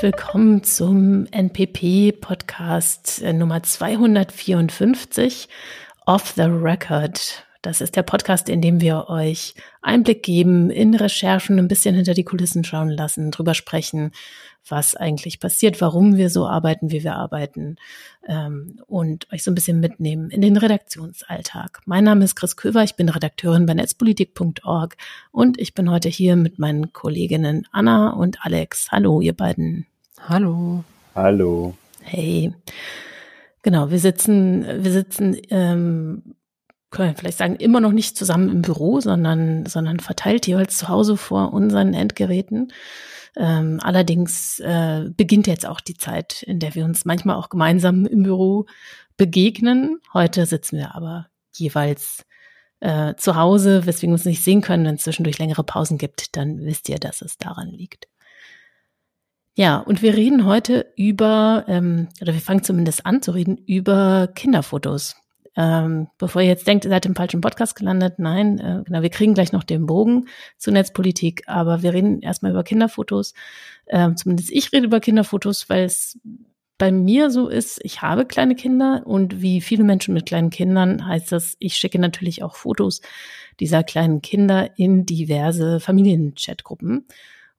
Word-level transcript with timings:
Willkommen 0.00 0.62
zum 0.62 1.26
NPP-Podcast 1.32 3.20
äh, 3.20 3.32
Nummer 3.32 3.64
254 3.64 5.48
Off 6.06 6.34
the 6.36 6.42
Record. 6.42 7.44
Das 7.62 7.80
ist 7.80 7.96
der 7.96 8.04
Podcast, 8.04 8.48
in 8.48 8.62
dem 8.62 8.80
wir 8.80 9.08
euch 9.08 9.54
Einblick 9.82 10.22
geben 10.22 10.70
in 10.70 10.94
Recherchen, 10.94 11.58
ein 11.58 11.66
bisschen 11.66 11.96
hinter 11.96 12.14
die 12.14 12.22
Kulissen 12.22 12.62
schauen 12.62 12.90
lassen, 12.90 13.32
drüber 13.32 13.54
sprechen, 13.54 14.12
was 14.68 14.94
eigentlich 14.94 15.40
passiert, 15.40 15.80
warum 15.80 16.16
wir 16.16 16.30
so 16.30 16.46
arbeiten, 16.46 16.92
wie 16.92 17.02
wir 17.02 17.16
arbeiten 17.16 17.76
ähm, 18.28 18.80
und 18.86 19.26
euch 19.32 19.42
so 19.42 19.50
ein 19.50 19.56
bisschen 19.56 19.80
mitnehmen 19.80 20.30
in 20.30 20.40
den 20.40 20.56
Redaktionsalltag. 20.56 21.80
Mein 21.84 22.04
Name 22.04 22.24
ist 22.24 22.36
Chris 22.36 22.56
Köver, 22.56 22.84
ich 22.84 22.94
bin 22.94 23.08
Redakteurin 23.08 23.66
bei 23.66 23.74
netzpolitik.org 23.74 24.96
und 25.32 25.58
ich 25.58 25.74
bin 25.74 25.90
heute 25.90 26.08
hier 26.08 26.36
mit 26.36 26.60
meinen 26.60 26.92
Kolleginnen 26.92 27.66
Anna 27.72 28.10
und 28.10 28.44
Alex. 28.46 28.92
Hallo, 28.92 29.20
ihr 29.20 29.34
beiden. 29.34 29.87
Hallo. 30.26 30.84
Hallo. 31.14 31.74
Hey. 32.02 32.52
Genau, 33.62 33.90
wir 33.90 33.98
sitzen, 33.98 34.64
wir 34.64 34.92
sitzen, 34.92 35.36
ähm, 35.50 36.34
können 36.90 37.10
wir 37.10 37.16
vielleicht 37.16 37.38
sagen, 37.38 37.56
immer 37.56 37.80
noch 37.80 37.92
nicht 37.92 38.16
zusammen 38.16 38.48
im 38.48 38.62
Büro, 38.62 39.00
sondern, 39.00 39.66
sondern 39.66 40.00
verteilt 40.00 40.46
jeweils 40.46 40.78
zu 40.78 40.88
Hause 40.88 41.16
vor 41.16 41.52
unseren 41.52 41.94
Endgeräten. 41.94 42.72
Ähm, 43.36 43.78
allerdings 43.82 44.58
äh, 44.60 45.10
beginnt 45.16 45.46
jetzt 45.46 45.66
auch 45.66 45.80
die 45.80 45.96
Zeit, 45.96 46.42
in 46.42 46.60
der 46.60 46.74
wir 46.74 46.84
uns 46.84 47.04
manchmal 47.04 47.36
auch 47.36 47.50
gemeinsam 47.50 48.06
im 48.06 48.22
Büro 48.22 48.66
begegnen. 49.16 50.00
Heute 50.14 50.46
sitzen 50.46 50.78
wir 50.78 50.94
aber 50.94 51.28
jeweils 51.54 52.24
äh, 52.80 53.14
zu 53.16 53.36
Hause, 53.36 53.86
weswegen 53.86 54.12
wir 54.12 54.14
uns 54.14 54.24
nicht 54.24 54.42
sehen 54.42 54.60
können. 54.60 54.86
Wenn 54.86 54.94
es 54.94 55.04
zwischendurch 55.04 55.38
längere 55.38 55.64
Pausen 55.64 55.98
gibt, 55.98 56.36
dann 56.36 56.60
wisst 56.60 56.88
ihr, 56.88 56.98
dass 56.98 57.22
es 57.22 57.36
daran 57.38 57.68
liegt. 57.68 58.08
Ja, 59.58 59.78
und 59.78 60.02
wir 60.02 60.14
reden 60.14 60.44
heute 60.44 60.86
über, 60.94 61.64
ähm, 61.66 62.06
oder 62.20 62.32
wir 62.32 62.40
fangen 62.40 62.62
zumindest 62.62 63.04
an 63.04 63.22
zu 63.22 63.32
reden, 63.32 63.58
über 63.66 64.28
Kinderfotos. 64.32 65.16
Ähm, 65.56 66.06
bevor 66.16 66.42
ihr 66.42 66.46
jetzt 66.46 66.68
denkt, 66.68 66.84
ihr 66.84 66.90
seid 66.90 67.06
im 67.06 67.16
falschen 67.16 67.40
Podcast 67.40 67.74
gelandet, 67.74 68.20
nein, 68.20 68.60
äh, 68.60 68.84
genau, 68.84 69.02
wir 69.02 69.10
kriegen 69.10 69.34
gleich 69.34 69.50
noch 69.50 69.64
den 69.64 69.86
Bogen 69.86 70.26
zur 70.58 70.74
Netzpolitik, 70.74 71.42
aber 71.48 71.82
wir 71.82 71.92
reden 71.92 72.22
erstmal 72.22 72.52
über 72.52 72.62
Kinderfotos. 72.62 73.34
Ähm, 73.88 74.16
zumindest 74.16 74.52
ich 74.52 74.72
rede 74.72 74.86
über 74.86 75.00
Kinderfotos, 75.00 75.68
weil 75.68 75.82
es 75.86 76.20
bei 76.78 76.92
mir 76.92 77.28
so 77.28 77.48
ist, 77.48 77.80
ich 77.82 78.00
habe 78.00 78.26
kleine 78.26 78.54
Kinder 78.54 79.02
und 79.06 79.42
wie 79.42 79.60
viele 79.60 79.82
Menschen 79.82 80.14
mit 80.14 80.26
kleinen 80.26 80.50
Kindern 80.50 81.04
heißt 81.04 81.32
das, 81.32 81.56
ich 81.58 81.74
schicke 81.74 81.98
natürlich 81.98 82.44
auch 82.44 82.54
Fotos 82.54 83.00
dieser 83.58 83.82
kleinen 83.82 84.22
Kinder 84.22 84.70
in 84.78 85.04
diverse 85.04 85.80
Familienchatgruppen. 85.80 87.08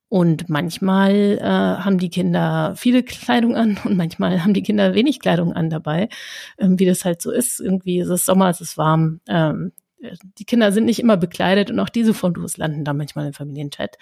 Und 0.09 0.49
manchmal 0.49 1.37
äh, 1.39 1.43
haben 1.43 1.99
die 1.99 2.09
Kinder 2.09 2.73
viele 2.75 3.03
Kleidung 3.03 3.55
an 3.55 3.79
und 3.83 3.95
manchmal 3.95 4.43
haben 4.43 4.55
die 4.55 4.63
Kinder 4.63 4.95
wenig 4.95 5.19
Kleidung 5.19 5.53
an 5.53 5.69
dabei, 5.69 6.09
ähm, 6.57 6.79
wie 6.79 6.85
das 6.85 7.05
halt 7.05 7.21
so 7.21 7.31
ist. 7.31 7.59
Irgendwie 7.59 7.99
ist 7.99 8.09
es 8.09 8.25
Sommer, 8.25 8.49
es 8.49 8.59
ist 8.59 8.77
warm. 8.77 9.21
Ähm, 9.27 9.71
die 10.37 10.45
Kinder 10.45 10.71
sind 10.71 10.85
nicht 10.85 10.99
immer 10.99 11.17
bekleidet 11.17 11.69
und 11.69 11.79
auch 11.79 11.89
diese 11.89 12.13
Fotos 12.13 12.57
landen 12.57 12.85
da 12.85 12.93
manchmal 12.93 13.27
im 13.27 13.33
Familienchat. 13.33 13.97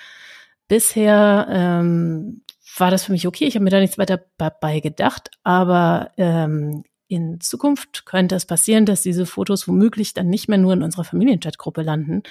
Bisher 0.68 1.48
ähm, 1.50 2.42
war 2.78 2.92
das 2.92 3.06
für 3.06 3.12
mich 3.12 3.28
okay. 3.28 3.46
Ich 3.46 3.56
habe 3.56 3.64
mir 3.64 3.70
da 3.70 3.80
nichts 3.80 3.98
weiter 3.98 4.24
dabei 4.38 4.80
gedacht, 4.80 5.32
aber 5.44 6.12
ähm, 6.18 6.84
in 7.08 7.40
Zukunft 7.40 8.06
könnte 8.06 8.36
es 8.36 8.46
passieren, 8.46 8.86
dass 8.86 9.02
diese 9.02 9.26
Fotos 9.26 9.68
womöglich 9.68 10.14
dann 10.14 10.30
nicht 10.30 10.50
mehr 10.50 10.58
nur 10.58 10.74
in 10.74 10.84
unserer 10.84 11.06
Familienchatgruppe 11.06 11.82
landen, 11.82 12.24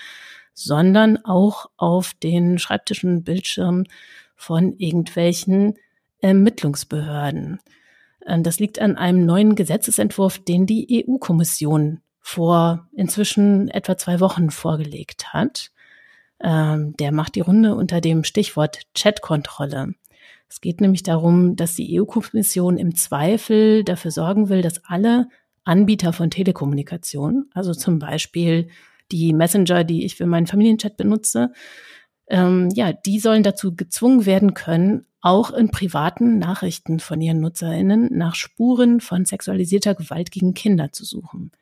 sondern 0.56 1.22
auch 1.24 1.66
auf 1.76 2.14
den 2.14 2.58
Schreibtischen, 2.58 3.22
Bildschirmen 3.22 3.86
von 4.34 4.74
irgendwelchen 4.78 5.74
Ermittlungsbehörden. 6.20 7.60
Ähm, 8.26 8.42
das 8.42 8.58
liegt 8.58 8.80
an 8.80 8.96
einem 8.96 9.26
neuen 9.26 9.54
Gesetzesentwurf, 9.54 10.38
den 10.38 10.66
die 10.66 11.04
EU-Kommission 11.06 12.00
vor 12.20 12.88
inzwischen 12.92 13.68
etwa 13.68 13.98
zwei 13.98 14.18
Wochen 14.18 14.50
vorgelegt 14.50 15.34
hat. 15.34 15.70
Ähm, 16.40 16.96
der 16.96 17.12
macht 17.12 17.34
die 17.34 17.40
Runde 17.40 17.74
unter 17.74 18.00
dem 18.00 18.24
Stichwort 18.24 18.80
Chatkontrolle. 18.94 19.94
Es 20.48 20.62
geht 20.62 20.80
nämlich 20.80 21.02
darum, 21.02 21.56
dass 21.56 21.74
die 21.74 22.00
EU-Kommission 22.00 22.78
im 22.78 22.94
Zweifel 22.94 23.84
dafür 23.84 24.10
sorgen 24.10 24.48
will, 24.48 24.62
dass 24.62 24.84
alle 24.86 25.28
Anbieter 25.64 26.14
von 26.14 26.30
Telekommunikation, 26.30 27.50
also 27.52 27.74
zum 27.74 27.98
Beispiel 27.98 28.68
die 29.10 29.32
Messenger, 29.32 29.84
die 29.84 30.04
ich 30.04 30.16
für 30.16 30.26
meinen 30.26 30.46
Familienchat 30.46 30.96
benutze, 30.96 31.52
ähm, 32.28 32.70
ja, 32.74 32.92
die 32.92 33.20
sollen 33.20 33.42
dazu 33.42 33.74
gezwungen 33.74 34.26
werden 34.26 34.54
können, 34.54 35.06
auch 35.20 35.50
in 35.50 35.70
privaten 35.70 36.38
Nachrichten 36.38 37.00
von 37.00 37.20
ihren 37.20 37.40
NutzerInnen 37.40 38.08
nach 38.16 38.34
Spuren 38.34 39.00
von 39.00 39.24
sexualisierter 39.24 39.94
Gewalt 39.94 40.30
gegen 40.30 40.54
Kinder 40.54 40.92
zu 40.92 41.04
suchen. 41.04 41.52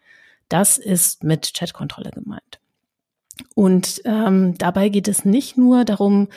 Das 0.49 0.79
ist 0.79 1.25
mit 1.25 1.55
Chatkontrolle 1.55 2.11
gemeint. 2.11 2.61
Und 3.55 4.03
ähm, 4.05 4.57
dabei 4.59 4.89
geht 4.89 5.09
es 5.09 5.25
nicht 5.25 5.57
nur 5.57 5.85
darum, 5.85 6.29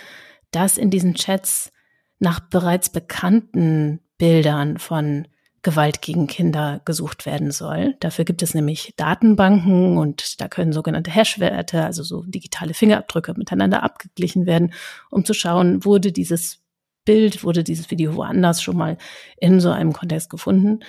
dass 0.52 0.78
in 0.78 0.90
diesen 0.90 1.16
Chats 1.16 1.72
nach 2.20 2.40
bereits 2.40 2.90
bekannten 2.90 4.00
Bildern 4.18 4.78
von 4.78 5.28
Gewalt 5.68 6.02
gegen 6.02 6.28
Kinder 6.28 6.80
gesucht 6.86 7.26
werden 7.26 7.52
soll. 7.52 7.98
Dafür 8.00 8.24
gibt 8.24 8.42
es 8.42 8.54
nämlich 8.54 8.94
Datenbanken 8.96 9.98
und 9.98 10.40
da 10.40 10.48
können 10.48 10.72
sogenannte 10.72 11.12
Hashwerte, 11.12 11.84
also 11.84 12.04
so 12.04 12.24
digitale 12.24 12.74
Fingerabdrücke 12.74 13.34
miteinander 13.36 13.84
abgeglichen 13.84 14.46
werden, 14.46 14.72
um 15.10 15.26
zu 15.26 15.34
schauen, 15.34 15.84
wurde 15.84 16.14
dieses 16.14 16.62
Bild, 17.04 17.44
wurde 17.44 17.66
dieses 17.66 17.92
Video 17.92 18.16
woanders 18.16 18.62
schon 18.62 18.78
mal 18.78 18.98
in 19.36 19.60
so 19.60 19.70
einem 19.70 19.92
Kontext 19.92 20.30
gefunden. 20.30 20.86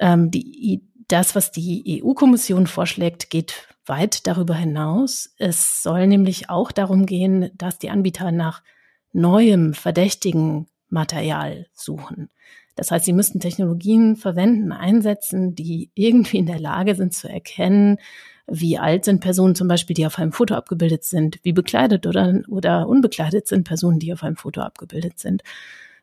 Ähm, 0.00 0.32
die, 0.32 0.82
das, 1.06 1.36
was 1.36 1.52
die 1.52 2.02
EU-Kommission 2.02 2.66
vorschlägt, 2.66 3.30
geht 3.30 3.68
weit 3.86 4.26
darüber 4.26 4.56
hinaus. 4.56 5.32
Es 5.38 5.80
soll 5.80 6.08
nämlich 6.08 6.50
auch 6.50 6.72
darum 6.72 7.06
gehen, 7.06 7.52
dass 7.54 7.78
die 7.78 7.90
Anbieter 7.90 8.32
nach 8.32 8.64
neuem 9.12 9.74
verdächtigen 9.74 10.66
Material 10.88 11.68
suchen. 11.72 12.30
Das 12.78 12.92
heißt, 12.92 13.06
sie 13.06 13.12
müssten 13.12 13.40
Technologien 13.40 14.14
verwenden, 14.14 14.70
einsetzen, 14.70 15.56
die 15.56 15.90
irgendwie 15.94 16.38
in 16.38 16.46
der 16.46 16.60
Lage 16.60 16.94
sind 16.94 17.12
zu 17.12 17.28
erkennen, 17.28 17.98
wie 18.46 18.78
alt 18.78 19.04
sind 19.04 19.20
Personen 19.20 19.56
zum 19.56 19.66
Beispiel, 19.66 19.94
die 19.94 20.06
auf 20.06 20.16
einem 20.16 20.30
Foto 20.30 20.54
abgebildet 20.54 21.02
sind, 21.02 21.40
wie 21.42 21.52
bekleidet 21.52 22.06
oder, 22.06 22.40
oder 22.48 22.86
unbekleidet 22.86 23.48
sind 23.48 23.66
Personen, 23.66 23.98
die 23.98 24.12
auf 24.12 24.22
einem 24.22 24.36
Foto 24.36 24.60
abgebildet 24.60 25.18
sind, 25.18 25.42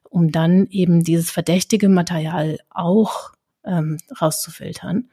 um 0.03 0.33
dann 0.33 0.67
eben 0.67 1.01
dieses 1.01 1.31
verdächtige 1.31 1.87
Material 1.87 2.59
auch 2.69 3.31
ähm, 3.63 3.97
rauszufiltern. 4.19 5.09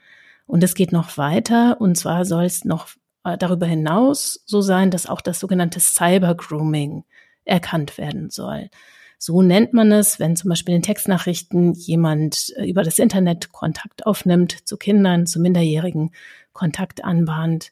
Und 0.46 0.64
es 0.64 0.74
geht 0.74 0.90
noch 0.90 1.16
weiter, 1.16 1.80
und 1.80 1.96
zwar 1.96 2.24
soll 2.24 2.44
es 2.44 2.64
noch 2.64 2.88
äh, 3.22 3.38
darüber 3.38 3.66
hinaus 3.66 4.42
so 4.46 4.62
sein, 4.62 4.90
dass 4.90 5.06
auch 5.06 5.20
das 5.20 5.38
sogenannte 5.38 5.78
Cyber 5.78 6.34
Grooming 6.34 7.04
erkannt 7.44 7.98
werden 7.98 8.30
soll. 8.30 8.68
So 9.24 9.40
nennt 9.40 9.72
man 9.72 9.92
es, 9.92 10.18
wenn 10.18 10.34
zum 10.34 10.48
Beispiel 10.48 10.74
in 10.74 10.82
Textnachrichten 10.82 11.74
jemand 11.74 12.52
äh, 12.56 12.68
über 12.68 12.82
das 12.82 12.98
Internet 12.98 13.52
Kontakt 13.52 14.04
aufnimmt 14.04 14.66
zu 14.66 14.76
Kindern, 14.76 15.28
zu 15.28 15.38
Minderjährigen, 15.38 16.10
Kontakt 16.52 17.04
anbahnt, 17.04 17.70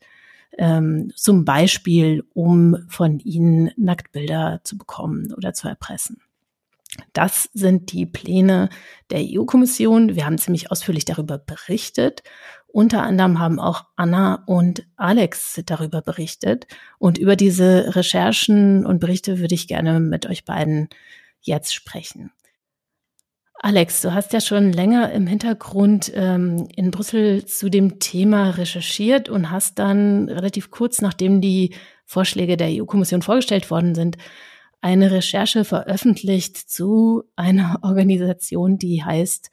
ähm, 0.59 1.13
zum 1.17 1.45
Beispiel, 1.45 2.23
um 2.35 2.77
von 2.87 3.19
ihnen 3.19 3.73
Nacktbilder 3.77 4.61
zu 4.63 4.79
bekommen 4.79 5.35
oder 5.37 5.53
zu 5.53 5.67
erpressen. 5.67 6.23
Das 7.15 7.51
sind 7.53 7.91
die 7.91 8.07
Pläne 8.07 8.69
der 9.11 9.19
EU-Kommission. 9.21 10.15
Wir 10.15 10.27
haben 10.27 10.39
ziemlich 10.39 10.71
ausführlich 10.71 11.05
darüber 11.05 11.37
berichtet. 11.37 12.23
Unter 12.69 13.03
anderem 13.03 13.41
haben 13.41 13.59
auch 13.59 13.87
Anna 13.97 14.45
und 14.47 14.87
Alex 14.95 15.61
darüber 15.67 16.01
berichtet. 16.01 16.69
Und 17.01 17.19
über 17.19 17.35
diese 17.35 17.97
Recherchen 17.97 18.87
und 18.87 19.01
Berichte 19.01 19.41
würde 19.41 19.57
ich 19.57 19.67
gerne 19.67 19.99
mit 19.99 20.27
euch 20.27 20.45
beiden 20.45 20.89
jetzt 21.41 21.75
sprechen. 21.75 22.33
Alex, 23.63 24.01
du 24.01 24.15
hast 24.15 24.33
ja 24.33 24.41
schon 24.41 24.73
länger 24.73 25.13
im 25.13 25.27
Hintergrund 25.27 26.11
ähm, 26.15 26.67
in 26.75 26.91
Brüssel 26.91 27.45
zu 27.45 27.69
dem 27.69 27.99
Thema 27.99 28.51
recherchiert 28.51 29.29
und 29.29 29.51
hast 29.51 29.79
dann 29.79 30.31
relativ 30.31 30.71
kurz 30.71 31.03
nachdem 31.03 31.43
die 31.43 31.75
Vorschläge 32.07 32.57
der 32.57 32.69
EU-Kommission 32.71 33.21
vorgestellt 33.21 33.71
worden 33.71 33.95
sind, 33.95 34.17
eine 34.81 35.11
Recherche 35.11 35.67
veröffentlicht 35.67 36.57
zu 36.57 37.25
einer 37.37 37.79
Organisation, 37.83 38.79
die 38.79 39.05
heißt 39.05 39.51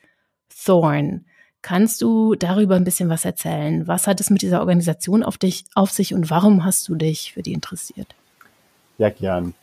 Thorn. 0.64 1.26
Kannst 1.62 2.02
du 2.02 2.36
darüber 2.36 2.76
ein 2.76 2.86
bisschen 2.86 3.10
was 3.10 3.26
erzählen? 3.26 3.88
Was 3.88 4.08
hat 4.08 4.22
es 4.22 4.30
mit 4.30 4.42
dieser 4.42 4.62
Organisation 4.62 5.22
auf 5.22 5.38
dich 5.38 5.66
auf 5.76 5.92
sich 5.92 6.14
und 6.14 6.30
warum 6.30 6.64
hast 6.64 6.88
du 6.88 6.96
dich 6.96 7.34
für 7.34 7.42
die 7.42 7.52
interessiert? 7.52 8.16
Ja, 8.98 9.10
gern. 9.10 9.54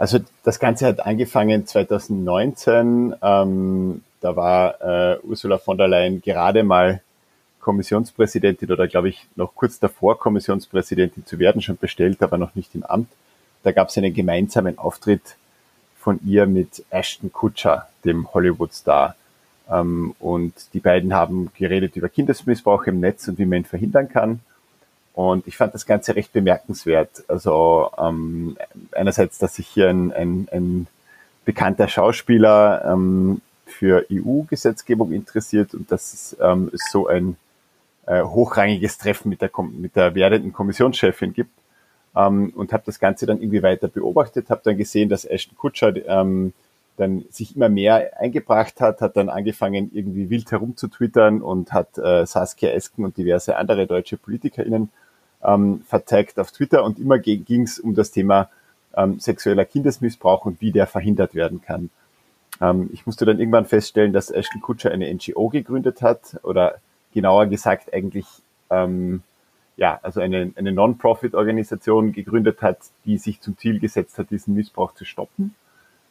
Also 0.00 0.18
das 0.44 0.58
Ganze 0.58 0.86
hat 0.86 1.04
angefangen 1.04 1.66
2019. 1.66 3.16
Ähm, 3.20 4.02
da 4.22 4.34
war 4.34 4.80
äh, 4.80 5.18
Ursula 5.22 5.58
von 5.58 5.76
der 5.76 5.88
Leyen 5.88 6.22
gerade 6.22 6.62
mal 6.62 7.02
Kommissionspräsidentin 7.60 8.72
oder 8.72 8.88
glaube 8.88 9.10
ich 9.10 9.26
noch 9.36 9.54
kurz 9.54 9.78
davor 9.78 10.18
Kommissionspräsidentin 10.18 11.26
zu 11.26 11.38
werden, 11.38 11.60
schon 11.60 11.76
bestellt, 11.76 12.22
aber 12.22 12.38
noch 12.38 12.54
nicht 12.54 12.74
im 12.74 12.82
Amt. 12.82 13.10
Da 13.62 13.72
gab 13.72 13.90
es 13.90 13.98
einen 13.98 14.14
gemeinsamen 14.14 14.78
Auftritt 14.78 15.36
von 15.98 16.18
ihr 16.24 16.46
mit 16.46 16.82
Ashton 16.88 17.30
Kutcher, 17.30 17.86
dem 18.02 18.32
Hollywood-Star. 18.32 19.16
Ähm, 19.70 20.14
und 20.18 20.54
die 20.72 20.80
beiden 20.80 21.12
haben 21.12 21.50
geredet 21.58 21.94
über 21.96 22.08
Kindesmissbrauch 22.08 22.84
im 22.84 23.00
Netz 23.00 23.28
und 23.28 23.38
wie 23.38 23.44
man 23.44 23.58
ihn 23.58 23.64
verhindern 23.66 24.08
kann. 24.08 24.40
Und 25.14 25.46
ich 25.46 25.56
fand 25.56 25.74
das 25.74 25.86
Ganze 25.86 26.16
recht 26.16 26.32
bemerkenswert. 26.32 27.24
Also 27.28 27.90
ähm, 27.98 28.56
einerseits, 28.92 29.38
dass 29.38 29.56
sich 29.56 29.66
hier 29.66 29.88
ein, 29.88 30.12
ein, 30.12 30.48
ein 30.52 30.86
bekannter 31.44 31.88
Schauspieler 31.88 32.84
ähm, 32.84 33.40
für 33.66 34.06
EU-Gesetzgebung 34.10 35.12
interessiert 35.12 35.74
und 35.74 35.90
dass 35.90 36.12
es 36.12 36.36
ähm, 36.40 36.70
so 36.90 37.06
ein 37.06 37.36
äh, 38.06 38.22
hochrangiges 38.22 38.98
Treffen 38.98 39.28
mit 39.28 39.42
der, 39.42 39.50
mit 39.72 39.96
der 39.96 40.14
werdenden 40.14 40.52
Kommissionschefin 40.52 41.32
gibt. 41.32 41.52
Ähm, 42.16 42.52
und 42.56 42.72
habe 42.72 42.82
das 42.86 42.98
Ganze 42.98 43.26
dann 43.26 43.40
irgendwie 43.40 43.62
weiter 43.62 43.88
beobachtet, 43.88 44.50
habe 44.50 44.62
dann 44.64 44.76
gesehen, 44.76 45.08
dass 45.08 45.24
Ashton 45.24 45.56
Kutscher 45.56 45.94
ähm, 46.06 46.52
dann 47.00 47.24
sich 47.30 47.56
immer 47.56 47.68
mehr 47.68 48.18
eingebracht 48.18 48.80
hat, 48.80 49.00
hat 49.00 49.16
dann 49.16 49.28
angefangen, 49.28 49.90
irgendwie 49.92 50.30
wild 50.30 50.50
herumzutwittern 50.52 51.42
und 51.42 51.72
hat 51.72 51.98
äh, 51.98 52.26
Saskia 52.26 52.70
Esken 52.70 53.04
und 53.04 53.16
diverse 53.16 53.56
andere 53.56 53.86
deutsche 53.86 54.16
PolitikerInnen 54.16 54.90
ähm, 55.42 55.82
vertagt 55.86 56.38
auf 56.38 56.52
Twitter 56.52 56.84
und 56.84 56.98
immer 56.98 57.18
ging 57.18 57.62
es 57.62 57.78
um 57.78 57.94
das 57.94 58.10
Thema 58.10 58.50
ähm, 58.94 59.18
sexueller 59.18 59.64
Kindesmissbrauch 59.64 60.44
und 60.44 60.60
wie 60.60 60.72
der 60.72 60.86
verhindert 60.86 61.34
werden 61.34 61.62
kann. 61.62 61.90
Ähm, 62.60 62.90
ich 62.92 63.06
musste 63.06 63.24
dann 63.24 63.38
irgendwann 63.38 63.66
feststellen, 63.66 64.12
dass 64.12 64.30
Ashton 64.30 64.60
Kutscher 64.60 64.90
eine 64.90 65.12
NGO 65.12 65.48
gegründet 65.48 66.02
hat 66.02 66.38
oder 66.42 66.76
genauer 67.14 67.46
gesagt 67.46 67.92
eigentlich 67.92 68.26
ähm, 68.70 69.22
ja, 69.76 69.98
also 70.02 70.20
eine, 70.20 70.52
eine 70.56 70.72
Non-Profit-Organisation 70.72 72.12
gegründet 72.12 72.60
hat, 72.60 72.78
die 73.06 73.16
sich 73.16 73.40
zum 73.40 73.56
Ziel 73.56 73.80
gesetzt 73.80 74.18
hat, 74.18 74.30
diesen 74.30 74.54
Missbrauch 74.54 74.92
zu 74.92 75.06
stoppen. 75.06 75.54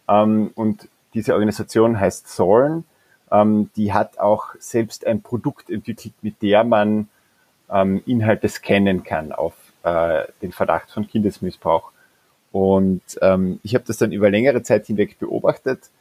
Ähm, 0.09 0.51
und 0.56 0.89
diese 1.13 1.33
Organisation 1.33 2.00
heißt 2.00 2.27
Zorn. 2.27 2.85
Ähm, 3.31 3.69
die 3.75 3.94
hat 3.94 4.19
auch 4.19 4.56
selbst 4.59 5.06
ein 5.06 5.21
Produkt 5.21 5.69
entwickelt, 5.69 6.15
mit 6.21 6.41
der 6.41 6.63
man 6.63 7.07
ähm, 7.69 8.01
Inhalte 8.06 8.50
scannen 8.50 9.03
kann 9.03 9.31
auf 9.31 9.53
äh, 9.83 10.23
den 10.41 10.51
Verdacht 10.51 10.91
von 10.91 11.07
Kindesmissbrauch. 11.07 11.91
Und 12.51 13.03
ähm, 13.21 13.59
ich 13.61 13.75
habe 13.75 13.85
das 13.85 13.97
dann 13.97 14.11
über 14.11 14.29
längere 14.31 14.63
Zeit 14.63 14.88
hinweg 14.88 15.19
beobachtet 15.19 15.91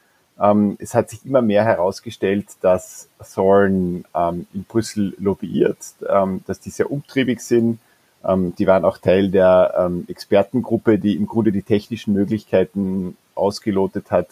ähm, 0.41 0.77
es 0.79 0.95
hat 0.95 1.11
sich 1.11 1.25
immer 1.25 1.43
mehr 1.43 1.65
herausgestellt, 1.65 2.47
dass 2.61 3.09
Thorn 3.35 4.05
ähm, 4.15 4.47
in 4.55 4.65
Brüssel 4.65 5.15
lobbyiert, 5.19 5.79
ähm, 6.09 6.43
dass 6.47 6.61
die 6.61 6.71
sehr 6.71 6.91
umtriebig 6.91 7.41
sind. 7.41 7.79
Ähm, 8.25 8.55
die 8.57 8.67
waren 8.67 8.85
auch 8.85 8.99
Teil 8.99 9.31
der 9.31 9.75
ähm, 9.79 10.05
Expertengruppe, 10.09 10.99
die 10.99 11.17
im 11.17 11.27
Grunde 11.27 11.53
die 11.53 11.63
technischen 11.63 12.15
Möglichkeiten 12.15 13.17
ausgelotet 13.35 14.11
hat, 14.11 14.29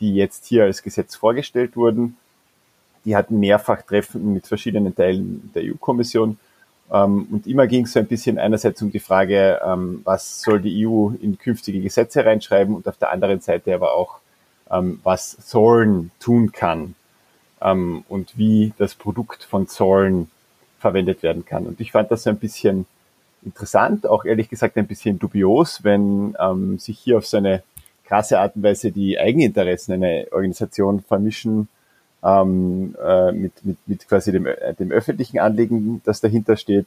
die 0.00 0.14
jetzt 0.14 0.46
hier 0.46 0.64
als 0.64 0.82
Gesetz 0.82 1.16
vorgestellt 1.16 1.76
wurden. 1.76 2.16
Die 3.04 3.16
hatten 3.16 3.38
mehrfach 3.38 3.82
Treffen 3.82 4.34
mit 4.34 4.46
verschiedenen 4.46 4.94
Teilen 4.94 5.50
der 5.54 5.62
EU-Kommission. 5.64 6.38
Ähm, 6.90 7.28
und 7.30 7.46
immer 7.46 7.66
ging 7.66 7.84
es 7.84 7.92
so 7.92 7.98
ein 7.98 8.06
bisschen 8.06 8.38
einerseits 8.38 8.80
um 8.80 8.90
die 8.90 8.98
Frage, 8.98 9.60
was 10.04 10.40
soll 10.42 10.60
die 10.60 10.86
EU 10.86 11.10
in 11.20 11.38
künftige 11.38 11.80
Gesetze 11.80 12.24
reinschreiben 12.24 12.74
und 12.74 12.88
auf 12.88 12.96
der 12.96 13.10
anderen 13.10 13.40
Seite 13.40 13.74
aber 13.74 13.94
auch, 13.94 14.18
ähm, 14.70 15.00
was 15.02 15.36
Zorn 15.46 16.10
tun 16.20 16.52
kann 16.52 16.94
ähm, 17.60 18.04
und 18.08 18.36
wie 18.36 18.72
das 18.78 18.94
Produkt 18.94 19.44
von 19.44 19.66
Zorn 19.68 20.30
verwendet 20.78 21.22
werden 21.22 21.44
kann. 21.44 21.66
Und 21.66 21.80
ich 21.80 21.92
fand 21.92 22.10
das 22.10 22.22
so 22.24 22.30
ein 22.30 22.38
bisschen 22.38 22.86
interessant, 23.48 24.06
auch 24.06 24.24
ehrlich 24.24 24.48
gesagt 24.48 24.76
ein 24.76 24.86
bisschen 24.86 25.18
dubios, 25.18 25.84
wenn 25.84 26.36
ähm, 26.38 26.78
sich 26.78 26.98
hier 26.98 27.18
auf 27.18 27.26
so 27.26 27.38
eine 27.38 27.62
krasse 28.04 28.38
Art 28.38 28.56
und 28.56 28.62
Weise 28.62 28.90
die 28.92 29.18
Eigeninteressen 29.18 29.94
einer 29.94 30.24
Organisation 30.32 31.02
vermischen 31.02 31.68
ähm, 32.22 32.94
äh, 33.02 33.32
mit, 33.32 33.52
mit, 33.64 33.76
mit 33.86 34.08
quasi 34.08 34.32
dem, 34.32 34.46
äh, 34.46 34.74
dem 34.74 34.90
öffentlichen 34.90 35.38
Anliegen, 35.38 36.00
das 36.04 36.20
dahinter 36.20 36.56
steht. 36.56 36.86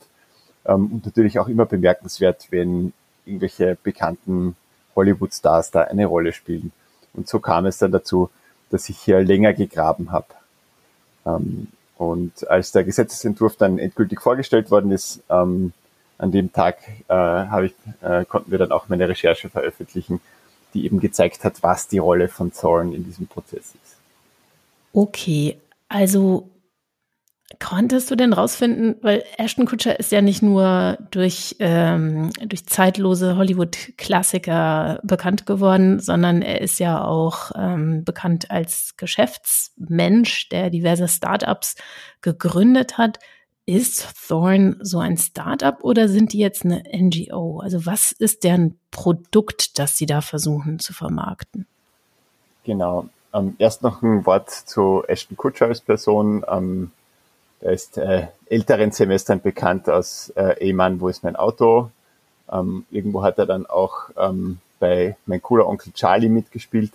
Ähm, 0.66 0.88
und 0.92 1.06
natürlich 1.06 1.40
auch 1.40 1.48
immer 1.48 1.66
bemerkenswert, 1.66 2.48
wenn 2.50 2.94
irgendwelche 3.25 3.78
bekannten 3.81 4.56
Hollywood-Stars 4.96 5.72
da 5.72 5.81
eine 5.81 6.06
Rolle 6.06 6.34
spielen. 6.34 6.72
Und 7.13 7.28
so 7.28 7.40
kam 7.40 7.66
es 7.66 7.78
dann 7.78 7.92
dazu, 7.92 8.30
dass 8.69 8.90
ich 8.90 8.98
hier 8.98 9.22
länger 9.22 9.54
gegraben 9.54 10.12
habe. 10.12 10.28
Ähm, 11.25 11.68
und 11.98 12.50
als 12.50 12.72
der 12.72 12.84
Gesetzesentwurf 12.84 13.58
dann 13.58 13.78
endgültig 13.78 14.22
vorgestellt 14.22 14.72
worden 14.72 14.92
ist, 14.92 15.22
ähm, 15.30 15.72
an 16.22 16.32
dem 16.32 16.54
Tag 16.54 16.78
äh, 17.10 17.66
ich, 17.66 17.74
äh, 18.02 18.26
konnten 18.26 18.52
wir 18.52 18.58
dann 18.58 18.72
auch 18.72 18.90
meine 18.90 19.08
Recherche 19.10 19.50
veröffentlichen, 19.50 20.22
die 20.74 20.86
eben 20.86 21.00
gezeigt 21.00 21.44
hat, 21.44 21.64
was 21.64 21.88
die 21.88 21.98
Rolle 21.98 22.28
von 22.28 22.54
Zorn 22.54 22.94
in 22.94 23.04
diesem 23.04 23.28
Prozess 23.28 23.74
ist. 23.76 23.98
Okay, 24.94 25.58
also 25.90 26.50
Konntest 27.60 28.10
du 28.10 28.16
denn 28.16 28.34
rausfinden, 28.34 28.96
weil 29.02 29.24
Ashton 29.38 29.66
Kutcher 29.66 30.00
ist 30.00 30.12
ja 30.12 30.22
nicht 30.22 30.42
nur 30.42 30.98
durch, 31.12 31.56
ähm, 31.60 32.30
durch 32.46 32.66
zeitlose 32.66 33.36
Hollywood-Klassiker 33.36 35.00
bekannt 35.04 35.46
geworden, 35.46 36.00
sondern 36.00 36.42
er 36.42 36.62
ist 36.62 36.80
ja 36.80 37.04
auch 37.04 37.52
ähm, 37.56 38.04
bekannt 38.04 38.52
als 38.52 38.96
Geschäftsmensch, 38.98 40.50
der 40.50 40.70
diverse 40.70 41.08
Startups 41.08 41.76
gegründet 42.22 42.98
hat. 42.98 43.20
Ist 43.66 44.08
Thorn 44.28 44.78
so 44.81 45.00
ein 45.00 45.18
Startup 45.18 45.84
oder 45.84 46.10
sind 46.10 46.34
die 46.34 46.40
jetzt 46.40 46.66
eine 46.66 46.84
NGO? 46.92 47.60
Also 47.60 47.86
was 47.86 48.12
ist 48.12 48.44
deren 48.44 48.80
Produkt, 48.90 49.78
das 49.78 49.96
sie 49.98 50.06
da 50.06 50.22
versuchen 50.22 50.80
zu 50.80 50.94
vermarkten? 50.94 51.68
Genau. 52.63 53.08
Ähm, 53.34 53.56
erst 53.60 53.84
noch 53.84 54.02
ein 54.02 54.25
Wort 54.25 54.50
zu 54.50 55.04
Ashton 55.08 55.38
Kutcher 55.38 55.68
als 55.68 55.81
Person. 55.81 56.44
Ähm, 56.50 56.92
er 57.62 57.74
ist 57.74 57.98
äh, 57.98 58.28
älteren 58.48 58.92
Semestern 58.92 59.42
bekannt 59.42 59.88
als 59.88 60.31
äh, 60.36 60.58
Ehemann, 60.60 61.00
wo 61.00 61.08
ist 61.08 61.24
mein 61.24 61.36
Auto? 61.36 61.92
Ähm, 62.52 62.86
irgendwo 62.92 63.24
hat 63.24 63.38
er 63.38 63.46
dann 63.46 63.66
auch 63.68 64.10
ähm, 64.18 64.60
bei 64.80 65.15
Mein 65.25 65.41
cooler 65.41 65.68
Onkel 65.68 65.94
Charlie 65.94 66.30
mitgespielt 66.30 66.91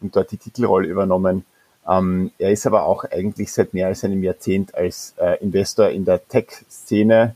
und 0.00 0.14
dort 0.14 0.30
die 0.30 0.36
Titelrolle 0.36 0.86
übernommen. 0.86 1.44
Ähm, 1.88 2.30
er 2.38 2.50
ist 2.50 2.66
aber 2.66 2.84
auch 2.86 3.04
eigentlich 3.04 3.52
seit 3.52 3.74
mehr 3.74 3.88
als 3.88 4.04
einem 4.04 4.22
Jahrzehnt 4.22 4.74
als 4.74 5.14
äh, 5.18 5.42
Investor 5.42 5.88
in 5.88 6.04
der 6.04 6.26
Tech-Szene 6.26 7.34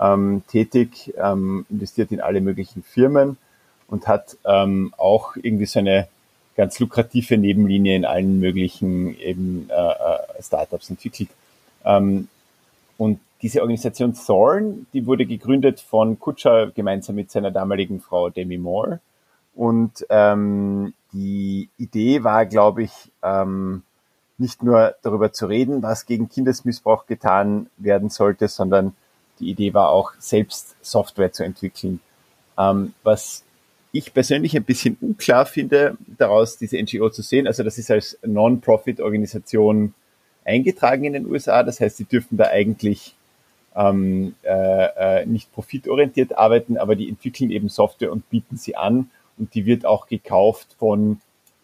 ähm, 0.00 0.42
tätig, 0.48 1.14
ähm, 1.18 1.66
investiert 1.68 2.12
in 2.12 2.20
alle 2.20 2.40
möglichen 2.40 2.82
Firmen 2.82 3.36
und 3.88 4.08
hat 4.08 4.36
ähm, 4.44 4.94
auch 4.96 5.36
irgendwie 5.36 5.66
so 5.66 5.78
eine 5.78 6.08
ganz 6.56 6.78
lukrative 6.80 7.36
Nebenlinie 7.36 7.96
in 7.96 8.04
allen 8.04 8.40
möglichen 8.40 9.18
eben 9.18 9.68
äh, 9.70 9.74
äh 9.74 10.42
Startups 10.42 10.90
entwickelt. 10.90 11.28
Ähm, 11.84 12.28
und 12.98 13.20
diese 13.42 13.60
Organisation 13.60 14.14
Thorn, 14.14 14.86
die 14.94 15.06
wurde 15.06 15.26
gegründet 15.26 15.80
von 15.80 16.18
Kutscher 16.18 16.70
gemeinsam 16.70 17.16
mit 17.16 17.30
seiner 17.30 17.50
damaligen 17.50 18.00
Frau 18.00 18.30
Demi 18.30 18.56
Moore. 18.56 19.00
Und 19.54 20.06
ähm, 20.08 20.94
die 21.16 21.70
Idee 21.78 22.24
war, 22.24 22.44
glaube 22.44 22.82
ich, 22.82 22.92
ähm, 23.22 23.82
nicht 24.38 24.62
nur 24.62 24.94
darüber 25.02 25.32
zu 25.32 25.46
reden, 25.46 25.82
was 25.82 26.04
gegen 26.04 26.28
Kindesmissbrauch 26.28 27.06
getan 27.06 27.70
werden 27.78 28.10
sollte, 28.10 28.48
sondern 28.48 28.94
die 29.40 29.50
Idee 29.50 29.72
war 29.72 29.88
auch, 29.88 30.12
selbst 30.18 30.76
Software 30.82 31.32
zu 31.32 31.42
entwickeln. 31.42 32.00
Ähm, 32.58 32.92
was 33.02 33.44
ich 33.92 34.12
persönlich 34.12 34.54
ein 34.56 34.64
bisschen 34.64 34.98
unklar 35.00 35.46
finde, 35.46 35.96
daraus 36.18 36.58
diese 36.58 36.76
NGO 36.76 37.08
zu 37.08 37.22
sehen. 37.22 37.46
Also 37.46 37.62
das 37.62 37.78
ist 37.78 37.90
als 37.90 38.18
Non-Profit-Organisation 38.26 39.94
eingetragen 40.44 41.04
in 41.04 41.14
den 41.14 41.26
USA. 41.26 41.62
Das 41.62 41.80
heißt, 41.80 41.96
sie 41.96 42.04
dürfen 42.04 42.36
da 42.36 42.48
eigentlich 42.48 43.14
ähm, 43.74 44.34
äh, 44.42 45.22
äh, 45.22 45.26
nicht 45.26 45.50
profitorientiert 45.52 46.36
arbeiten, 46.36 46.76
aber 46.76 46.94
die 46.94 47.08
entwickeln 47.08 47.50
eben 47.50 47.70
Software 47.70 48.12
und 48.12 48.28
bieten 48.28 48.58
sie 48.58 48.76
an 48.76 49.10
und 49.38 49.54
die 49.54 49.66
wird 49.66 49.86
auch 49.86 50.06
gekauft 50.06 50.76
von 50.78 51.20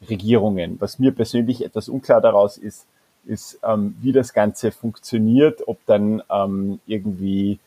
Regierungen. 0.08 0.80
Was 0.80 0.98
mir 0.98 1.12
persönlich 1.12 1.64
etwas 1.64 1.88
unklar 1.88 2.20
daraus 2.20 2.56
ist, 2.56 2.86
ist, 3.24 3.60
ähm, 3.64 3.96
wie 4.00 4.12
das 4.12 4.32
Ganze 4.32 4.72
funktioniert, 4.72 5.66
ob 5.68 5.78
dann 5.86 6.22
ähm, 6.30 6.80
irgendwie 6.86 7.60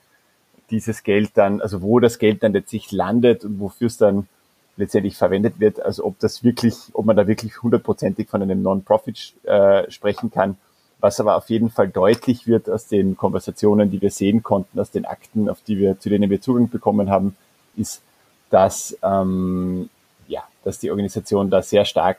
dieses 0.69 1.03
Geld 1.03 1.31
dann, 1.35 1.62
also 1.62 1.81
wo 1.81 2.00
das 2.00 2.19
Geld 2.19 2.43
dann 2.43 2.53
letztlich 2.53 2.91
landet 2.91 3.45
und 3.45 3.59
wofür 3.59 3.88
es 3.88 3.97
dann 3.97 4.27
letztendlich 4.77 5.15
verwendet 5.15 5.59
wird, 5.59 5.79
also 5.79 6.03
ob 6.03 6.19
das 6.19 6.43
wirklich, 6.43 6.75
ob 6.91 7.05
man 7.05 7.15
da 7.15 7.27
wirklich 7.27 7.63
hundertprozentig 7.63 8.27
von 8.27 8.41
einem 8.41 8.62
Non-Profit 8.62 9.33
äh, 9.43 9.89
sprechen 9.89 10.31
kann 10.31 10.57
was 11.05 11.19
aber 11.19 11.35
auf 11.35 11.50
jeden 11.50 11.69
Fall 11.69 11.88
deutlich 11.88 12.47
wird 12.47 12.69
aus 12.69 12.88
den 12.88 13.15
Konversationen, 13.15 13.91
die 13.91 14.01
wir 14.01 14.09
sehen 14.09 14.41
konnten, 14.41 14.79
aus 14.79 14.89
den 14.89 15.05
Akten, 15.05 15.50
auf 15.50 15.62
die 15.62 15.77
wir, 15.77 16.00
zu 16.00 16.09
denen 16.09 16.31
wir 16.31 16.41
Zugang 16.41 16.69
bekommen 16.69 17.12
haben, 17.12 17.35
ist, 17.75 18.01
dass, 18.50 18.97
ähm, 19.03 19.89
dass 20.65 20.79
die 20.79 20.89
Organisation 20.89 21.50
da 21.50 21.62
sehr 21.62 21.86
stark 21.86 22.17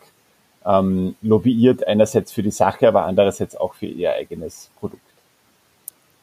ähm, 0.64 1.14
lobbyiert, 1.20 1.86
einerseits 1.86 2.32
für 2.32 2.42
die 2.42 2.50
Sache, 2.50 2.88
aber 2.88 3.04
andererseits 3.04 3.54
auch 3.56 3.74
für 3.74 3.86
ihr 3.86 4.12
eigenes 4.12 4.70
Produkt. 4.80 5.02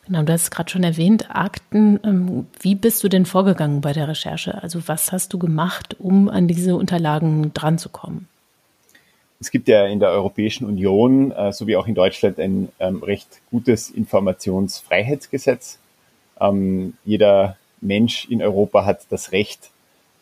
Genau, 0.07 0.23
du 0.23 0.33
hast 0.33 0.49
gerade 0.49 0.69
schon 0.69 0.83
erwähnt, 0.83 1.29
Akten. 1.29 1.99
Ähm, 2.03 2.47
wie 2.59 2.75
bist 2.75 3.03
du 3.03 3.07
denn 3.07 3.25
vorgegangen 3.25 3.81
bei 3.81 3.93
der 3.93 4.07
Recherche? 4.07 4.61
Also 4.63 4.87
was 4.87 5.11
hast 5.11 5.31
du 5.31 5.37
gemacht, 5.37 5.95
um 5.99 6.27
an 6.27 6.47
diese 6.47 6.75
Unterlagen 6.75 7.53
dran 7.53 7.77
zu 7.77 7.89
kommen? 7.89 8.27
es 9.43 9.51
gibt 9.51 9.67
ja 9.67 9.85
in 9.87 9.99
der 9.99 10.09
Europäischen 10.09 10.65
Union 10.65 11.31
äh, 11.31 11.51
sowie 11.51 11.75
auch 11.75 11.85
in 11.85 11.95
Deutschland 11.95 12.39
ein 12.39 12.69
ähm, 12.79 13.03
recht 13.03 13.41
gutes 13.51 13.89
Informationsfreiheitsgesetz. 13.89 15.79
Ähm, 16.39 16.93
jeder 17.03 17.57
Mensch 17.81 18.25
in 18.29 18.41
Europa 18.41 18.85
hat 18.85 19.01
das 19.09 19.33
Recht, 19.33 19.71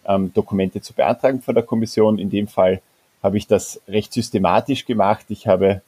ähm, 0.05 0.34
Dokumente 0.34 0.81
zu 0.81 0.93
beantragen 0.93 1.41
von 1.41 1.55
der 1.55 1.63
Kommission. 1.63 2.20
In 2.20 2.29
dem 2.29 2.48
Fall 2.48 2.81
habe 3.24 3.38
ich 3.38 3.48
das 3.48 3.81
recht 3.88 4.13
systematisch 4.13 4.86
gemacht. 4.86 5.25
Ich 5.29 5.48
habe 5.48 5.81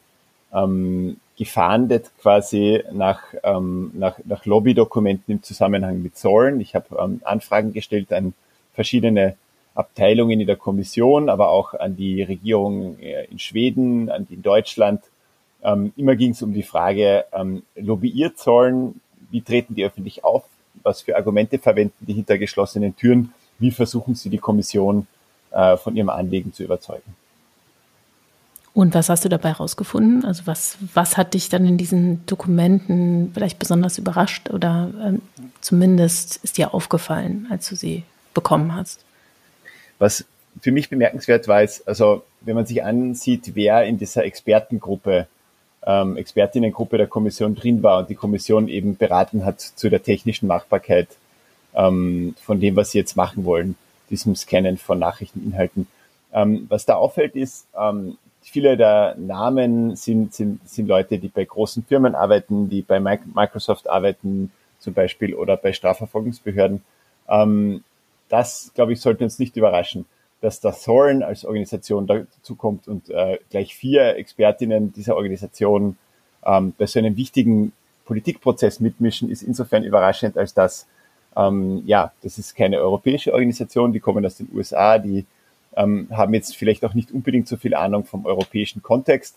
ähm, 0.53 1.17
gefahndet 1.37 2.11
quasi 2.21 2.83
nach, 2.91 3.21
ähm, 3.43 3.91
nach, 3.93 4.19
nach 4.25 4.45
Lobbydokumenten 4.45 5.35
im 5.35 5.43
Zusammenhang 5.43 6.01
mit 6.01 6.17
Zollen. 6.17 6.59
Ich 6.61 6.75
habe 6.75 6.95
ähm, 6.99 7.21
Anfragen 7.23 7.73
gestellt 7.73 8.13
an 8.13 8.33
verschiedene 8.73 9.35
Abteilungen 9.75 10.39
in 10.39 10.47
der 10.47 10.55
Kommission, 10.55 11.29
aber 11.29 11.49
auch 11.49 11.73
an 11.73 11.95
die 11.95 12.21
Regierung 12.21 12.99
äh, 12.99 13.25
in 13.25 13.39
Schweden, 13.39 14.09
an 14.09 14.27
die 14.27 14.35
in 14.35 14.43
Deutschland. 14.43 15.01
Ähm, 15.63 15.93
immer 15.97 16.15
ging 16.15 16.31
es 16.31 16.41
um 16.41 16.53
die 16.53 16.63
Frage, 16.63 17.25
ähm, 17.33 17.63
lobbyiert 17.75 18.37
sollen, 18.37 19.01
wie 19.31 19.41
treten 19.41 19.73
die 19.73 19.83
öffentlich 19.83 20.23
auf, 20.23 20.43
was 20.83 21.01
für 21.01 21.15
Argumente 21.15 21.57
verwenden 21.57 22.05
die 22.05 22.13
hinter 22.13 22.37
geschlossenen 22.37 22.95
Türen, 22.95 23.33
wie 23.63 23.71
versuchen 23.71 24.13
sie 24.13 24.29
die 24.29 24.37
Kommission 24.37 25.07
äh, 25.51 25.77
von 25.77 25.95
ihrem 25.95 26.09
Anliegen 26.09 26.53
zu 26.53 26.63
überzeugen. 26.63 27.15
Und 28.73 28.93
was 28.93 29.07
hast 29.07 29.23
du 29.23 29.29
dabei 29.29 29.49
herausgefunden? 29.49 30.25
Also 30.25 30.43
was, 30.45 30.77
was 30.93 31.15
hat 31.15 31.33
dich 31.33 31.47
dann 31.47 31.65
in 31.65 31.77
diesen 31.77 32.25
Dokumenten 32.25 33.31
vielleicht 33.33 33.59
besonders 33.59 33.97
überrascht 33.97 34.49
oder 34.49 34.91
ähm, 35.01 35.21
zumindest 35.61 36.37
ist 36.43 36.57
dir 36.57 36.73
aufgefallen, 36.73 37.47
als 37.49 37.69
du 37.69 37.75
sie 37.75 38.03
bekommen 38.33 38.75
hast? 38.75 39.05
Was 39.99 40.25
für 40.59 40.71
mich 40.71 40.89
bemerkenswert 40.89 41.47
war, 41.47 41.63
ist, 41.63 41.87
also 41.87 42.23
wenn 42.41 42.55
man 42.55 42.65
sich 42.65 42.83
ansieht, 42.83 43.51
wer 43.53 43.85
in 43.85 43.97
dieser 43.97 44.25
Expertengruppe, 44.25 45.27
ähm, 45.85 46.17
Expertinnengruppe 46.17 46.97
der 46.97 47.07
Kommission 47.07 47.55
drin 47.55 47.83
war 47.83 47.99
und 47.99 48.09
die 48.09 48.15
Kommission 48.15 48.67
eben 48.67 48.97
beraten 48.97 49.45
hat 49.45 49.61
zu 49.61 49.89
der 49.89 50.03
technischen 50.03 50.47
Machbarkeit 50.47 51.07
ähm, 51.75 52.35
von 52.41 52.59
dem, 52.59 52.75
was 52.75 52.91
sie 52.91 52.99
jetzt 52.99 53.15
machen 53.15 53.45
wollen, 53.45 53.75
diesem 54.09 54.35
Scannen 54.35 54.77
von 54.77 54.99
Nachrichteninhalten. 54.99 55.87
Ähm, 56.33 56.65
was 56.69 56.85
da 56.85 56.95
auffällt, 56.95 57.35
ist, 57.35 57.67
ähm, 57.79 58.17
viele 58.41 58.77
der 58.77 59.15
Namen 59.17 59.95
sind, 59.95 60.33
sind, 60.33 60.67
sind 60.67 60.87
Leute, 60.87 61.17
die 61.19 61.29
bei 61.29 61.45
großen 61.45 61.83
Firmen 61.83 62.15
arbeiten, 62.15 62.69
die 62.69 62.81
bei 62.81 62.99
Microsoft 62.99 63.89
arbeiten 63.89 64.51
zum 64.79 64.93
Beispiel 64.93 65.33
oder 65.33 65.57
bei 65.57 65.73
Strafverfolgungsbehörden. 65.73 66.83
Ähm, 67.29 67.83
das, 68.29 68.71
glaube 68.73 68.93
ich, 68.93 69.01
sollte 69.01 69.23
uns 69.23 69.39
nicht 69.39 69.55
überraschen, 69.55 70.05
dass 70.41 70.59
der 70.59 70.73
Thorn 70.73 71.23
als 71.23 71.45
Organisation 71.45 72.05
dazu 72.05 72.55
kommt 72.55 72.87
und 72.87 73.09
äh, 73.09 73.39
gleich 73.49 73.75
vier 73.75 74.17
Expertinnen 74.17 74.91
dieser 74.91 75.15
Organisation 75.15 75.97
ähm, 76.45 76.73
bei 76.77 76.85
so 76.85 76.99
einem 76.99 77.15
wichtigen 77.15 77.71
Politikprozess 78.05 78.79
mitmischen, 78.81 79.29
ist 79.29 79.41
insofern 79.41 79.83
überraschend, 79.83 80.37
als 80.37 80.53
dass, 80.53 80.85
ähm, 81.35 81.83
ja, 81.85 82.11
das 82.21 82.37
ist 82.37 82.55
keine 82.55 82.79
europäische 82.79 83.33
Organisation, 83.33 83.93
die 83.93 83.99
kommen 83.99 84.25
aus 84.25 84.37
den 84.37 84.49
USA, 84.53 84.97
die 84.97 85.25
ähm, 85.75 86.07
haben 86.11 86.33
jetzt 86.33 86.55
vielleicht 86.55 86.85
auch 86.85 86.93
nicht 86.93 87.11
unbedingt 87.11 87.47
so 87.47 87.57
viel 87.57 87.73
Ahnung 87.75 88.05
vom 88.05 88.25
europäischen 88.25 88.83
Kontext. 88.83 89.35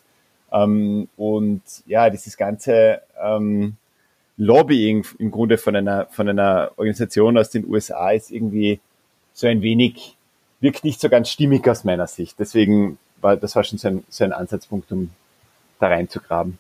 Ähm, 0.53 1.09
und 1.17 1.63
ja, 1.87 2.11
dieses 2.11 2.37
ganze 2.37 3.01
ähm, 3.23 3.77
Lobbying 4.37 5.07
im 5.19 5.31
Grunde 5.31 5.59
von 5.59 5.75
einer, 5.77 6.07
von 6.07 6.29
einer 6.29 6.73
Organisation 6.77 7.39
aus 7.39 7.51
den 7.51 7.67
USA 7.67 8.11
ist 8.11 8.31
irgendwie 8.31 8.81
so 9.33 9.47
ein 9.47 9.63
wenig, 9.63 10.17
wirkt 10.61 10.85
nicht 10.85 11.01
so 11.01 11.09
ganz 11.09 11.31
stimmig 11.31 11.67
aus 11.69 11.85
meiner 11.85 12.07
Sicht. 12.07 12.39
Deswegen 12.39 12.99
war, 13.21 13.37
das 13.37 13.57
war 13.57 13.65
schon 13.65 13.79
so 13.79 13.89
ein, 13.89 14.05
so 14.09 14.25
ein 14.25 14.33
Ansatzpunkt, 14.33 14.93
um 14.93 15.11
da 15.81 15.89
reinzugraben. 15.89 16.59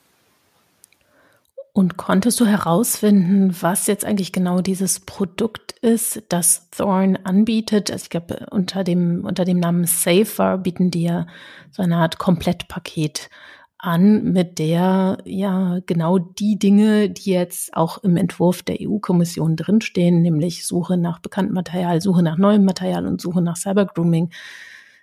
Und 1.76 1.99
konntest 1.99 2.40
du 2.40 2.47
herausfinden, 2.47 3.54
was 3.61 3.87
jetzt 3.87 4.06
eigentlich 4.06 4.33
genau 4.33 4.62
dieses 4.62 5.00
Produkt 5.00 5.73
ist, 5.83 6.23
das 6.30 6.71
Thorn 6.71 7.18
anbietet? 7.25 7.90
Also 7.90 8.04
ich 8.04 8.09
glaube, 8.09 8.47
unter 8.50 8.83
dem, 8.83 9.26
unter 9.26 9.45
dem 9.45 9.61
Namen 9.61 9.85
Safer 9.85 10.56
bieten 10.56 10.90
die 10.90 11.02
ja 11.02 11.26
so 11.71 11.83
eine 11.83 11.97
Art 11.97 12.16
Komplettpaket 12.16 13.28
an, 13.76 14.33
mit 14.33 14.59
der 14.59 15.18
ja 15.26 15.80
genau 15.85 16.16
die 16.16 16.59
Dinge, 16.59 17.11
die 17.11 17.33
jetzt 17.33 17.76
auch 17.76 18.02
im 18.02 18.16
Entwurf 18.16 18.62
der 18.62 18.78
EU-Kommission 18.80 19.54
drinstehen, 19.56 20.23
nämlich 20.23 20.66
Suche 20.66 20.97
nach 20.97 21.18
bekanntem 21.18 21.52
Material, 21.52 22.00
Suche 22.00 22.23
nach 22.23 22.38
neuem 22.38 22.64
Material 22.64 23.06
und 23.06 23.21
Suche 23.21 23.42
nach 23.42 23.56
Cybergrooming, 23.56 24.30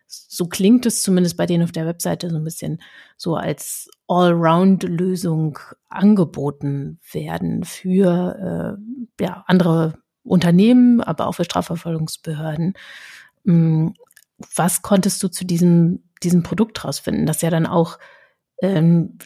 so 0.08 0.48
klingt 0.48 0.86
es 0.86 1.02
zumindest 1.02 1.38
bei 1.38 1.46
denen 1.46 1.64
auf 1.64 1.72
der 1.72 1.86
Webseite 1.86 2.30
so 2.30 2.38
ein 2.38 2.44
bisschen 2.44 2.82
so 3.18 3.36
als 3.36 3.90
Allround-Lösung 4.08 5.60
angeboten 5.90 7.00
werden 7.12 7.64
für 7.64 8.78
äh, 9.20 9.24
ja, 9.24 9.44
andere 9.48 9.98
Unternehmen, 10.24 11.02
aber 11.02 11.28
auch 11.28 11.34
für 11.34 11.46
Strafverfolgungsbehörden. 11.46 12.74
Hm, 13.46 13.94
was 14.56 14.82
konntest 14.82 15.22
du 15.24 15.28
zu 15.28 15.46
diesem, 15.46 16.04
diesem 16.22 16.44
Produkt 16.44 16.84
rausfinden, 16.84 17.26
das 17.26 17.42
ja 17.42 17.50
dann 17.50 17.66
auch 17.66 17.98
ähm, 18.62 19.18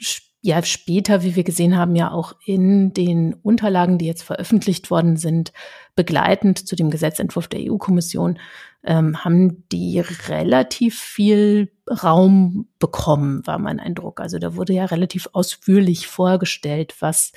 ja 0.48 0.64
später, 0.64 1.24
wie 1.24 1.36
wir 1.36 1.44
gesehen 1.44 1.78
haben, 1.78 1.96
ja 1.96 2.10
auch 2.10 2.34
in 2.46 2.94
den 2.94 3.34
Unterlagen, 3.34 3.98
die 3.98 4.06
jetzt 4.06 4.24
veröffentlicht 4.24 4.90
worden 4.90 5.18
sind, 5.18 5.52
begleitend 5.96 6.66
zu 6.66 6.76
dem 6.78 6.90
Gesetzentwurf 6.90 7.50
der 7.50 7.60
EU-Kommission, 7.70 8.40
ähm, 8.84 9.26
haben 9.26 9.68
die 9.74 10.00
relativ 10.00 11.00
viel 11.00 11.70
Raum 11.90 12.70
bekommen, 12.80 13.46
war 13.46 13.60
mein 13.60 13.82
Eindruck. 13.82 14.22
Also 14.22 14.40
da 14.40 14.56
wurde 14.56 14.72
ja 14.72 14.86
relativ 14.86 15.28
ausführlich 15.34 16.08
vorgestellt, 16.08 16.96
was 17.02 17.34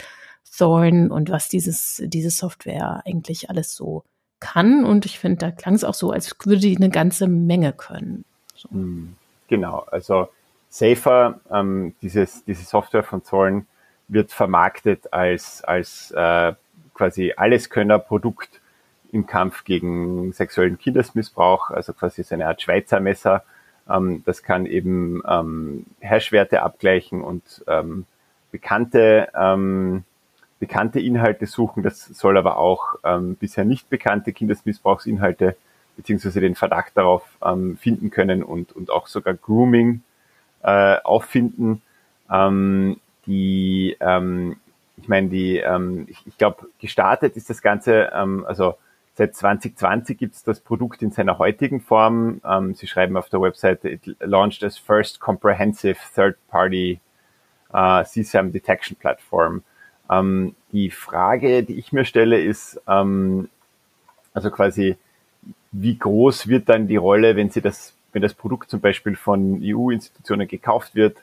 Thorn 0.56 1.10
und 1.10 1.30
was 1.30 1.48
dieses, 1.48 2.00
diese 2.06 2.30
Software 2.30 3.02
eigentlich 3.04 3.50
alles 3.50 3.74
so 3.74 4.04
kann. 4.38 4.84
Und 4.84 5.04
ich 5.04 5.18
finde, 5.18 5.38
da 5.38 5.50
klang 5.50 5.74
es 5.74 5.82
auch 5.82 5.94
so, 5.94 6.12
als 6.12 6.36
würde 6.44 6.60
die 6.60 6.76
eine 6.76 6.90
ganze 6.90 7.26
Menge 7.26 7.72
können. 7.72 8.24
So. 8.54 8.70
Hm, 8.70 9.16
genau, 9.48 9.84
also 9.90 10.28
Safer, 10.70 11.40
ähm, 11.50 11.94
dieses, 12.00 12.44
diese 12.44 12.64
Software 12.64 13.02
von 13.02 13.24
Zolln, 13.24 13.66
wird 14.08 14.32
vermarktet 14.32 15.12
als, 15.12 15.62
als 15.62 16.12
äh, 16.12 16.52
quasi 16.94 17.34
Alleskönner-Produkt 17.36 18.60
im 19.12 19.26
Kampf 19.26 19.64
gegen 19.64 20.32
sexuellen 20.32 20.78
Kindesmissbrauch, 20.78 21.70
also 21.70 21.92
quasi 21.92 22.22
so 22.22 22.34
eine 22.34 22.46
Art 22.46 22.62
Schweizer 22.62 23.00
Messer. 23.00 23.42
Ähm, 23.88 24.22
das 24.24 24.42
kann 24.42 24.64
eben 24.66 25.22
ähm, 25.28 25.86
Hashwerte 25.98 26.62
abgleichen 26.62 27.20
und 27.20 27.64
ähm, 27.66 28.06
bekannte, 28.52 29.28
ähm, 29.34 30.04
bekannte 30.60 31.00
Inhalte 31.00 31.46
suchen. 31.46 31.82
Das 31.82 32.04
soll 32.04 32.38
aber 32.38 32.58
auch 32.58 32.94
ähm, 33.02 33.34
bisher 33.34 33.64
nicht 33.64 33.90
bekannte 33.90 34.32
Kindesmissbrauchsinhalte 34.32 35.56
beziehungsweise 35.96 36.40
den 36.40 36.54
Verdacht 36.54 36.96
darauf 36.96 37.24
ähm, 37.44 37.76
finden 37.76 38.10
können 38.10 38.44
und, 38.44 38.72
und 38.72 38.90
auch 38.90 39.08
sogar 39.08 39.34
Grooming 39.34 40.02
äh, 40.62 40.96
auffinden. 41.02 41.82
Ähm, 42.30 43.00
die, 43.26 43.96
ähm, 44.00 44.56
ich 44.96 45.08
meine, 45.08 45.28
die, 45.28 45.58
ähm, 45.58 46.06
ich, 46.08 46.26
ich 46.26 46.38
glaube, 46.38 46.66
gestartet 46.78 47.36
ist 47.36 47.50
das 47.50 47.62
Ganze, 47.62 48.10
ähm, 48.14 48.44
also 48.46 48.74
seit 49.14 49.34
2020 49.34 50.18
gibt 50.18 50.34
es 50.34 50.44
das 50.44 50.60
Produkt 50.60 51.02
in 51.02 51.10
seiner 51.10 51.38
heutigen 51.38 51.80
Form. 51.80 52.40
Ähm, 52.44 52.74
Sie 52.74 52.86
schreiben 52.86 53.16
auf 53.16 53.28
der 53.28 53.40
Webseite, 53.40 53.88
it 53.88 54.16
launched 54.20 54.62
as 54.64 54.78
first 54.78 55.20
comprehensive 55.20 55.98
third-party 56.14 57.00
uh, 57.72 58.02
CSAM 58.04 58.52
Detection 58.52 58.96
Platform. 58.96 59.62
Ähm, 60.10 60.54
die 60.72 60.90
Frage, 60.90 61.62
die 61.62 61.78
ich 61.78 61.92
mir 61.92 62.04
stelle, 62.04 62.40
ist, 62.40 62.80
ähm, 62.88 63.48
also 64.34 64.50
quasi, 64.50 64.96
wie 65.72 65.96
groß 65.96 66.48
wird 66.48 66.68
dann 66.68 66.88
die 66.88 66.96
Rolle, 66.96 67.36
wenn 67.36 67.50
Sie 67.50 67.60
das 67.60 67.94
wenn 68.12 68.22
das 68.22 68.34
Produkt 68.34 68.70
zum 68.70 68.80
Beispiel 68.80 69.16
von 69.16 69.60
EU-Institutionen 69.62 70.48
gekauft 70.48 70.94
wird 70.94 71.18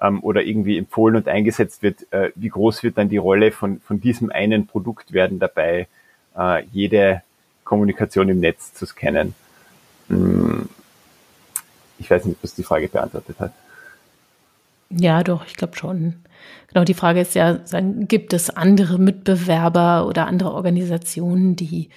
ähm, 0.00 0.22
oder 0.22 0.42
irgendwie 0.42 0.78
empfohlen 0.78 1.16
und 1.16 1.28
eingesetzt 1.28 1.82
wird, 1.82 2.10
äh, 2.12 2.30
wie 2.34 2.48
groß 2.48 2.82
wird 2.82 2.98
dann 2.98 3.08
die 3.08 3.16
Rolle 3.16 3.52
von, 3.52 3.80
von 3.80 4.00
diesem 4.00 4.30
einen 4.30 4.66
Produkt 4.66 5.12
werden 5.12 5.38
dabei, 5.38 5.88
äh, 6.36 6.64
jede 6.72 7.22
Kommunikation 7.64 8.28
im 8.28 8.40
Netz 8.40 8.74
zu 8.74 8.86
scannen? 8.86 9.34
Hm. 10.08 10.68
Ich 11.98 12.10
weiß 12.10 12.24
nicht, 12.24 12.36
ob 12.36 12.42
das 12.42 12.54
die 12.54 12.62
Frage 12.62 12.88
beantwortet 12.88 13.40
hat. 13.40 13.52
Ja, 14.90 15.22
doch, 15.22 15.44
ich 15.46 15.54
glaube 15.54 15.76
schon. 15.76 16.14
Genau, 16.68 16.84
die 16.84 16.94
Frage 16.94 17.20
ist 17.20 17.34
ja, 17.34 17.58
gibt 18.00 18.32
es 18.32 18.50
andere 18.50 18.98
Mitbewerber 18.98 20.06
oder 20.06 20.26
andere 20.26 20.52
Organisationen, 20.52 21.56
die 21.56 21.90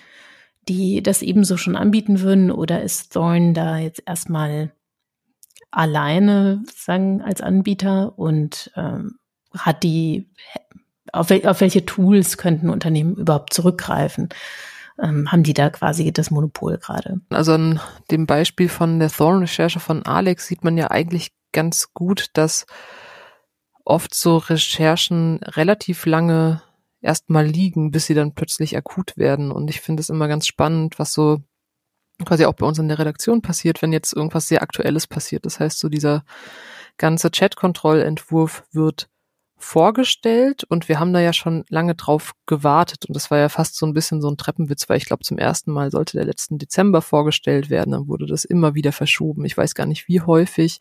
die 0.68 1.02
das 1.02 1.22
ebenso 1.22 1.58
schon 1.58 1.76
anbieten 1.76 2.22
würden? 2.22 2.52
Oder 2.52 2.82
ist 2.82 3.14
Thorn 3.14 3.54
da 3.54 3.78
jetzt 3.78 4.04
erstmal 4.06 4.72
alleine 5.72 6.64
sagen 6.74 7.22
als 7.22 7.42
Anbieter 7.42 8.18
und 8.18 8.72
ähm, 8.76 9.20
hat 9.54 9.84
die 9.84 10.30
auf, 11.14 11.30
wel, 11.30 11.46
auf, 11.48 11.62
welche 11.62 11.86
Tools 11.86 12.38
könnten 12.38 12.70
Unternehmen 12.70 13.16
überhaupt 13.16 13.54
zurückgreifen? 13.54 14.30
Ähm, 15.02 15.32
haben 15.32 15.44
die 15.44 15.54
da 15.54 15.70
quasi 15.70 16.12
das 16.12 16.32
Monopol 16.32 16.78
gerade? 16.78 17.22
Also 17.30 17.54
an 17.54 17.80
dem 18.12 18.28
Beispiel 18.28 18.70
von 18.70 19.00
der 19.00 19.10
Thorn-Recherche 19.10 19.80
von 19.80 20.06
Alex 20.06 20.48
sieht 20.48 20.64
man 20.64 20.78
ja 20.78 20.92
eigentlich 20.92 21.32
ganz 21.54 21.94
gut, 21.94 22.28
dass 22.34 22.66
oft 23.84 24.14
so 24.14 24.38
Recherchen 24.38 25.40
relativ 25.44 26.06
lange 26.06 26.62
erstmal 27.02 27.46
liegen, 27.46 27.92
bis 27.92 28.06
sie 28.06 28.14
dann 28.14 28.34
plötzlich 28.34 28.78
akut 28.78 29.18
werden. 29.18 29.52
Und 29.52 29.70
ich 29.70 29.82
finde 29.82 30.02
es 30.02 30.10
immer 30.10 30.28
ganz 30.28 30.48
spannend, 30.48 31.00
was 31.00 31.14
so 31.14 31.42
quasi 32.26 32.46
auch 32.46 32.54
bei 32.54 32.66
uns 32.66 32.80
in 32.80 32.88
der 32.88 33.00
Redaktion 33.00 33.42
passiert, 33.42 33.82
wenn 33.82 33.94
jetzt 33.94 34.14
irgendwas 34.14 34.48
sehr 34.48 34.62
Aktuelles 34.62 35.08
passiert. 35.08 35.46
Das 35.46 35.60
heißt, 35.60 35.80
so 35.80 35.90
dieser 35.90 36.24
ganze 36.98 37.32
Chat-Kontrollentwurf 37.32 38.64
wird 38.72 39.10
vorgestellt 39.62 40.64
und 40.66 40.90
wir 40.90 41.00
haben 41.00 41.14
da 41.14 41.20
ja 41.20 41.34
schon 41.34 41.64
lange 41.70 41.96
drauf 41.96 42.34
gewartet 42.46 43.06
und 43.06 43.16
das 43.16 43.32
war 43.32 43.38
ja 43.38 43.50
fast 43.50 43.76
so 43.78 43.86
ein 43.86 43.94
bisschen 43.94 44.22
so 44.22 44.30
ein 44.30 44.38
Treppenwitz, 44.38 44.90
weil 44.90 44.98
ich 44.98 45.06
glaube 45.06 45.24
zum 45.24 45.38
ersten 45.38 45.72
Mal 45.72 45.92
sollte 45.92 46.18
der 46.18 46.26
letzten 46.26 46.58
Dezember 46.58 47.02
vorgestellt 47.02 47.70
werden, 47.70 47.92
dann 47.92 48.08
wurde 48.08 48.26
das 48.26 48.46
immer 48.46 48.76
wieder 48.76 48.92
verschoben. 48.92 49.46
Ich 49.46 49.58
weiß 49.58 49.76
gar 49.76 49.86
nicht 49.86 50.08
wie 50.08 50.22
häufig 50.22 50.80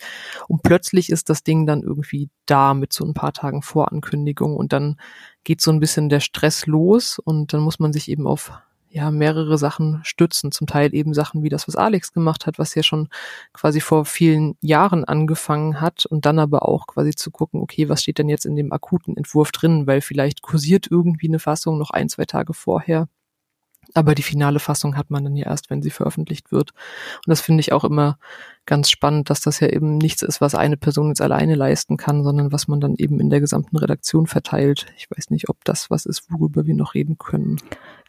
und 0.49 0.63
plötzlich 0.63 1.11
ist 1.11 1.31
das 1.31 1.43
Ding 1.43 1.67
dann 1.67 1.83
irgendwie 1.83 2.31
da 2.47 2.75
mit 2.75 2.93
so 2.93 3.05
ein 3.05 3.15
paar 3.15 3.33
Tagen 3.33 3.63
Vorankündigung 3.63 4.57
und 4.57 4.73
dann 4.73 4.97
geht 5.45 5.61
so 5.61 5.71
ein 5.71 5.81
bisschen 5.81 6.09
der 6.09 6.21
Stress 6.21 6.67
los 6.67 7.19
und 7.19 7.53
dann 7.53 7.61
muss 7.61 7.79
man 7.79 7.93
sich 7.93 8.09
eben 8.11 8.27
auf 8.27 8.53
ja 8.91 9.11
mehrere 9.11 9.57
Sachen 9.57 10.01
stützen. 10.03 10.53
Zum 10.53 10.67
Teil 10.67 10.95
eben 10.95 11.15
Sachen 11.15 11.43
wie 11.43 11.49
das, 11.49 11.69
was 11.69 11.77
Alex 11.77 12.13
gemacht 12.13 12.47
hat, 12.47 12.59
was 12.59 12.75
ja 12.75 12.83
schon 12.83 13.09
quasi 13.53 13.81
vor 13.81 14.05
vielen 14.05 14.57
Jahren 14.61 15.05
angefangen 15.05 15.81
hat 15.81 16.07
und 16.07 16.27
dann 16.27 16.39
aber 16.39 16.69
auch 16.69 16.87
quasi 16.87 17.13
zu 17.15 17.31
gucken, 17.31 17.61
okay, 17.61 17.89
was 17.89 18.03
steht 18.03 18.19
denn 18.19 18.29
jetzt 18.29 18.47
in 18.47 18.57
dem 18.57 18.73
akuten 18.73 19.17
Entwurf 19.17 19.53
drin, 19.53 19.87
weil 19.87 20.01
vielleicht 20.01 20.43
kursiert 20.43 20.89
irgendwie 20.91 21.29
eine 21.29 21.39
Fassung 21.39 21.79
noch 21.79 21.91
ein, 21.91 22.09
zwei 22.09 22.25
Tage 22.25 22.53
vorher. 22.53 23.09
Aber 23.95 24.15
die 24.15 24.23
finale 24.23 24.61
Fassung 24.61 24.97
hat 24.97 25.11
man 25.11 25.25
dann 25.25 25.37
ja 25.37 25.47
erst, 25.47 25.71
wenn 25.71 25.83
sie 25.83 25.91
veröffentlicht 25.91 26.53
wird. 26.53 26.71
Und 26.71 27.27
das 27.27 27.41
finde 27.41 27.61
ich 27.61 27.73
auch 27.73 27.83
immer 27.83 28.19
ganz 28.67 28.89
spannend, 28.89 29.31
dass 29.31 29.41
das 29.41 29.59
ja 29.61 29.69
eben 29.69 29.99
nichts 29.99 30.23
ist, 30.23 30.41
was 30.41 30.55
eine 30.55 30.77
Person 30.77 31.09
jetzt 31.09 31.21
alleine 31.23 31.57
leisten 31.57 31.97
kann, 31.97 32.23
sondern 32.23 32.53
was 32.53 32.69
man 32.69 32.81
dann 32.81 32.95
eben 32.97 33.19
in 33.21 33.31
der 33.31 33.41
gesamten 33.41 33.77
Redaktion 33.77 34.27
verteilt. 34.27 34.87
Ich 34.97 35.11
weiß 35.11 35.31
nicht, 35.31 35.49
ob 35.49 35.65
das 35.65 35.91
was 35.91 36.07
ist, 36.07 36.31
worüber 36.31 36.67
wir 36.67 36.75
noch 36.75 36.95
reden 36.95 37.19
können. 37.19 37.57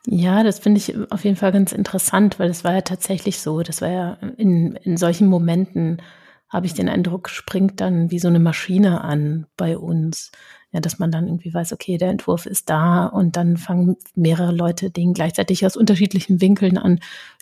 Ja, 0.07 0.43
das 0.43 0.59
finde 0.59 0.79
ich 0.79 0.95
auf 1.11 1.23
jeden 1.23 1.35
Fall 1.35 1.51
ganz 1.51 1.71
interessant, 1.71 2.39
weil 2.39 2.47
das 2.47 2.63
war 2.63 2.73
ja 2.73 2.81
tatsächlich 2.81 3.39
so. 3.39 3.61
Das 3.61 3.81
war 3.81 3.89
ja 3.89 4.13
in, 4.37 4.75
in 4.77 4.97
solchen 4.97 5.27
Momenten, 5.27 6.01
habe 6.49 6.65
ich 6.65 6.73
den 6.73 6.89
Eindruck, 6.89 7.29
springt 7.29 7.79
dann 7.81 8.09
wie 8.11 8.19
so 8.19 8.27
eine 8.27 8.39
Maschine 8.39 9.01
an 9.01 9.45
bei 9.57 9.77
uns. 9.77 10.31
Ja, 10.71 10.79
dass 10.79 10.99
man 10.99 11.11
dann 11.11 11.27
irgendwie 11.27 11.53
weiß, 11.53 11.73
okay, 11.73 11.97
der 11.97 12.09
Entwurf 12.09 12.45
ist 12.45 12.69
da 12.69 13.05
und 13.05 13.35
dann 13.35 13.57
fangen 13.57 13.97
mehrere 14.15 14.53
Leute 14.53 14.89
den 14.89 15.13
gleichzeitig 15.13 15.65
aus 15.65 15.75
unterschiedlichen 15.75 16.41
Winkeln 16.41 16.77
an 16.77 16.99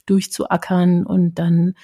durchzuackern 0.07 1.05
und 1.05 1.35
dann 1.35 1.75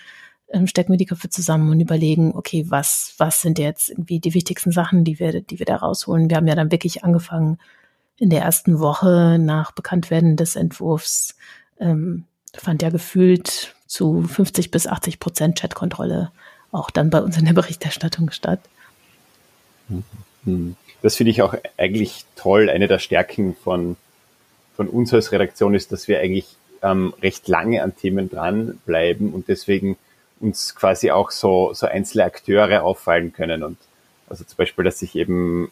ähm, 0.50 0.67
stecken 0.67 0.91
wir 0.91 0.98
die 0.98 1.05
Köpfe 1.05 1.29
zusammen 1.29 1.70
und 1.72 1.79
überlegen, 1.79 2.34
okay, 2.36 2.65
was, 2.70 3.15
was 3.20 3.41
sind 3.41 3.60
jetzt 3.60 3.89
irgendwie 3.91 4.20
die 4.20 4.34
wichtigsten 4.34 4.72
Sachen, 4.72 5.03
die 5.03 5.20
wir, 5.20 5.41
die 5.41 5.60
wir 5.60 5.65
da 5.65 5.77
rausholen. 5.77 6.29
Wir 6.29 6.38
haben 6.38 6.48
ja 6.48 6.55
dann 6.55 6.72
wirklich 6.72 7.03
angefangen, 7.03 7.60
in 8.17 8.29
der 8.29 8.41
ersten 8.41 8.79
Woche 8.79 9.38
nach 9.39 9.72
Bekanntwerden 9.72 10.38
des 10.38 10.55
Entwurfs 10.55 11.36
ähm, 11.79 12.25
fand 12.53 12.81
ja 12.81 12.89
gefühlt 12.89 13.75
zu 13.88 14.24
50 14.24 14.72
bis 14.72 14.88
80 14.88 15.19
Prozent 15.19 15.60
Chatkontrolle 15.60 16.31
auch 16.72 16.89
dann 16.91 17.10
bei 17.10 17.22
uns 17.22 17.38
in 17.38 17.45
der 17.45 17.53
Berichterstattung 17.53 18.31
statt. 18.31 18.59
Mhm. 20.44 20.75
Das 21.01 21.16
finde 21.16 21.31
ich 21.31 21.42
auch 21.42 21.55
eigentlich 21.77 22.25
toll. 22.35 22.70
Eine 22.70 22.87
der 22.87 23.00
Stärken 23.00 23.55
von, 23.55 23.96
von 24.75 24.87
uns 24.87 25.13
als 25.13 25.31
Redaktion 25.31 25.75
ist, 25.75 25.92
dass 25.92 26.07
wir 26.07 26.20
eigentlich 26.20 26.55
ähm, 26.81 27.13
recht 27.22 27.48
lange 27.48 27.83
an 27.83 27.96
Themen 27.96 28.29
dranbleiben 28.29 29.33
und 29.33 29.48
deswegen 29.48 29.98
uns 30.40 30.75
quasi 30.75 31.11
auch 31.11 31.31
so, 31.31 31.74
so 31.74 31.85
einzelne 31.85 32.25
Akteure 32.25 32.83
auffallen 32.83 33.33
können. 33.33 33.63
Und 33.63 33.77
also 34.27 34.44
zum 34.44 34.57
Beispiel, 34.57 34.83
dass 34.83 35.00
sich 35.00 35.16
eben 35.16 35.72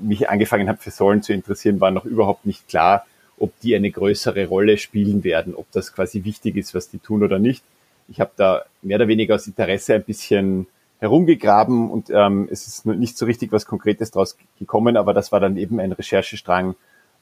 mich 0.00 0.28
angefangen 0.28 0.68
habe 0.68 0.78
für 0.78 0.90
Säulen 0.90 1.22
zu 1.22 1.32
interessieren, 1.32 1.80
war 1.80 1.90
noch 1.90 2.04
überhaupt 2.04 2.46
nicht 2.46 2.68
klar, 2.68 3.06
ob 3.38 3.58
die 3.60 3.74
eine 3.74 3.90
größere 3.90 4.46
Rolle 4.46 4.78
spielen 4.78 5.24
werden, 5.24 5.54
ob 5.54 5.70
das 5.72 5.92
quasi 5.92 6.24
wichtig 6.24 6.56
ist, 6.56 6.74
was 6.74 6.88
die 6.88 6.98
tun 6.98 7.22
oder 7.22 7.38
nicht. 7.38 7.64
Ich 8.08 8.20
habe 8.20 8.30
da 8.36 8.64
mehr 8.82 8.96
oder 8.96 9.08
weniger 9.08 9.34
aus 9.34 9.46
Interesse 9.46 9.94
ein 9.94 10.04
bisschen 10.04 10.66
herumgegraben 11.00 11.90
und 11.90 12.10
ähm, 12.10 12.48
es 12.50 12.66
ist 12.66 12.86
nicht 12.86 13.18
so 13.18 13.26
richtig 13.26 13.52
was 13.52 13.66
Konkretes 13.66 14.10
draus 14.10 14.36
gekommen, 14.58 14.96
aber 14.96 15.12
das 15.12 15.32
war 15.32 15.40
dann 15.40 15.56
eben 15.56 15.80
ein 15.80 15.92
Recherchestrang, 15.92 16.76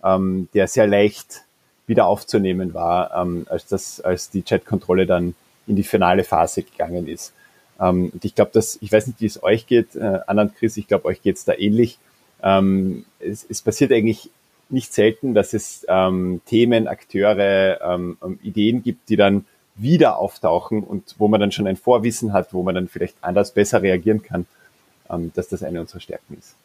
ähm, 0.05 0.49
der 0.55 0.69
sehr 0.69 0.87
leicht 0.87 1.43
wieder 1.87 2.07
aufzunehmen 2.07 2.75
war, 2.75 3.15
ähm, 3.17 3.47
als 3.49 3.67
das, 3.67 4.01
als 4.01 4.31
die 4.31 4.43
Chatkontrolle 4.43 5.07
dann 5.07 5.35
in 5.67 5.77
die 5.77 5.83
finale 5.83 6.25
Phase 6.25 6.63
gegangen 6.63 7.09
ist. 7.09 7.33
Ähm, 7.81 8.11
und 8.13 8.25
ich 8.25 8.35
glaube, 8.35 8.51
dass, 8.53 8.79
ich 8.81 8.93
weiß 8.93 9.07
nicht, 9.07 9.21
wie 9.21 9.27
es 9.27 9.43
euch 9.43 9.67
geht, 9.67 9.97
äh, 9.97 10.21
Anna 10.27 10.43
und 10.43 10.55
Chris, 10.55 10.77
ich 10.77 10.87
glaube, 10.87 11.07
euch 11.07 11.23
geht 11.23 11.37
es 11.37 11.45
da 11.45 11.55
ähnlich 11.55 11.99
ähm, 12.43 13.05
es, 13.21 13.47
es 13.49 13.63
passiert 13.63 13.93
eigentlich 13.93 14.31
nicht 14.69 14.93
selten, 14.93 15.35
dass 15.35 15.53
es 15.53 15.85
ähm, 15.89 16.41
Themen, 16.47 16.89
Akteure, 16.89 17.81
ähm, 17.83 18.17
ähm, 18.25 18.39
Ideen 18.43 18.83
gibt, 18.83 19.09
die 19.09 19.17
dann 19.17 19.45
wieder 19.75 20.19
auftauchen 20.19 20.83
und 20.83 21.15
wo 21.19 21.29
man 21.29 21.41
dann 21.41 21.53
schon 21.53 21.67
ein 21.67 21.77
Vorwissen 21.77 22.33
hat, 22.33 22.53
wo 22.53 22.63
man 22.63 22.75
dann 22.75 22.89
vielleicht 22.89 23.17
anders 23.21 23.53
besser 23.53 23.83
reagieren 23.83 24.23
kann, 24.23 24.47
ähm, 25.11 25.31
dass 25.35 25.49
das 25.49 25.63
eine 25.63 25.81
unserer 25.81 26.01
Stärken 26.01 26.37
ist. 26.39 26.57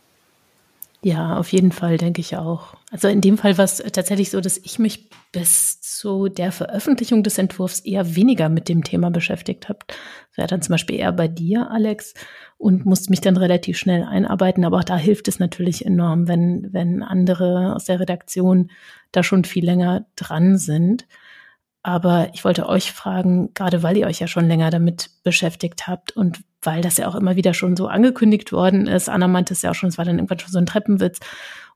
Ja, 1.03 1.37
auf 1.37 1.51
jeden 1.51 1.71
Fall, 1.71 1.97
denke 1.97 2.21
ich 2.21 2.35
auch. 2.37 2.75
Also 2.91 3.07
in 3.07 3.21
dem 3.21 3.37
Fall 3.37 3.57
war 3.57 3.65
es 3.65 3.77
tatsächlich 3.77 4.31
so, 4.31 4.41
dass 4.41 4.57
ich 4.57 4.79
mich 4.79 5.09
bis 5.31 5.79
zu 5.79 6.27
der 6.27 6.51
Veröffentlichung 6.51 7.21
des 7.21 7.37
Entwurfs 7.37 7.81
eher 7.81 8.15
weniger 8.15 8.49
mit 8.49 8.67
dem 8.67 8.83
Thema 8.83 9.11
beschäftigt 9.11 9.69
habe. 9.69 9.79
Das 9.87 10.37
wäre 10.37 10.47
dann 10.47 10.63
zum 10.63 10.73
Beispiel 10.73 10.95
eher 10.95 11.11
bei 11.11 11.27
dir, 11.27 11.69
Alex, 11.69 12.15
und 12.57 12.85
musste 12.85 13.11
mich 13.11 13.21
dann 13.21 13.37
relativ 13.37 13.77
schnell 13.77 14.03
einarbeiten. 14.03 14.65
Aber 14.65 14.77
auch 14.77 14.83
da 14.83 14.97
hilft 14.97 15.27
es 15.27 15.37
natürlich 15.37 15.85
enorm, 15.85 16.27
wenn, 16.27 16.69
wenn 16.71 17.03
andere 17.03 17.75
aus 17.75 17.85
der 17.85 17.99
Redaktion 17.99 18.71
da 19.11 19.21
schon 19.21 19.43
viel 19.43 19.65
länger 19.65 20.07
dran 20.15 20.57
sind. 20.57 21.07
Aber 21.87 22.27
ich 22.33 22.43
wollte 22.43 22.67
euch 22.67 22.91
fragen, 22.91 23.53
gerade 23.53 23.81
weil 23.81 23.95
ihr 23.95 24.07
euch 24.07 24.19
ja 24.19 24.27
schon 24.27 24.45
länger 24.45 24.71
damit 24.71 25.09
beschäftigt 25.23 25.87
habt 25.87 26.11
und 26.11 26.41
weil 26.61 26.81
das 26.81 26.97
ja 26.97 27.07
auch 27.07 27.15
immer 27.15 27.37
wieder 27.37 27.53
schon 27.53 27.77
so 27.77 27.87
angekündigt 27.87 28.51
worden 28.51 28.87
ist. 28.87 29.07
Anna 29.07 29.29
meinte 29.29 29.53
es 29.53 29.61
ja 29.61 29.71
auch 29.71 29.75
schon, 29.75 29.87
es 29.87 29.97
war 29.97 30.03
dann 30.03 30.17
irgendwann 30.17 30.39
schon 30.39 30.51
so 30.51 30.57
ein 30.57 30.65
Treppenwitz 30.65 31.21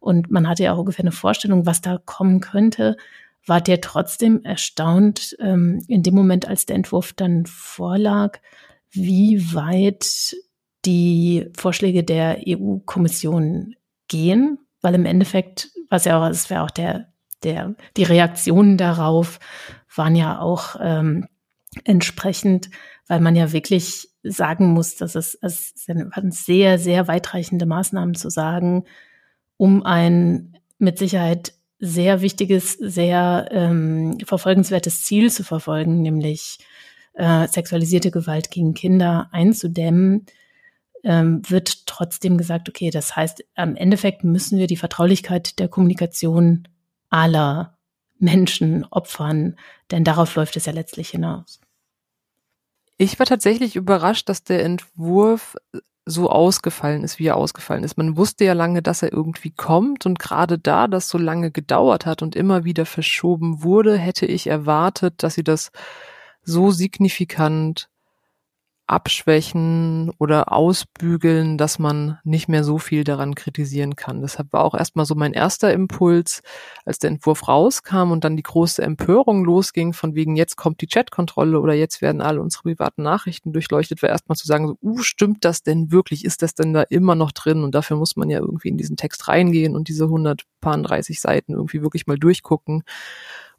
und 0.02 0.30
man 0.30 0.50
hatte 0.50 0.64
ja 0.64 0.74
auch 0.74 0.80
ungefähr 0.80 1.06
eine 1.06 1.14
Vorstellung, 1.14 1.66
was 1.66 1.80
da 1.80 1.98
kommen 1.98 2.42
könnte. 2.42 2.98
Wart 3.46 3.70
ihr 3.70 3.80
trotzdem 3.80 4.44
erstaunt 4.44 5.38
ähm, 5.40 5.82
in 5.88 6.04
dem 6.04 6.14
Moment, 6.14 6.46
als 6.46 6.66
der 6.66 6.76
Entwurf 6.76 7.14
dann 7.14 7.46
vorlag, 7.46 8.40
wie 8.90 9.54
weit 9.54 10.36
die 10.84 11.48
Vorschläge 11.56 12.04
der 12.04 12.40
EU-Kommission 12.46 13.76
gehen? 14.10 14.60
Weil 14.82 14.96
im 14.96 15.06
Endeffekt, 15.06 15.70
was 15.90 16.04
ja 16.04 16.20
auch, 16.20 16.30
es 16.30 16.50
wäre 16.50 16.64
auch 16.64 16.72
der, 16.72 17.14
der, 17.44 17.76
die 17.96 18.04
Reaktionen 18.04 18.78
darauf 18.78 19.40
waren 19.96 20.16
ja 20.16 20.40
auch 20.40 20.76
ähm, 20.80 21.28
entsprechend, 21.84 22.70
weil 23.08 23.20
man 23.20 23.36
ja 23.36 23.52
wirklich 23.52 24.10
sagen 24.24 24.68
muss, 24.74 24.96
dass 24.96 25.16
es, 25.16 25.38
es 25.42 25.74
sind 25.76 26.12
sehr, 26.34 26.78
sehr 26.78 27.08
weitreichende 27.08 27.66
Maßnahmen 27.66 28.16
zu 28.16 28.30
sagen, 28.30 28.86
um 29.58 29.84
ein 29.84 30.58
mit 30.78 30.98
Sicherheit 30.98 31.54
sehr 31.80 32.22
wichtiges, 32.22 32.74
sehr 32.74 33.48
ähm, 33.52 34.18
verfolgenswertes 34.24 35.04
Ziel 35.04 35.32
zu 35.32 35.44
verfolgen, 35.44 36.02
nämlich 36.02 36.60
äh, 37.14 37.48
sexualisierte 37.48 38.12
Gewalt 38.12 38.52
gegen 38.52 38.74
Kinder 38.74 39.30
einzudämmen, 39.32 40.28
ähm, 41.04 41.42
wird 41.50 41.88
trotzdem 41.88 42.38
gesagt, 42.38 42.70
okay, 42.70 42.92
das 42.92 43.16
heißt, 43.16 43.44
am 43.56 43.76
Endeffekt 43.76 44.24
müssen 44.24 44.60
wir 44.60 44.68
die 44.68 44.78
Vertraulichkeit 44.78 45.58
der 45.60 45.68
Kommunikation 45.68 46.68
aller 47.10 47.78
Menschen 48.22 48.86
opfern, 48.90 49.58
denn 49.92 50.04
darauf 50.04 50.36
läuft 50.36 50.56
es 50.56 50.66
ja 50.66 50.74
letztlich 50.74 51.10
hinaus. 51.10 51.60
Ich 52.98 53.18
war 53.20 53.26
tatsächlich 53.26 53.76
überrascht, 53.76 54.30
dass 54.30 54.44
der 54.44 54.64
Entwurf 54.64 55.56
so 56.06 56.30
ausgefallen 56.30 57.04
ist, 57.04 57.20
wie 57.20 57.28
er 57.28 57.38
ausgefallen 57.38 57.84
ist. 57.84 57.98
Man 57.98 58.18
wusste 58.18 58.44
ja 58.46 58.54
lange, 58.54 58.82
dass 58.82 59.04
er 59.04 59.14
irgendwie 59.14 59.52
kommt 59.52 60.06
und 60.06 60.20
gerade 60.20 60.58
da 60.58 60.88
das 60.88 61.10
so 61.10 61.18
lange 61.18 61.52
gedauert 61.52 62.06
hat 62.06 62.22
und 62.22 62.36
immer 62.36 62.64
wieder 62.64 62.86
verschoben 62.86 63.64
wurde, 63.64 63.98
hätte 63.98 64.26
ich 64.26 64.48
erwartet, 64.48 65.24
dass 65.24 65.36
sie 65.36 65.44
das 65.44 65.72
so 66.44 66.72
signifikant 66.72 67.91
abschwächen 68.92 70.12
oder 70.20 70.52
ausbügeln, 70.52 71.58
dass 71.58 71.80
man 71.80 72.20
nicht 72.26 72.50
mehr 72.50 72.66
so 72.66 72.78
viel 72.78 73.06
daran 73.06 73.36
kritisieren 73.36 73.96
kann. 73.96 74.22
Deshalb 74.22 74.52
war 74.52 74.66
auch 74.66 74.76
erstmal 74.76 75.06
so 75.06 75.16
mein 75.16 75.32
erster 75.32 75.72
Impuls, 75.72 76.42
als 76.86 77.00
der 77.00 77.10
Entwurf 77.10 77.48
rauskam 77.48 78.12
und 78.12 78.26
dann 78.26 78.36
die 78.36 78.44
große 78.44 78.82
Empörung 78.82 79.46
losging, 79.46 79.94
von 79.94 80.14
wegen 80.14 80.36
jetzt 80.36 80.58
kommt 80.58 80.82
die 80.82 80.88
Chatkontrolle 80.88 81.60
oder 81.62 81.74
jetzt 81.74 82.02
werden 82.02 82.22
alle 82.22 82.42
unsere 82.42 82.64
privaten 82.64 83.04
Nachrichten 83.04 83.54
durchleuchtet, 83.54 84.02
war 84.02 84.10
erstmal 84.10 84.36
zu 84.36 84.46
sagen, 84.46 84.68
so, 84.68 84.78
uh, 84.82 84.98
stimmt 85.00 85.46
das 85.46 85.64
denn 85.64 85.94
wirklich? 85.94 86.26
Ist 86.26 86.42
das 86.42 86.54
denn 86.54 86.74
da 86.74 86.82
immer 86.82 87.16
noch 87.16 87.32
drin? 87.32 87.64
Und 87.64 87.74
dafür 87.74 87.96
muss 87.96 88.18
man 88.18 88.30
ja 88.30 88.40
irgendwie 88.40 88.70
in 88.70 88.78
diesen 88.78 88.98
Text 88.98 89.30
reingehen 89.30 89.74
und 89.78 89.88
diese 89.88 90.04
130 90.04 91.22
Seiten 91.22 91.54
irgendwie 91.54 91.82
wirklich 91.82 92.08
mal 92.08 92.20
durchgucken 92.20 92.84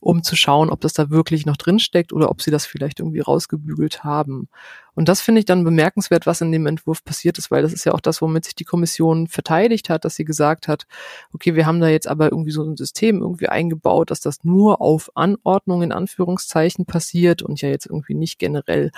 um 0.02 0.24
zu 0.24 0.34
schauen, 0.34 0.68
ob 0.68 0.80
das 0.80 0.94
da 0.94 1.10
wirklich 1.10 1.46
noch 1.46 1.56
drin 1.56 1.78
steckt 1.78 2.12
oder 2.12 2.28
ob 2.30 2.42
sie 2.42 2.50
das 2.50 2.66
vielleicht 2.66 2.98
irgendwie 2.98 3.20
rausgebügelt 3.20 4.02
haben. 4.02 4.48
Und 4.94 5.08
das 5.08 5.20
finde 5.20 5.38
ich 5.38 5.44
dann 5.44 5.62
bemerkenswert, 5.62 6.26
was 6.26 6.40
in 6.40 6.50
dem 6.50 6.66
Entwurf 6.66 7.04
passiert 7.04 7.38
ist, 7.38 7.50
weil 7.52 7.62
das 7.62 7.72
ist 7.72 7.84
ja 7.84 7.92
auch 7.92 8.00
das, 8.00 8.20
womit 8.20 8.44
sich 8.44 8.56
die 8.56 8.64
Kommission 8.64 9.28
verteidigt 9.28 9.88
hat, 9.88 10.04
dass 10.04 10.16
sie 10.16 10.24
gesagt 10.24 10.66
hat, 10.66 10.86
okay, 11.32 11.54
wir 11.54 11.66
haben 11.66 11.80
da 11.80 11.88
jetzt 11.88 12.08
aber 12.08 12.32
irgendwie 12.32 12.50
so 12.50 12.64
ein 12.64 12.76
System 12.76 13.22
irgendwie 13.22 13.48
eingebaut, 13.48 14.10
dass 14.10 14.20
das 14.20 14.42
nur 14.42 14.80
auf 14.80 15.10
Anordnung 15.14 15.82
in 15.82 15.92
Anführungszeichen 15.92 16.84
passiert 16.84 17.42
und 17.42 17.62
ja 17.62 17.68
jetzt 17.68 17.86
irgendwie 17.86 18.14
nicht 18.14 18.40
generell 18.40 18.90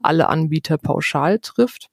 alle 0.00 0.28
Anbieter 0.28 0.78
pauschal 0.78 1.40
trifft. 1.40 1.91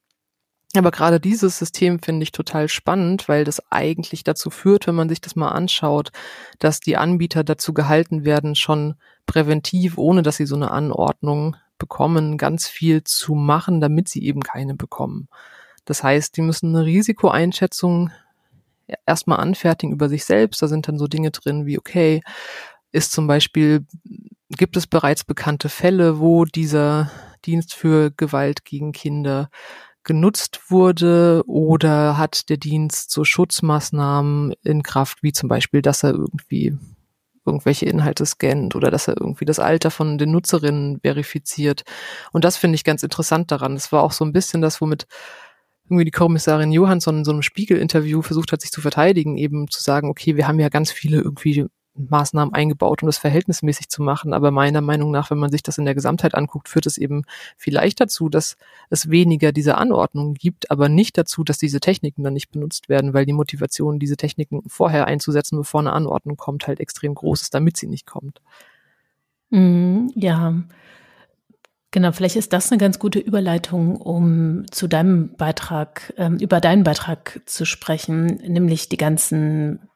Aber 0.76 0.92
gerade 0.92 1.20
dieses 1.20 1.58
System 1.58 2.00
finde 2.00 2.24
ich 2.24 2.32
total 2.32 2.70
spannend, 2.70 3.28
weil 3.28 3.44
das 3.44 3.72
eigentlich 3.72 4.24
dazu 4.24 4.52
führt, 4.52 4.86
wenn 4.86 4.94
man 4.94 5.10
sich 5.10 5.20
das 5.20 5.36
mal 5.36 5.50
anschaut, 5.50 6.12
dass 6.60 6.80
die 6.80 6.96
Anbieter 6.96 7.44
dazu 7.44 7.74
gehalten 7.74 8.24
werden, 8.24 8.54
schon 8.56 8.96
präventiv, 9.26 9.98
ohne 9.98 10.22
dass 10.22 10.38
sie 10.38 10.46
so 10.46 10.56
eine 10.56 10.70
Anordnung 10.70 11.56
bekommen, 11.80 12.38
ganz 12.38 12.68
viel 12.68 13.04
zu 13.04 13.34
machen, 13.34 13.82
damit 13.82 14.10
sie 14.10 14.24
eben 14.24 14.42
keine 14.42 14.76
bekommen. 14.76 15.28
Das 15.86 16.04
heißt, 16.04 16.38
die 16.38 16.42
müssen 16.42 16.76
eine 16.76 16.86
Risikoeinschätzung 16.86 18.12
erstmal 19.08 19.40
anfertigen 19.40 19.94
über 19.94 20.08
sich 20.08 20.26
selbst. 20.26 20.62
Da 20.62 20.68
sind 20.68 20.88
dann 20.88 21.00
so 21.00 21.08
Dinge 21.08 21.32
drin 21.32 21.66
wie, 21.66 21.80
okay, 21.80 22.22
ist 22.92 23.12
zum 23.12 23.26
Beispiel, 23.26 23.86
gibt 24.50 24.78
es 24.78 24.86
bereits 24.86 25.24
bekannte 25.24 25.70
Fälle, 25.70 26.20
wo 26.20 26.46
dieser 26.46 27.10
Dienst 27.46 27.74
für 27.74 28.12
Gewalt 28.12 28.66
gegen 28.66 28.92
Kinder 28.92 29.50
genutzt 30.10 30.60
wurde 30.70 31.44
oder 31.46 32.18
hat 32.18 32.50
der 32.50 32.58
Dienst 32.58 33.12
so 33.12 33.24
Schutzmaßnahmen 33.24 34.54
in 34.64 34.82
Kraft, 34.82 35.22
wie 35.22 35.34
zum 35.34 35.50
Beispiel, 35.50 35.84
dass 35.84 36.02
er 36.02 36.16
irgendwie 36.16 36.76
irgendwelche 37.46 37.86
Inhalte 37.86 38.26
scannt 38.26 38.76
oder 38.76 38.90
dass 38.90 39.08
er 39.08 39.18
irgendwie 39.22 39.46
das 39.46 39.60
Alter 39.60 39.92
von 39.92 40.18
den 40.18 40.32
Nutzerinnen 40.32 41.00
verifiziert. 41.02 41.84
Und 42.32 42.44
das 42.44 42.58
finde 42.58 42.74
ich 42.74 42.84
ganz 42.84 43.04
interessant 43.04 43.52
daran. 43.52 43.76
Das 43.76 43.92
war 43.92 44.02
auch 44.02 44.12
so 44.12 44.26
ein 44.26 44.34
bisschen 44.34 44.64
das, 44.64 44.82
womit 44.82 45.06
irgendwie 45.86 46.06
die 46.06 46.12
Kommissarin 46.12 46.72
Johansson 46.72 47.20
in 47.20 47.26
so 47.26 47.32
einem 47.32 47.44
Spiegel-Interview 47.44 48.24
versucht 48.24 48.52
hat, 48.52 48.62
sich 48.62 48.72
zu 48.72 48.82
verteidigen, 48.82 49.38
eben 49.38 49.68
zu 49.70 49.80
sagen, 49.80 50.10
okay, 50.10 50.36
wir 50.38 50.48
haben 50.48 50.60
ja 50.60 50.70
ganz 50.70 50.92
viele 50.92 51.18
irgendwie 51.18 51.68
Maßnahmen 52.08 52.54
eingebaut, 52.54 53.04
um 53.04 53.08
das 53.08 53.18
verhältnismäßig 53.18 53.90
zu 53.90 54.02
machen. 54.02 54.34
Aber 54.34 54.52
meiner 54.52 54.82
Meinung 54.82 55.12
nach, 55.12 55.30
wenn 55.30 55.38
man 55.38 55.52
sich 55.52 55.64
das 55.64 55.78
in 55.78 55.86
der 55.86 55.96
Gesamtheit 55.96 56.36
anguckt, 56.36 56.70
führt 56.70 56.86
es 56.86 56.98
eben 56.98 57.24
vielleicht 57.58 58.00
dazu, 58.00 58.30
dass 58.30 58.58
es 58.90 59.10
weniger 59.10 59.52
diese 59.52 59.78
Anordnungen 59.78 60.34
gibt, 60.34 60.72
aber 60.72 60.90
nicht 60.90 61.18
dazu, 61.18 61.44
dass 61.44 61.58
diese 61.58 61.80
Techniken 61.80 62.24
dann 62.24 62.34
nicht 62.34 62.52
benutzt 62.52 62.90
werden, 62.90 63.14
weil 63.14 63.26
die 63.26 63.34
Motivation, 63.34 64.00
diese 64.00 64.18
Techniken 64.18 64.62
vorher 64.68 65.06
einzusetzen, 65.06 65.58
bevor 65.58 65.82
eine 65.82 65.94
Anordnung 65.94 66.38
kommt, 66.38 66.68
halt 66.68 66.80
extrem 66.80 67.14
groß 67.16 67.42
ist, 67.42 67.54
damit 67.54 67.78
sie 67.78 67.88
nicht 67.88 68.06
kommt. 68.06 68.42
Mm, 69.50 70.08
ja. 70.16 70.54
Genau, 71.92 72.12
vielleicht 72.12 72.36
ist 72.36 72.54
das 72.54 72.72
eine 72.72 72.78
ganz 72.78 73.00
gute 73.00 73.18
Überleitung, 73.18 73.98
um 73.98 74.66
zu 74.70 74.88
deinem 74.88 75.36
Beitrag, 75.36 76.14
ähm, 76.18 76.38
über 76.38 76.62
deinen 76.62 76.84
Beitrag 76.84 77.42
zu 77.48 77.66
sprechen, 77.66 78.26
nämlich 78.48 78.90
die 78.90 78.98
ganzen 78.98 79.89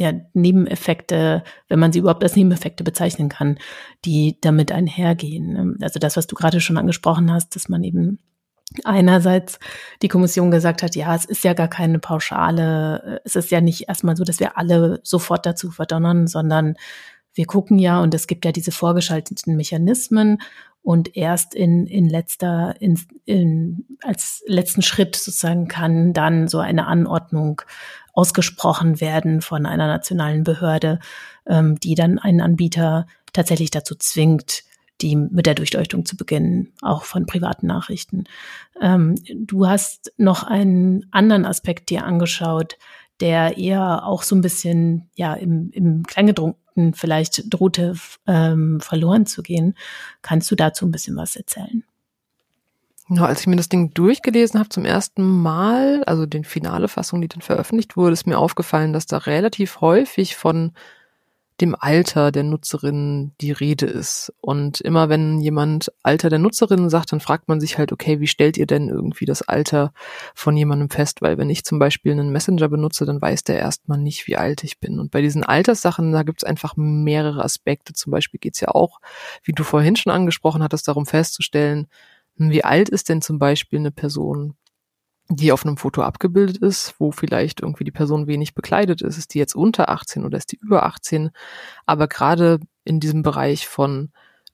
ja, 0.00 0.12
Nebeneffekte, 0.32 1.44
wenn 1.68 1.78
man 1.78 1.92
sie 1.92 1.98
überhaupt 1.98 2.24
als 2.24 2.34
Nebeneffekte 2.34 2.82
bezeichnen 2.84 3.28
kann, 3.28 3.58
die 4.06 4.38
damit 4.40 4.72
einhergehen. 4.72 5.76
Also 5.82 6.00
das, 6.00 6.16
was 6.16 6.26
du 6.26 6.34
gerade 6.34 6.60
schon 6.60 6.78
angesprochen 6.78 7.30
hast, 7.30 7.54
dass 7.54 7.68
man 7.68 7.84
eben 7.84 8.18
einerseits 8.84 9.58
die 10.00 10.08
Kommission 10.08 10.50
gesagt 10.50 10.82
hat, 10.82 10.96
ja, 10.96 11.14
es 11.14 11.26
ist 11.26 11.44
ja 11.44 11.52
gar 11.52 11.68
keine 11.68 11.98
Pauschale, 11.98 13.20
es 13.24 13.36
ist 13.36 13.50
ja 13.50 13.60
nicht 13.60 13.88
erstmal 13.88 14.16
so, 14.16 14.24
dass 14.24 14.40
wir 14.40 14.56
alle 14.56 15.00
sofort 15.02 15.44
dazu 15.44 15.70
verdonnern, 15.70 16.26
sondern 16.26 16.76
wir 17.34 17.44
gucken 17.44 17.78
ja 17.78 18.00
und 18.00 18.14
es 18.14 18.26
gibt 18.26 18.44
ja 18.46 18.52
diese 18.52 18.72
vorgeschalteten 18.72 19.54
Mechanismen 19.54 20.38
und 20.82 21.14
erst 21.14 21.54
in, 21.54 21.86
in 21.86 22.08
letzter, 22.08 22.74
in, 22.80 22.98
in, 23.26 23.84
als 24.02 24.42
letzten 24.46 24.80
Schritt 24.80 25.14
sozusagen 25.14 25.68
kann 25.68 26.14
dann 26.14 26.48
so 26.48 26.58
eine 26.58 26.86
Anordnung 26.86 27.60
ausgesprochen 28.12 29.00
werden 29.00 29.40
von 29.40 29.66
einer 29.66 29.86
nationalen 29.86 30.44
Behörde, 30.44 30.98
ähm, 31.46 31.78
die 31.80 31.94
dann 31.94 32.18
einen 32.18 32.40
Anbieter 32.40 33.06
tatsächlich 33.32 33.70
dazu 33.70 33.94
zwingt, 33.94 34.64
die 35.00 35.16
mit 35.16 35.46
der 35.46 35.54
Durchleuchtung 35.54 36.04
zu 36.04 36.16
beginnen, 36.16 36.72
auch 36.82 37.04
von 37.04 37.26
privaten 37.26 37.66
Nachrichten. 37.66 38.24
Ähm, 38.80 39.14
du 39.34 39.66
hast 39.66 40.12
noch 40.16 40.42
einen 40.42 41.06
anderen 41.10 41.46
Aspekt 41.46 41.90
dir 41.90 42.04
angeschaut, 42.04 42.76
der 43.20 43.58
eher 43.58 44.06
auch 44.06 44.22
so 44.22 44.34
ein 44.34 44.40
bisschen 44.40 45.10
ja 45.14 45.34
im, 45.34 45.70
im 45.72 46.04
Kleingedruckten 46.04 46.94
vielleicht 46.94 47.52
drohte 47.52 47.94
ähm, 48.26 48.80
verloren 48.80 49.26
zu 49.26 49.42
gehen. 49.42 49.74
Kannst 50.22 50.50
du 50.50 50.56
dazu 50.56 50.86
ein 50.86 50.90
bisschen 50.90 51.16
was 51.16 51.36
erzählen? 51.36 51.84
Ja, 53.12 53.26
als 53.26 53.40
ich 53.40 53.48
mir 53.48 53.56
das 53.56 53.68
Ding 53.68 53.92
durchgelesen 53.92 54.60
habe 54.60 54.68
zum 54.68 54.84
ersten 54.84 55.42
Mal, 55.42 56.04
also 56.04 56.26
den 56.26 56.44
finale 56.44 56.86
Fassung, 56.86 57.20
die 57.20 57.26
dann 57.26 57.40
veröffentlicht 57.40 57.96
wurde, 57.96 58.12
ist 58.12 58.26
mir 58.26 58.38
aufgefallen, 58.38 58.92
dass 58.92 59.06
da 59.06 59.18
relativ 59.18 59.80
häufig 59.80 60.36
von 60.36 60.72
dem 61.60 61.74
Alter 61.78 62.30
der 62.30 62.44
Nutzerinnen 62.44 63.34
die 63.40 63.50
Rede 63.50 63.86
ist. 63.86 64.32
Und 64.40 64.80
immer 64.80 65.08
wenn 65.08 65.40
jemand 65.40 65.92
Alter 66.04 66.30
der 66.30 66.38
Nutzerinnen 66.38 66.88
sagt, 66.88 67.10
dann 67.10 67.18
fragt 67.18 67.48
man 67.48 67.60
sich 67.60 67.78
halt, 67.78 67.90
okay, 67.90 68.20
wie 68.20 68.28
stellt 68.28 68.56
ihr 68.56 68.66
denn 68.66 68.88
irgendwie 68.88 69.24
das 69.26 69.42
Alter 69.42 69.92
von 70.34 70.56
jemandem 70.56 70.88
fest? 70.88 71.20
Weil 71.20 71.36
wenn 71.36 71.50
ich 71.50 71.64
zum 71.64 71.80
Beispiel 71.80 72.12
einen 72.12 72.30
Messenger 72.30 72.68
benutze, 72.68 73.06
dann 73.06 73.20
weiß 73.20 73.42
der 73.42 73.58
erstmal 73.58 73.98
nicht, 73.98 74.28
wie 74.28 74.36
alt 74.36 74.62
ich 74.62 74.78
bin. 74.78 75.00
Und 75.00 75.10
bei 75.10 75.20
diesen 75.20 75.42
Alterssachen, 75.42 76.12
da 76.12 76.22
gibt 76.22 76.42
es 76.42 76.48
einfach 76.48 76.76
mehrere 76.76 77.44
Aspekte. 77.44 77.92
Zum 77.92 78.12
Beispiel 78.12 78.38
geht 78.38 78.54
es 78.54 78.60
ja 78.60 78.68
auch, 78.68 79.00
wie 79.42 79.52
du 79.52 79.64
vorhin 79.64 79.96
schon 79.96 80.12
angesprochen 80.12 80.62
hattest, 80.62 80.86
darum 80.86 81.06
festzustellen, 81.06 81.88
wie 82.48 82.64
alt 82.64 82.88
ist 82.88 83.10
denn 83.10 83.20
zum 83.20 83.38
Beispiel 83.38 83.78
eine 83.78 83.90
Person, 83.90 84.54
die 85.28 85.52
auf 85.52 85.64
einem 85.64 85.76
Foto 85.76 86.02
abgebildet 86.02 86.58
ist, 86.58 86.94
wo 86.98 87.12
vielleicht 87.12 87.60
irgendwie 87.60 87.84
die 87.84 87.90
Person 87.90 88.26
wenig 88.26 88.54
bekleidet 88.54 89.02
ist? 89.02 89.18
Ist 89.18 89.34
die 89.34 89.38
jetzt 89.38 89.54
unter 89.54 89.90
18 89.90 90.24
oder 90.24 90.38
ist 90.38 90.52
die 90.52 90.58
über 90.58 90.84
18? 90.86 91.30
Aber 91.86 92.08
gerade 92.08 92.58
in 92.84 92.98
diesem 92.98 93.22
Bereich 93.22 93.68
von 93.68 94.10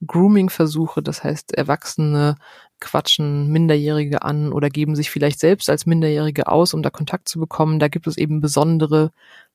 Grooming-Versuche, 0.06 1.02
das 1.02 1.24
heißt, 1.24 1.54
Erwachsene 1.54 2.36
quatschen 2.80 3.48
Minderjährige 3.48 4.22
an 4.22 4.52
oder 4.52 4.68
geben 4.68 4.94
sich 4.94 5.10
vielleicht 5.10 5.40
selbst 5.40 5.70
als 5.70 5.86
Minderjährige 5.86 6.48
aus, 6.48 6.74
um 6.74 6.82
da 6.82 6.90
Kontakt 6.90 7.28
zu 7.28 7.38
bekommen. 7.38 7.78
Da 7.78 7.88
gibt 7.88 8.06
es 8.06 8.18
eben 8.18 8.42
besondere 8.42 9.12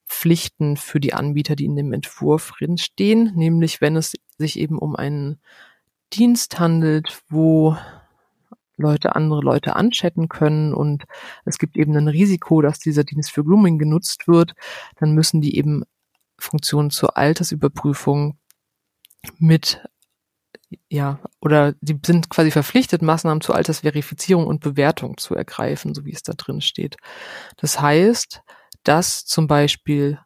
Pflichten 0.08 0.78
für 0.78 1.00
die 1.00 1.14
Anbieter, 1.14 1.56
die 1.56 1.66
in 1.66 1.76
dem 1.76 1.94
Entwurf 1.94 2.54
drinstehen, 2.58 3.34
nämlich 3.36 3.82
wenn 3.82 3.96
es 3.96 4.14
sich 4.38 4.58
eben 4.58 4.80
um 4.80 4.96
einen 4.96 5.40
Dienst 6.14 6.60
handelt, 6.60 7.22
wo 7.30 7.78
Leute 8.78 9.16
andere 9.16 9.42
Leute 9.42 9.76
anchatten 9.76 10.30
können 10.30 10.74
und 10.74 11.04
es 11.46 11.58
gibt 11.58 11.78
eben 11.78 11.96
ein 11.96 12.08
Risiko, 12.08 12.62
dass 12.62 12.80
dieser 12.80 13.04
Dienst 13.04 13.32
für 13.32 13.44
Grooming 13.44 13.78
genutzt 13.78 14.28
wird, 14.28 14.54
dann 14.98 15.14
müssen 15.14 15.42
die 15.42 15.58
eben 15.58 15.84
Funktionen 16.40 16.90
zur 16.90 17.18
Altersüberprüfung 17.18 18.38
mit 19.38 19.82
ja, 20.90 21.20
oder 21.42 21.74
die 21.82 22.00
sind 22.06 22.30
quasi 22.30 22.52
verpflichtet, 22.52 23.02
Maßnahmen 23.02 23.42
zur 23.42 23.56
Altersverifizierung 23.56 24.48
und 24.48 24.62
Bewertung 24.62 25.18
zu 25.18 25.36
ergreifen, 25.36 25.94
so 25.94 26.06
wie 26.06 26.14
es 26.14 26.24
da 26.24 26.34
drin 26.34 26.62
steht. 26.62 26.98
Das 27.58 27.82
heißt, 27.82 28.42
dass 28.84 29.26
zum 29.26 29.48
Beispiel 29.48 30.20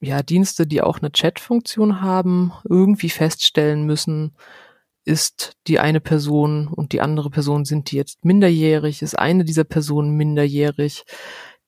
ja 0.00 0.22
Dienste, 0.22 0.66
die 0.66 0.82
auch 0.82 0.98
eine 0.98 1.10
Chat-Funktion 1.10 2.00
haben, 2.00 2.52
irgendwie 2.68 3.10
feststellen 3.10 3.84
müssen, 3.84 4.36
ist 5.06 5.52
die 5.68 5.78
eine 5.78 6.00
Person 6.00 6.66
und 6.66 6.92
die 6.92 7.00
andere 7.00 7.30
Person 7.30 7.64
sind 7.64 7.90
die 7.90 7.96
jetzt 7.96 8.24
minderjährig, 8.24 9.02
ist 9.02 9.18
eine 9.18 9.44
dieser 9.44 9.64
Personen 9.64 10.10
minderjährig, 10.16 11.04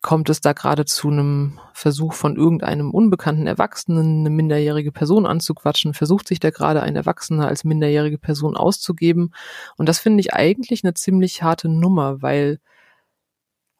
kommt 0.00 0.28
es 0.28 0.40
da 0.40 0.52
gerade 0.52 0.84
zu 0.84 1.08
einem 1.08 1.60
Versuch 1.72 2.14
von 2.14 2.36
irgendeinem 2.36 2.90
unbekannten 2.90 3.46
Erwachsenen, 3.46 4.20
eine 4.20 4.30
minderjährige 4.30 4.90
Person 4.90 5.24
anzuquatschen, 5.24 5.94
versucht 5.94 6.26
sich 6.26 6.40
da 6.40 6.50
gerade 6.50 6.82
ein 6.82 6.96
Erwachsener 6.96 7.46
als 7.46 7.62
minderjährige 7.62 8.18
Person 8.18 8.56
auszugeben. 8.56 9.32
Und 9.76 9.88
das 9.88 10.00
finde 10.00 10.20
ich 10.20 10.34
eigentlich 10.34 10.82
eine 10.84 10.94
ziemlich 10.94 11.42
harte 11.42 11.68
Nummer, 11.68 12.20
weil 12.22 12.58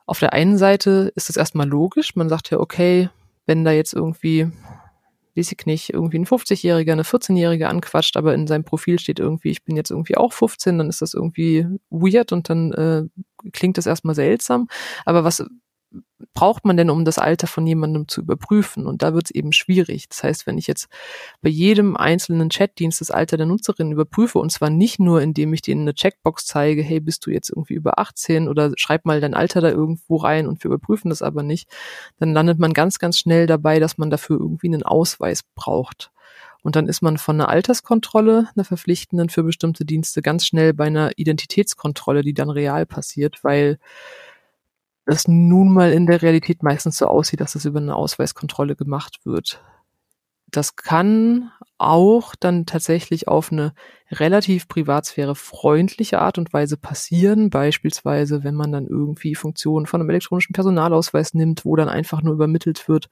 auf 0.06 0.20
der 0.20 0.32
einen 0.32 0.56
Seite 0.56 1.12
ist 1.16 1.30
es 1.30 1.36
erstmal 1.36 1.68
logisch, 1.68 2.14
man 2.14 2.28
sagt 2.28 2.50
ja, 2.50 2.60
okay, 2.60 3.10
wenn 3.46 3.64
da 3.64 3.72
jetzt 3.72 3.92
irgendwie 3.92 4.50
weiß 5.38 5.52
ich 5.52 5.66
nicht, 5.66 5.92
irgendwie 5.92 6.18
ein 6.18 6.26
50-Jähriger, 6.26 6.92
eine 6.92 7.04
14-Jährige 7.04 7.68
anquatscht, 7.68 8.16
aber 8.16 8.34
in 8.34 8.46
seinem 8.46 8.64
Profil 8.64 8.98
steht 8.98 9.20
irgendwie, 9.20 9.50
ich 9.50 9.64
bin 9.64 9.76
jetzt 9.76 9.90
irgendwie 9.90 10.16
auch 10.16 10.32
15, 10.32 10.78
dann 10.78 10.88
ist 10.88 11.00
das 11.00 11.14
irgendwie 11.14 11.66
weird 11.90 12.32
und 12.32 12.50
dann 12.50 12.72
äh, 12.72 13.04
klingt 13.52 13.78
das 13.78 13.86
erstmal 13.86 14.14
seltsam. 14.14 14.68
Aber 15.04 15.24
was 15.24 15.44
braucht 16.34 16.64
man 16.64 16.76
denn, 16.76 16.90
um 16.90 17.04
das 17.04 17.18
Alter 17.18 17.46
von 17.46 17.66
jemandem 17.66 18.08
zu 18.08 18.20
überprüfen? 18.20 18.86
Und 18.86 19.02
da 19.02 19.14
wird 19.14 19.26
es 19.26 19.30
eben 19.30 19.52
schwierig. 19.52 20.08
Das 20.08 20.22
heißt, 20.22 20.46
wenn 20.46 20.58
ich 20.58 20.66
jetzt 20.66 20.88
bei 21.40 21.48
jedem 21.48 21.96
einzelnen 21.96 22.48
Chatdienst 22.48 23.00
das 23.00 23.10
Alter 23.10 23.36
der 23.36 23.46
Nutzerin 23.46 23.92
überprüfe, 23.92 24.38
und 24.38 24.50
zwar 24.50 24.70
nicht 24.70 24.98
nur, 24.98 25.22
indem 25.22 25.52
ich 25.52 25.62
denen 25.62 25.82
eine 25.82 25.94
Checkbox 25.94 26.46
zeige, 26.46 26.82
hey, 26.82 27.00
bist 27.00 27.26
du 27.26 27.30
jetzt 27.30 27.50
irgendwie 27.50 27.74
über 27.74 27.98
18 27.98 28.48
oder 28.48 28.72
schreib 28.76 29.04
mal 29.04 29.20
dein 29.20 29.34
Alter 29.34 29.60
da 29.60 29.70
irgendwo 29.70 30.16
rein 30.16 30.46
und 30.46 30.62
wir 30.62 30.70
überprüfen 30.70 31.10
das 31.10 31.22
aber 31.22 31.42
nicht, 31.42 31.68
dann 32.18 32.32
landet 32.32 32.58
man 32.58 32.72
ganz, 32.72 32.98
ganz 32.98 33.18
schnell 33.18 33.46
dabei, 33.46 33.78
dass 33.78 33.98
man 33.98 34.10
dafür 34.10 34.38
irgendwie 34.38 34.68
einen 34.68 34.82
Ausweis 34.82 35.42
braucht. 35.54 36.10
Und 36.62 36.76
dann 36.76 36.88
ist 36.88 37.02
man 37.02 37.18
von 37.18 37.36
einer 37.36 37.48
Alterskontrolle, 37.48 38.48
einer 38.54 38.64
verpflichtenden 38.64 39.28
für 39.28 39.44
bestimmte 39.44 39.84
Dienste, 39.84 40.22
ganz 40.22 40.44
schnell 40.44 40.74
bei 40.74 40.86
einer 40.86 41.12
Identitätskontrolle, 41.16 42.22
die 42.22 42.34
dann 42.34 42.50
real 42.50 42.84
passiert, 42.84 43.44
weil 43.44 43.78
das 45.08 45.26
nun 45.26 45.72
mal 45.72 45.90
in 45.90 46.06
der 46.06 46.20
Realität 46.20 46.62
meistens 46.62 46.98
so 46.98 47.06
aussieht, 47.06 47.40
dass 47.40 47.54
das 47.54 47.64
über 47.64 47.80
eine 47.80 47.96
Ausweiskontrolle 47.96 48.76
gemacht 48.76 49.20
wird. 49.24 49.58
Das 50.50 50.76
kann 50.76 51.50
auch 51.78 52.34
dann 52.34 52.66
tatsächlich 52.66 53.28
auf 53.28 53.52
eine 53.52 53.72
relativ 54.10 54.66
privatsphäre 54.66 55.34
freundliche 55.34 56.18
Art 56.20 56.38
und 56.38 56.52
Weise 56.52 56.76
passieren. 56.76 57.50
Beispielsweise, 57.50 58.42
wenn 58.42 58.54
man 58.54 58.72
dann 58.72 58.86
irgendwie 58.86 59.34
Funktionen 59.34 59.86
von 59.86 60.00
einem 60.00 60.10
elektronischen 60.10 60.54
Personalausweis 60.54 61.34
nimmt, 61.34 61.64
wo 61.64 61.76
dann 61.76 61.88
einfach 61.88 62.22
nur 62.22 62.34
übermittelt 62.34 62.88
wird, 62.88 63.08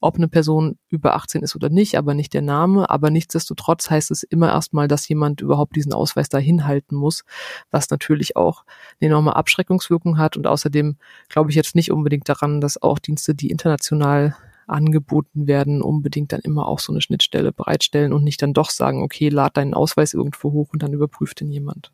ob 0.00 0.16
eine 0.16 0.28
Person 0.28 0.78
über 0.88 1.14
18 1.14 1.42
ist 1.42 1.56
oder 1.56 1.68
nicht, 1.68 1.98
aber 1.98 2.14
nicht 2.14 2.32
der 2.32 2.42
Name. 2.42 2.88
Aber 2.88 3.10
nichtsdestotrotz 3.10 3.90
heißt 3.90 4.10
es 4.10 4.22
immer 4.22 4.48
erstmal, 4.48 4.88
dass 4.88 5.08
jemand 5.08 5.42
überhaupt 5.42 5.76
diesen 5.76 5.92
Ausweis 5.92 6.28
dahin 6.28 6.66
halten 6.66 6.94
muss, 6.94 7.24
was 7.70 7.90
natürlich 7.90 8.36
auch 8.36 8.64
eine 9.00 9.08
enorme 9.08 9.36
Abschreckungswirkung 9.36 10.16
hat. 10.16 10.36
Und 10.36 10.46
außerdem 10.46 10.96
glaube 11.28 11.50
ich 11.50 11.56
jetzt 11.56 11.74
nicht 11.74 11.90
unbedingt 11.90 12.28
daran, 12.28 12.60
dass 12.60 12.80
auch 12.80 12.98
Dienste, 12.98 13.34
die 13.34 13.50
international 13.50 14.36
angeboten 14.66 15.46
werden, 15.46 15.82
unbedingt 15.82 16.32
dann 16.32 16.40
immer 16.40 16.66
auch 16.66 16.78
so 16.78 16.92
eine 16.92 17.00
Schnittstelle 17.00 17.52
bereitstellen 17.52 18.12
und 18.12 18.24
nicht 18.24 18.42
dann 18.42 18.52
doch 18.52 18.70
sagen, 18.70 19.02
okay, 19.02 19.28
lad 19.28 19.56
deinen 19.56 19.74
Ausweis 19.74 20.14
irgendwo 20.14 20.52
hoch 20.52 20.70
und 20.72 20.82
dann 20.82 20.92
überprüft 20.92 21.40
ihn 21.40 21.50
jemand. 21.50 21.92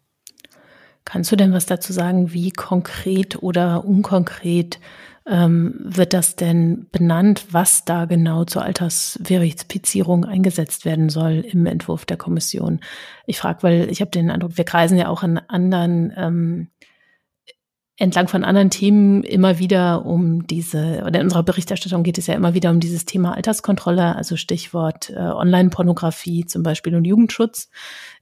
Kannst 1.05 1.33
du 1.33 1.37
denn 1.37 1.53
was 1.53 1.67
dazu 1.67 1.93
sagen, 1.93 2.33
wie 2.33 2.51
konkret 2.51 3.43
oder 3.43 3.85
unkonkret 3.85 4.79
ähm, 5.27 5.75
wird 5.79 6.15
das 6.15 6.37
denn 6.37 6.87
benannt, 6.91 7.47
was 7.51 7.85
da 7.85 8.07
genau 8.07 8.45
zur 8.45 8.63
Altersverifizierung 8.63 10.25
eingesetzt 10.25 10.85
werden 10.85 11.09
soll 11.09 11.45
im 11.47 11.67
Entwurf 11.67 12.05
der 12.05 12.17
Kommission? 12.17 12.81
Ich 13.27 13.39
frage, 13.39 13.63
weil 13.63 13.91
ich 13.91 14.01
habe 14.01 14.11
den 14.11 14.31
Eindruck, 14.31 14.57
wir 14.57 14.65
kreisen 14.65 14.99
ja 14.99 15.09
auch 15.09 15.23
an 15.23 15.39
anderen 15.39 16.13
ähm, 16.17 16.69
entlang 17.99 18.27
von 18.27 18.43
anderen 18.43 18.71
Themen 18.71 19.23
immer 19.23 19.59
wieder 19.59 20.07
um 20.07 20.47
diese, 20.47 21.03
oder 21.07 21.21
in 21.21 21.27
unserer 21.27 21.43
Berichterstattung 21.43 22.03
geht 22.03 22.17
es 22.17 22.27
ja 22.27 22.35
immer 22.35 22.55
wieder 22.55 22.71
um 22.71 22.81
dieses 22.81 23.05
Thema 23.05 23.35
Alterskontrolle, 23.35 24.17
also 24.17 24.37
Stichwort 24.37 25.11
äh, 25.11 25.19
Online-Pornografie 25.19 26.47
zum 26.47 26.63
Beispiel 26.63 26.95
und 26.95 27.05
Jugendschutz 27.05 27.69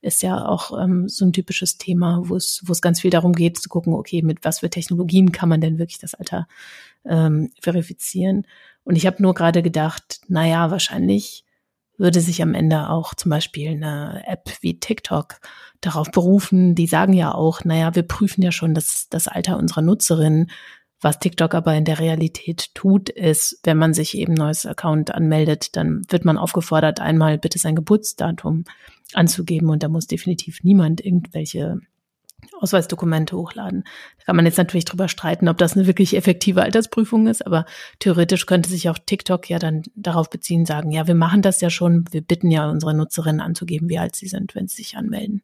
ist 0.02 0.22
ja 0.22 0.44
auch 0.44 0.76
ähm, 0.82 1.08
so 1.08 1.24
ein 1.24 1.32
typisches 1.32 1.78
Thema, 1.78 2.22
wo 2.24 2.36
es, 2.36 2.62
wo 2.66 2.72
es 2.72 2.82
ganz 2.82 3.00
viel 3.00 3.10
darum 3.10 3.32
geht 3.32 3.58
zu 3.58 3.68
gucken, 3.68 3.94
okay, 3.94 4.22
mit 4.22 4.44
was 4.44 4.58
für 4.58 4.70
Technologien 4.70 5.30
kann 5.30 5.48
man 5.48 5.60
denn 5.60 5.78
wirklich 5.78 5.98
das 5.98 6.14
Alter 6.14 6.48
ähm, 7.04 7.50
verifizieren? 7.60 8.46
Und 8.82 8.96
ich 8.96 9.06
habe 9.06 9.22
nur 9.22 9.34
gerade 9.34 9.62
gedacht, 9.62 10.20
naja, 10.28 10.70
wahrscheinlich 10.70 11.44
würde 12.00 12.20
sich 12.20 12.42
am 12.42 12.54
Ende 12.54 12.88
auch 12.88 13.14
zum 13.14 13.30
Beispiel 13.30 13.68
eine 13.68 14.24
App 14.26 14.50
wie 14.62 14.80
TikTok 14.80 15.38
darauf 15.80 16.10
berufen. 16.10 16.74
Die 16.74 16.86
sagen 16.86 17.12
ja 17.12 17.32
auch, 17.32 17.64
naja, 17.64 17.94
wir 17.94 18.02
prüfen 18.02 18.42
ja 18.42 18.50
schon 18.50 18.74
das, 18.74 19.08
das 19.10 19.28
Alter 19.28 19.58
unserer 19.58 19.82
Nutzerinnen. 19.82 20.50
Was 21.02 21.18
TikTok 21.18 21.54
aber 21.54 21.74
in 21.74 21.84
der 21.84 21.98
Realität 21.98 22.74
tut, 22.74 23.08
ist, 23.08 23.60
wenn 23.64 23.78
man 23.78 23.94
sich 23.94 24.16
eben 24.16 24.34
neues 24.34 24.66
Account 24.66 25.14
anmeldet, 25.14 25.76
dann 25.76 26.02
wird 26.08 26.24
man 26.24 26.36
aufgefordert, 26.36 27.00
einmal 27.00 27.38
bitte 27.38 27.58
sein 27.58 27.76
Geburtsdatum 27.76 28.64
anzugeben 29.14 29.70
und 29.70 29.82
da 29.82 29.88
muss 29.88 30.06
definitiv 30.06 30.62
niemand 30.62 31.04
irgendwelche 31.04 31.80
Ausweisdokumente 32.60 33.36
hochladen. 33.36 33.84
Da 34.18 34.24
kann 34.24 34.36
man 34.36 34.46
jetzt 34.46 34.58
natürlich 34.58 34.84
drüber 34.84 35.08
streiten, 35.08 35.48
ob 35.48 35.58
das 35.58 35.76
eine 35.76 35.86
wirklich 35.86 36.16
effektive 36.16 36.62
Altersprüfung 36.62 37.26
ist, 37.26 37.46
aber 37.46 37.64
theoretisch 37.98 38.46
könnte 38.46 38.70
sich 38.70 38.88
auch 38.88 38.98
TikTok 38.98 39.48
ja 39.48 39.58
dann 39.58 39.82
darauf 39.94 40.30
beziehen, 40.30 40.66
sagen, 40.66 40.90
ja, 40.90 41.06
wir 41.06 41.14
machen 41.14 41.42
das 41.42 41.60
ja 41.60 41.70
schon, 41.70 42.04
wir 42.10 42.22
bitten 42.22 42.50
ja 42.50 42.70
unsere 42.70 42.94
Nutzerinnen 42.94 43.40
anzugeben, 43.40 43.88
wie 43.88 43.98
alt 43.98 44.16
sie 44.16 44.28
sind, 44.28 44.54
wenn 44.54 44.68
sie 44.68 44.76
sich 44.76 44.96
anmelden. 44.96 45.42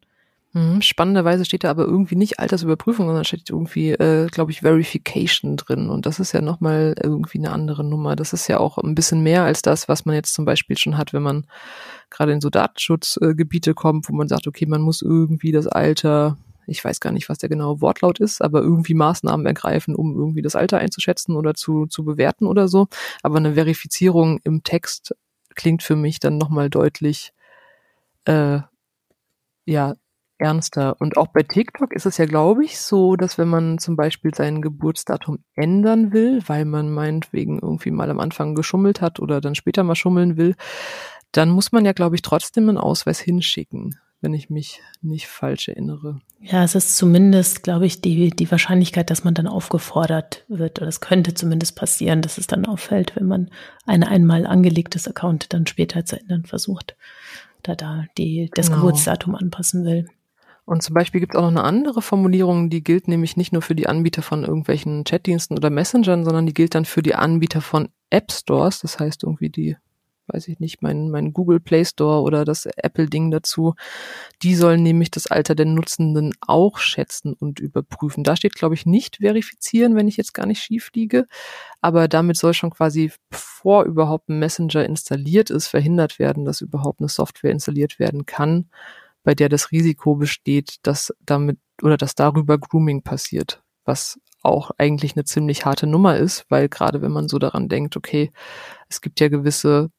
Mhm, 0.57 0.81
spannenderweise 0.81 1.45
steht 1.45 1.65
da 1.65 1.71
aber 1.71 1.85
irgendwie 1.85 2.17
nicht 2.17 2.41
Altersüberprüfung, 2.41 3.05
sondern 3.05 3.27
steht 3.27 3.51
irgendwie, 3.51 3.91
äh, 3.91 4.27
glaube 4.29 4.53
ich, 4.53 4.61
Verification 4.63 5.59
drin. 5.59 5.91
Und 5.91 6.07
das 6.07 6.19
ist 6.19 6.33
ja 6.33 6.41
nochmal 6.41 6.95
irgendwie 7.03 7.37
eine 7.37 7.53
andere 7.53 7.85
Nummer. 7.85 8.17
Das 8.17 8.33
ist 8.33 8.49
ja 8.49 8.59
auch 8.59 8.79
ein 8.79 8.95
bisschen 8.95 9.23
mehr 9.23 9.43
als 9.43 9.61
das, 9.61 9.87
was 9.87 10.07
man 10.07 10.15
jetzt 10.15 10.33
zum 10.33 10.47
Beispiel 10.47 10.79
schon 10.79 10.97
hat, 10.97 11.13
wenn 11.13 11.23
man 11.23 11.47
gerade 12.09 12.33
in 12.33 12.41
so 12.41 12.49
Datenschutzgebiete 12.49 13.75
kommt, 13.75 14.09
wo 14.09 14.15
man 14.15 14.29
sagt, 14.29 14.47
okay, 14.47 14.65
man 14.65 14.81
muss 14.81 15.03
irgendwie 15.03 15.53
das 15.53 15.67
Alter 15.67 16.39
ich 16.67 16.85
weiß 16.85 17.01
gar 17.01 17.13
nicht, 17.13 17.29
was 17.29 17.39
der 17.39 17.49
genaue 17.49 17.81
Wortlaut 17.81 18.21
ist, 18.21 18.43
aber 18.43 18.61
irgendwie 18.61 18.95
Maßnahmen 18.95 19.47
ergreifen, 19.47 19.95
um 19.95 20.17
irgendwie 20.17 20.43
das 20.43 20.57
Alter 20.57 20.79
einzuschätzen 20.79 21.37
oder 21.37 21.55
zu, 21.55 21.87
zu 21.87 22.05
bewerten 22.05 22.47
oder 22.47 22.69
so. 22.69 22.89
Aber 23.23 23.37
eine 23.37 23.55
Verifizierung 23.55 24.41
im 24.45 24.63
Text 24.63 25.15
klingt 25.55 25.83
für 25.83 25.97
mich 25.97 26.21
dann 26.21 26.39
nochmal 26.39 26.71
deutlich, 26.71 27.33
äh, 28.25 28.61
ja, 29.65 29.95
ernster. 30.39 30.97
Und 31.01 31.17
auch 31.17 31.29
bei 31.29 31.43
TikTok 31.43 31.95
ist 31.95 32.07
es 32.07 32.19
ja, 32.19 32.27
glaube 32.27 32.65
ich, 32.65 32.79
so, 32.79 33.17
dass 33.17 33.39
wenn 33.39 33.49
man 33.49 33.79
zum 33.79 33.97
Beispiel 33.97 34.35
sein 34.35 34.61
Geburtsdatum 34.61 35.39
ändern 35.55 36.13
will, 36.13 36.43
weil 36.47 36.65
man 36.67 36.93
meinetwegen 36.93 37.59
irgendwie 37.59 37.91
mal 37.91 38.11
am 38.11 38.21
Anfang 38.21 38.55
geschummelt 38.55 39.01
hat 39.01 39.19
oder 39.19 39.41
dann 39.41 39.55
später 39.55 39.83
mal 39.83 39.95
schummeln 39.95 40.37
will, 40.37 40.55
dann 41.33 41.51
muss 41.51 41.73
man 41.73 41.85
ja, 41.85 41.93
glaube 41.93 42.17
ich, 42.17 42.23
trotzdem 42.23 42.69
einen 42.69 42.79
Ausweis 42.79 43.19
hinschicken 43.19 43.99
wenn 44.21 44.35
ich 44.35 44.51
mich 44.51 44.81
nicht 45.03 45.27
falsch 45.27 45.69
erinnere. 45.69 46.21
Ja, 46.41 46.65
es 46.65 46.75
ist 46.75 46.97
zumindest, 46.97 47.63
glaube 47.63 47.87
ich, 47.87 48.01
die, 48.01 48.31
die 48.31 48.51
Wahrscheinlichkeit, 48.51 49.11
dass 49.11 49.25
man 49.25 49.35
dann 49.35 49.47
aufgefordert 49.47 50.45
wird, 50.49 50.81
oder 50.81 50.89
es 50.89 51.01
könnte 51.01 51.35
zumindest 51.35 51.77
passieren, 51.77 52.23
dass 52.23 52.39
es 52.39 52.47
dann 52.47 52.67
auffällt, 52.67 53.15
wenn 53.17 53.27
man 53.27 53.51
ein 53.85 54.03
einmal 54.03 54.47
angelegtes 54.47 55.07
Account 55.07 55.53
dann 55.53 55.67
später 55.67 56.05
zu 56.05 56.19
ändern 56.19 56.45
versucht, 56.45 56.97
da 57.63 57.75
da 57.75 58.07
die, 58.17 58.51
das 58.55 58.67
genau. 58.69 58.79
Geburtsdatum 58.81 59.35
anpassen 59.35 59.85
will. 59.85 60.09
Und 60.65 60.83
zum 60.83 60.95
Beispiel 60.95 61.21
gibt 61.21 61.35
es 61.35 61.39
auch 61.39 61.43
noch 61.43 61.51
eine 61.51 61.63
andere 61.63 62.03
Formulierung, 62.03 62.71
die 62.71 62.83
gilt 62.83 63.07
nämlich 63.07 63.37
nicht 63.37 63.53
nur 63.53 63.63
für 63.63 63.77
die 63.77 63.87
Anbieter 63.87 64.23
von 64.23 64.43
irgendwelchen 64.43 65.05
Chatdiensten 65.05 65.57
oder 65.57 65.71
Messengern, 65.71 66.25
sondern 66.25 66.45
die 66.45 66.55
gilt 66.55 66.75
dann 66.75 66.85
für 66.85 67.03
die 67.03 67.15
Anbieter 67.15 67.61
von 67.61 67.89
App 68.11 68.33
Stores, 68.33 68.81
das 68.81 68.99
heißt 68.99 69.23
irgendwie 69.23 69.51
die 69.51 69.77
weiß 70.29 70.49
ich 70.49 70.61
nicht, 70.61 70.83
mein, 70.83 71.11
mein 71.11 71.33
Google 71.33 71.61
Play 71.61 71.85
Store 71.85 72.23
oder 72.23 72.45
das 72.45 72.67
Apple-Ding 72.67 73.31
dazu. 73.31 73.75
Die 74.43 74.55
sollen 74.55 74.83
nämlich 74.83 75.11
das 75.11 75.27
Alter 75.27 75.55
der 75.55 75.67
Nutzenden 75.67 76.35
auch 76.41 76.79
schätzen 76.79 77.33
und 77.35 77.61
überprüfen. 77.61 78.25
Da 78.25 78.37
steht, 78.37 78.55
glaube 78.55 78.75
ich, 78.75 78.87
nicht 78.87 79.17
verifizieren, 79.17 79.95
wenn 79.97 80.09
ich 80.09 80.17
jetzt 80.17 80.35
gar 80.35 80.47
nicht 80.47 80.63
schief 80.63 80.91
liege. 80.95 81.27
Aber 81.81 82.09
damit 82.09 82.37
soll 82.37 82.55
schon 82.55 82.71
quasi, 82.71 83.13
bevor 83.31 83.85
überhaupt 83.85 84.29
ein 84.29 84.39
Messenger 84.39 84.85
installiert 84.85 85.51
ist, 85.51 85.69
verhindert 85.69 86.19
werden, 86.19 86.45
dass 86.45 86.61
überhaupt 86.61 87.01
eine 87.01 87.09
Software 87.09 87.53
installiert 87.53 87.99
werden 87.99 88.27
kann, 88.27 88.71
bei 89.25 89.35
der 89.35 89.49
das 89.49 89.73
Risiko 89.73 90.17
besteht, 90.17 90.77
dass 90.83 91.13
damit 91.25 91.59
oder 91.83 91.97
dass 91.97 92.15
darüber 92.15 92.59
Grooming 92.59 93.03
passiert. 93.03 93.63
Was 93.85 94.19
auch 94.43 94.71
eigentlich 94.79 95.17
eine 95.17 95.25
ziemlich 95.25 95.67
harte 95.67 95.87
Nummer 95.87 96.17
ist, 96.17 96.45
weil 96.49 96.69
gerade 96.69 97.03
wenn 97.03 97.13
man 97.13 97.29
so 97.29 97.39
daran 97.39 97.69
denkt, 97.69 97.97
okay, 97.97 98.31
es 98.89 99.01
gibt 99.01 99.21
ja 99.21 99.29
gewisse 99.29 99.91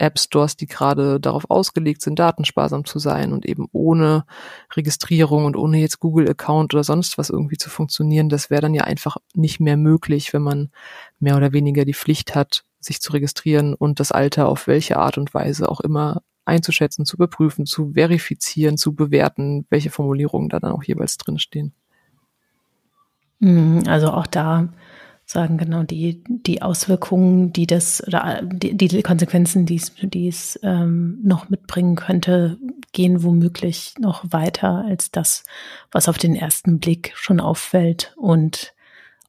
App 0.00 0.18
Stores, 0.18 0.56
die 0.56 0.66
gerade 0.66 1.20
darauf 1.20 1.50
ausgelegt 1.50 2.02
sind, 2.02 2.18
datensparsam 2.18 2.84
zu 2.84 2.98
sein 2.98 3.32
und 3.32 3.46
eben 3.46 3.68
ohne 3.72 4.24
Registrierung 4.74 5.44
und 5.44 5.56
ohne 5.56 5.78
jetzt 5.78 6.00
Google-Account 6.00 6.74
oder 6.74 6.84
sonst 6.84 7.18
was 7.18 7.30
irgendwie 7.30 7.58
zu 7.58 7.70
funktionieren, 7.70 8.28
das 8.28 8.50
wäre 8.50 8.62
dann 8.62 8.74
ja 8.74 8.84
einfach 8.84 9.18
nicht 9.34 9.60
mehr 9.60 9.76
möglich, 9.76 10.32
wenn 10.32 10.42
man 10.42 10.70
mehr 11.18 11.36
oder 11.36 11.52
weniger 11.52 11.84
die 11.84 11.94
Pflicht 11.94 12.34
hat, 12.34 12.64
sich 12.80 13.00
zu 13.00 13.12
registrieren 13.12 13.74
und 13.74 14.00
das 14.00 14.12
Alter 14.12 14.48
auf 14.48 14.66
welche 14.66 14.96
Art 14.96 15.18
und 15.18 15.34
Weise 15.34 15.68
auch 15.68 15.80
immer 15.80 16.22
einzuschätzen, 16.44 17.04
zu 17.04 17.16
überprüfen, 17.16 17.66
zu 17.66 17.92
verifizieren, 17.92 18.76
zu 18.76 18.94
bewerten, 18.94 19.66
welche 19.70 19.90
Formulierungen 19.90 20.48
da 20.48 20.58
dann 20.60 20.72
auch 20.72 20.82
jeweils 20.82 21.18
drinstehen. 21.18 21.72
Mhm, 23.38 23.84
also 23.86 24.08
auch 24.08 24.26
da 24.26 24.68
sagen, 25.30 25.58
genau, 25.58 25.84
die, 25.84 26.22
die 26.26 26.60
Auswirkungen, 26.60 27.52
die 27.52 27.66
das 27.66 28.02
oder 28.06 28.42
die, 28.42 28.76
die 28.76 29.02
Konsequenzen, 29.02 29.64
die 29.64 29.76
es, 29.76 29.92
die 30.02 30.28
es 30.28 30.58
ähm, 30.62 31.20
noch 31.22 31.48
mitbringen 31.48 31.94
könnte, 31.94 32.58
gehen 32.92 33.22
womöglich 33.22 33.94
noch 33.98 34.24
weiter 34.30 34.84
als 34.84 35.10
das, 35.10 35.44
was 35.92 36.08
auf 36.08 36.18
den 36.18 36.34
ersten 36.34 36.80
Blick 36.80 37.12
schon 37.14 37.40
auffällt 37.40 38.12
und 38.16 38.74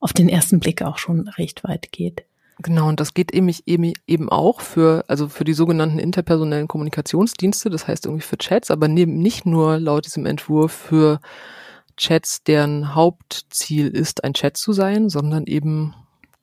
auf 0.00 0.12
den 0.12 0.28
ersten 0.28 0.58
Blick 0.58 0.82
auch 0.82 0.98
schon 0.98 1.28
recht 1.28 1.62
weit 1.62 1.92
geht. 1.92 2.24
Genau, 2.58 2.88
und 2.88 3.00
das 3.00 3.14
geht 3.14 3.32
eben, 3.32 3.52
eben, 3.66 3.92
eben 4.06 4.28
auch 4.28 4.60
für, 4.60 5.04
also 5.08 5.28
für 5.28 5.44
die 5.44 5.54
sogenannten 5.54 5.98
interpersonellen 5.98 6.68
Kommunikationsdienste, 6.68 7.70
das 7.70 7.88
heißt 7.88 8.06
irgendwie 8.06 8.24
für 8.24 8.38
Chats, 8.38 8.70
aber 8.70 8.88
neben 8.88 9.18
nicht 9.18 9.46
nur 9.46 9.78
laut 9.78 10.04
diesem 10.06 10.26
Entwurf 10.26 10.72
für 10.72 11.20
Chats, 11.96 12.42
deren 12.42 12.94
Hauptziel 12.94 13.88
ist, 13.88 14.24
ein 14.24 14.34
Chat 14.34 14.56
zu 14.56 14.72
sein, 14.72 15.08
sondern 15.08 15.46
eben 15.46 15.94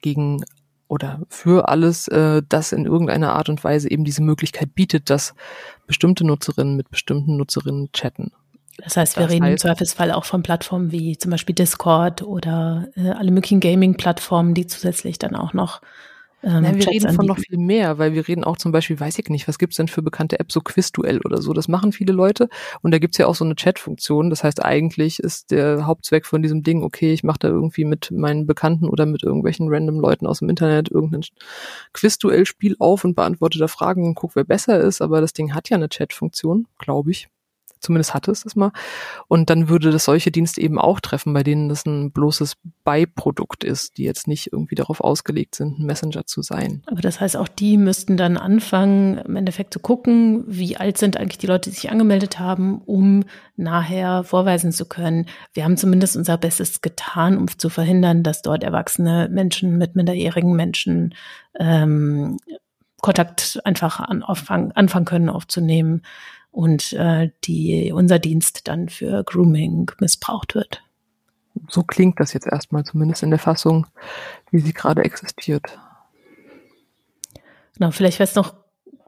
gegen 0.01 0.43
oder 0.87 1.21
für 1.29 1.69
alles, 1.69 2.07
äh, 2.07 2.41
das 2.49 2.71
in 2.71 2.85
irgendeiner 2.85 3.33
Art 3.33 3.47
und 3.47 3.63
Weise 3.63 3.91
eben 3.91 4.03
diese 4.03 4.23
Möglichkeit 4.23 4.73
bietet, 4.73 5.09
dass 5.09 5.35
bestimmte 5.85 6.25
Nutzerinnen 6.25 6.75
mit 6.75 6.89
bestimmten 6.89 7.37
Nutzerinnen 7.37 7.91
chatten. 7.91 8.31
Das 8.83 8.97
heißt, 8.97 9.17
wir 9.17 9.23
das 9.23 9.31
reden 9.31 9.45
heißt, 9.45 9.51
im 9.51 9.69
Zweifelsfall 9.69 10.11
auch 10.11 10.25
von 10.25 10.41
Plattformen 10.41 10.91
wie 10.91 11.17
zum 11.17 11.31
Beispiel 11.31 11.53
Discord 11.53 12.23
oder 12.23 12.87
äh, 12.95 13.11
alle 13.11 13.31
möglichen 13.31 13.59
Gaming-Plattformen, 13.59 14.53
die 14.53 14.67
zusätzlich 14.67 15.19
dann 15.19 15.35
auch 15.35 15.53
noch 15.53 15.81
ähm, 16.41 16.63
Nein, 16.63 16.75
wir 16.75 16.83
Chats 16.83 16.93
reden 16.93 17.13
von 17.13 17.25
noch 17.25 17.37
viel 17.37 17.57
mehr, 17.57 17.97
weil 17.97 18.13
wir 18.13 18.27
reden 18.27 18.43
auch 18.43 18.57
zum 18.57 18.71
Beispiel, 18.71 18.99
weiß 18.99 19.19
ich 19.19 19.27
nicht, 19.29 19.47
was 19.47 19.59
gibt's 19.59 19.75
denn 19.75 19.87
für 19.87 20.01
bekannte 20.01 20.39
Apps, 20.39 20.53
so 20.53 20.61
Quizduell 20.61 21.19
oder 21.25 21.41
so. 21.41 21.53
Das 21.53 21.67
machen 21.67 21.91
viele 21.91 22.13
Leute 22.13 22.49
und 22.81 22.91
da 22.91 22.99
gibt's 22.99 23.17
ja 23.17 23.27
auch 23.27 23.35
so 23.35 23.43
eine 23.43 23.55
Chat-Funktion. 23.55 24.29
Das 24.29 24.43
heißt, 24.43 24.63
eigentlich 24.63 25.19
ist 25.19 25.51
der 25.51 25.85
Hauptzweck 25.85 26.25
von 26.25 26.41
diesem 26.41 26.63
Ding, 26.63 26.83
okay, 26.83 27.11
ich 27.11 27.23
mache 27.23 27.39
da 27.39 27.47
irgendwie 27.49 27.85
mit 27.85 28.11
meinen 28.11 28.47
Bekannten 28.47 28.87
oder 28.87 29.05
mit 29.05 29.23
irgendwelchen 29.23 29.67
random 29.69 29.99
Leuten 29.99 30.27
aus 30.27 30.39
dem 30.39 30.49
Internet 30.49 30.89
irgendein 30.89 31.23
Quizduell-Spiel 31.93 32.75
auf 32.79 33.03
und 33.03 33.15
beantworte 33.15 33.59
da 33.59 33.67
Fragen 33.67 34.07
und 34.07 34.15
guck, 34.15 34.35
wer 34.35 34.45
besser 34.45 34.79
ist. 34.79 35.01
Aber 35.01 35.21
das 35.21 35.33
Ding 35.33 35.53
hat 35.53 35.69
ja 35.69 35.77
eine 35.77 35.89
Chat-Funktion, 35.89 36.67
glaube 36.77 37.11
ich. 37.11 37.27
Zumindest 37.79 38.13
hatte 38.13 38.31
es 38.31 38.43
das 38.43 38.55
mal. 38.55 38.71
Und 39.27 39.49
dann 39.49 39.69
würde 39.69 39.91
das 39.91 40.05
solche 40.05 40.31
Dienste 40.31 40.61
eben 40.61 40.77
auch 40.77 40.99
treffen, 40.99 41.33
bei 41.33 41.43
denen 41.43 41.69
das 41.69 41.85
ein 41.85 42.11
bloßes 42.11 42.57
Beiprodukt 42.83 43.63
ist, 43.63 43.97
die 43.97 44.03
jetzt 44.03 44.27
nicht 44.27 44.51
irgendwie 44.51 44.75
darauf 44.75 45.01
ausgelegt 45.01 45.55
sind, 45.55 45.79
ein 45.79 45.85
Messenger 45.85 46.25
zu 46.25 46.41
sein. 46.41 46.83
Aber 46.87 47.01
das 47.01 47.21
heißt, 47.21 47.37
auch 47.37 47.47
die 47.47 47.77
müssten 47.77 48.17
dann 48.17 48.37
anfangen, 48.37 49.17
im 49.19 49.35
Endeffekt 49.35 49.73
zu 49.73 49.79
gucken, 49.79 50.43
wie 50.47 50.77
alt 50.77 50.97
sind 50.97 51.17
eigentlich 51.17 51.37
die 51.37 51.47
Leute, 51.47 51.69
die 51.69 51.75
sich 51.75 51.89
angemeldet 51.89 52.39
haben, 52.39 52.81
um 52.85 53.23
nachher 53.55 54.23
vorweisen 54.23 54.71
zu 54.71 54.85
können. 54.85 55.27
Wir 55.53 55.63
haben 55.63 55.77
zumindest 55.77 56.17
unser 56.17 56.37
Bestes 56.37 56.81
getan, 56.81 57.37
um 57.37 57.47
zu 57.47 57.69
verhindern, 57.69 58.23
dass 58.23 58.41
dort 58.41 58.63
erwachsene 58.63 59.29
Menschen 59.31 59.77
mit 59.77 59.95
minderjährigen 59.95 60.55
Menschen 60.55 61.15
ähm, 61.59 62.37
Kontakt 63.01 63.59
einfach 63.63 63.99
an, 63.99 64.23
anfangen, 64.23 64.71
anfangen 64.73 65.05
können 65.05 65.29
aufzunehmen 65.29 66.01
und 66.51 66.93
äh, 66.93 67.29
die 67.43 67.91
unser 67.93 68.19
Dienst 68.19 68.67
dann 68.67 68.89
für 68.89 69.23
Grooming 69.23 69.91
missbraucht 69.99 70.55
wird. 70.55 70.81
So 71.67 71.83
klingt 71.83 72.19
das 72.19 72.33
jetzt 72.33 72.47
erstmal 72.47 72.83
zumindest 72.83 73.23
in 73.23 73.29
der 73.29 73.39
Fassung, 73.39 73.87
wie 74.51 74.59
sie 74.59 74.73
gerade 74.73 75.03
existiert. 75.03 75.77
Genau, 77.77 77.91
vielleicht 77.91 78.19
wäre 78.19 78.29
es 78.29 78.35
noch 78.35 78.55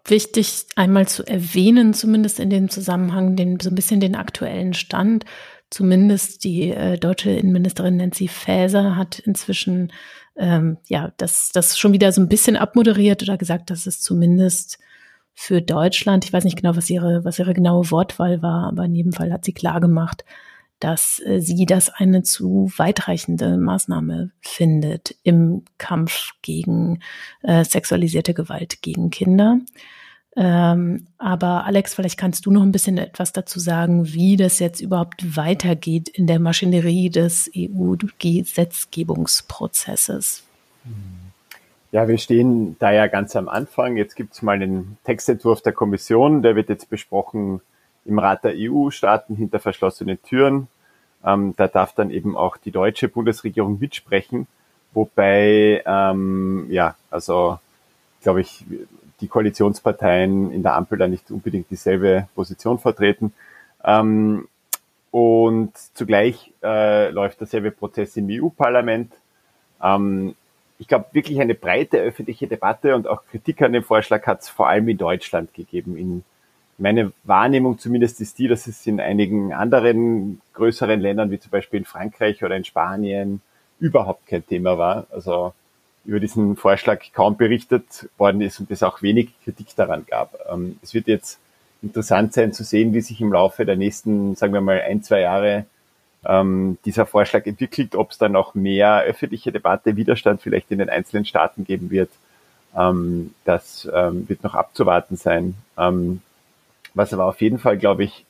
wichtig, 0.06 0.65
einmal 0.75 1.08
zu 1.08 1.25
erwähnen, 1.25 1.93
zumindest 1.93 2.39
in 2.39 2.49
dem 2.49 2.69
Zusammenhang, 2.69 3.36
den, 3.36 3.60
so 3.60 3.69
ein 3.69 3.75
bisschen 3.75 3.99
den 3.99 4.15
aktuellen 4.15 4.73
Stand. 4.73 5.25
Zumindest 5.69 6.43
die 6.43 6.71
äh, 6.71 6.97
deutsche 6.97 7.32
Innenministerin 7.32 7.97
Nancy 7.97 8.27
Faeser 8.27 8.95
hat 8.97 9.19
inzwischen 9.19 9.93
ähm, 10.36 10.77
ja 10.88 11.13
das, 11.17 11.49
das 11.54 11.77
schon 11.77 11.93
wieder 11.93 12.12
so 12.12 12.21
ein 12.21 12.27
bisschen 12.27 12.58
abmoderiert 12.58 13.23
oder 13.23 13.38
gesagt, 13.38 13.69
dass 13.69 13.86
es 13.86 14.01
zumindest 14.01 14.80
für 15.41 15.60
Deutschland. 15.60 16.23
Ich 16.23 16.32
weiß 16.32 16.43
nicht 16.43 16.58
genau, 16.58 16.75
was 16.75 16.88
ihre, 16.91 17.25
was 17.25 17.39
ihre 17.39 17.56
genaue 17.56 17.89
Wortwahl 17.89 18.43
war, 18.43 18.67
aber 18.67 18.86
in 18.86 18.93
jedem 18.93 19.12
Fall 19.12 19.34
hat 19.34 19.43
sie 19.43 19.54
klar 19.54 19.82
gemacht, 19.82 20.23
dass 20.80 21.19
äh, 21.25 21.39
sie 21.39 21.65
das 21.65 21.89
eine 21.89 22.21
zu 22.21 22.71
weitreichende 22.77 23.58
Maßnahme 23.58 24.30
findet 24.39 25.15
im 25.23 25.63
Kampf 25.80 26.34
gegen 26.43 26.99
äh, 27.41 27.65
sexualisierte 27.65 28.36
Gewalt 28.36 28.84
gegen 28.84 29.10
Kinder. 29.10 29.58
Ähm, 30.38 31.08
aber 31.17 31.65
Alex, 31.65 31.95
vielleicht 31.95 32.19
kannst 32.19 32.45
du 32.45 32.51
noch 32.51 32.62
ein 32.62 32.71
bisschen 32.71 32.99
etwas 32.99 33.34
dazu 33.34 33.60
sagen, 33.60 34.13
wie 34.13 34.38
das 34.38 34.60
jetzt 34.60 34.80
überhaupt 34.80 35.36
weitergeht 35.36 36.08
in 36.08 36.27
der 36.27 36.39
Maschinerie 36.39 37.10
des 37.10 37.49
EU-Gesetzgebungsprozesses. 37.58 40.43
Mhm. 40.86 41.31
Ja, 41.91 42.08
wir 42.08 42.17
stehen 42.17 42.77
da 42.80 42.91
ja 42.91 43.08
ganz 43.08 43.36
am 43.36 43.49
Anfang. 43.49 43.97
Jetzt 43.97 44.15
gibt 44.15 44.34
es 44.34 44.41
mal 44.41 44.58
den 44.58 44.97
Textentwurf 45.04 45.62
der 45.62 45.73
Kommission, 45.73 46.41
der 46.41 46.56
wird 46.56 46.69
jetzt 46.69 46.89
besprochen 46.89 47.60
im 48.06 48.17
Rat 48.17 48.45
der 48.45 48.54
EU-Staaten 48.56 49.36
hinter 49.36 49.60
verschlossenen 49.60 50.21
Türen. 50.23 50.69
Ähm, 51.25 51.54
da 51.58 51.67
darf 51.67 51.93
dann 51.93 52.10
eben 52.10 52.38
auch 52.38 52.56
die 52.56 52.71
deutsche 52.71 53.10
Bundesregierung 53.10 53.77
mitsprechen, 53.77 54.47
wobei, 54.93 55.84
ähm, 55.86 56.67
ja, 56.69 56.95
also 57.10 57.60
glaube 58.21 58.41
ich, 58.41 58.65
die 59.19 59.27
Koalitionsparteien 59.27 60.51
in 60.51 60.63
der 60.63 60.75
Ampel 60.75 60.97
da 60.97 61.10
nicht 61.10 61.30
unbedingt 61.30 61.69
dieselbe 61.69 62.27
Position 62.36 62.80
vertreten. 62.80 63.34
Ähm, 63.84 64.47
und 65.12 65.77
zugleich 65.93 66.54
äh, 66.63 67.10
läuft 67.10 67.41
derselbe 67.41 67.71
Prozess 67.71 68.15
im 68.15 68.27
EU-Parlament. 68.30 69.12
Ähm, 69.84 70.36
ich 70.82 70.88
glaube, 70.88 71.06
wirklich 71.12 71.39
eine 71.39 71.54
breite 71.54 72.00
öffentliche 72.00 72.48
Debatte 72.48 72.96
und 72.96 73.08
auch 73.08 73.24
Kritik 73.30 73.62
an 73.62 73.72
dem 73.72 73.84
Vorschlag 73.84 74.26
hat 74.26 74.41
es 74.41 74.50
vor 74.50 74.67
allem 74.67 74.89
in 74.89 74.98
Deutschland 74.98 75.54
gegeben. 75.54 75.96
In 75.96 76.24
meine 76.80 77.12
Wahrnehmung 77.24 77.78
zumindest 77.78 78.20
ist 78.20 78.39
die, 78.39 78.48
dass 78.48 78.65
es 78.65 78.88
in 78.88 79.00
einigen 79.00 79.54
anderen 79.54 80.41
größeren 80.56 81.00
Ländern, 81.00 81.30
wie 81.30 81.39
zum 81.39 81.52
Beispiel 81.52 81.78
in 81.78 81.86
Frankreich 81.86 82.44
oder 82.44 82.58
in 82.58 82.65
Spanien, 82.65 83.41
überhaupt 83.80 84.26
kein 84.26 84.44
Thema 84.44 84.80
war. 84.80 85.06
Also 85.12 85.54
über 86.04 86.20
diesen 86.20 86.56
Vorschlag 86.56 87.00
kaum 87.13 87.38
berichtet 87.38 88.10
worden 88.17 88.41
ist 88.41 88.60
und 88.60 88.72
es 88.72 88.82
auch 88.82 89.04
wenig 89.04 89.30
Kritik 89.44 89.76
daran 89.76 90.08
gab. 90.10 90.34
Ähm, 90.52 90.80
es 90.82 90.96
wird 90.96 91.06
jetzt 91.06 91.38
interessant 91.84 92.34
sein 92.34 92.54
zu 92.54 92.63
sehen, 92.63 92.96
wie 92.96 93.02
sich 93.02 93.22
im 93.22 93.32
Laufe 93.32 93.67
der 93.67 93.76
nächsten, 93.76 94.34
sagen 94.34 94.54
wir 94.54 94.62
mal, 94.62 94.82
ein, 94.82 95.04
zwei 95.04 95.20
Jahre 95.20 95.67
ähm, 96.25 96.77
dieser 96.86 97.05
Vorschlag 97.05 97.45
entwickelt, 97.45 97.95
ob 97.95 98.12
es 98.12 98.17
dann 98.17 98.36
auch 98.36 98.53
mehr 98.53 99.01
öffentliche 99.01 99.51
Debatte, 99.51 99.95
Widerstand 99.95 100.41
vielleicht 100.41 100.71
in 100.71 100.79
den 100.79 100.89
einzelnen 100.89 101.25
Staaten 101.25 101.63
geben 101.63 101.89
wird. 101.89 102.10
Ähm, 102.77 103.34
das 103.45 103.89
ähm, 103.93 104.29
wird 104.29 104.43
noch 104.43 104.55
abzuwarten 104.55 105.15
sein. 105.15 105.55
Ähm, 105.77 106.21
was 106.93 107.13
aber 107.13 107.25
auf 107.25 107.41
jeden 107.41 107.60
Fall, 107.60 107.77
glaube 107.77 108.03
ich, 108.03 108.25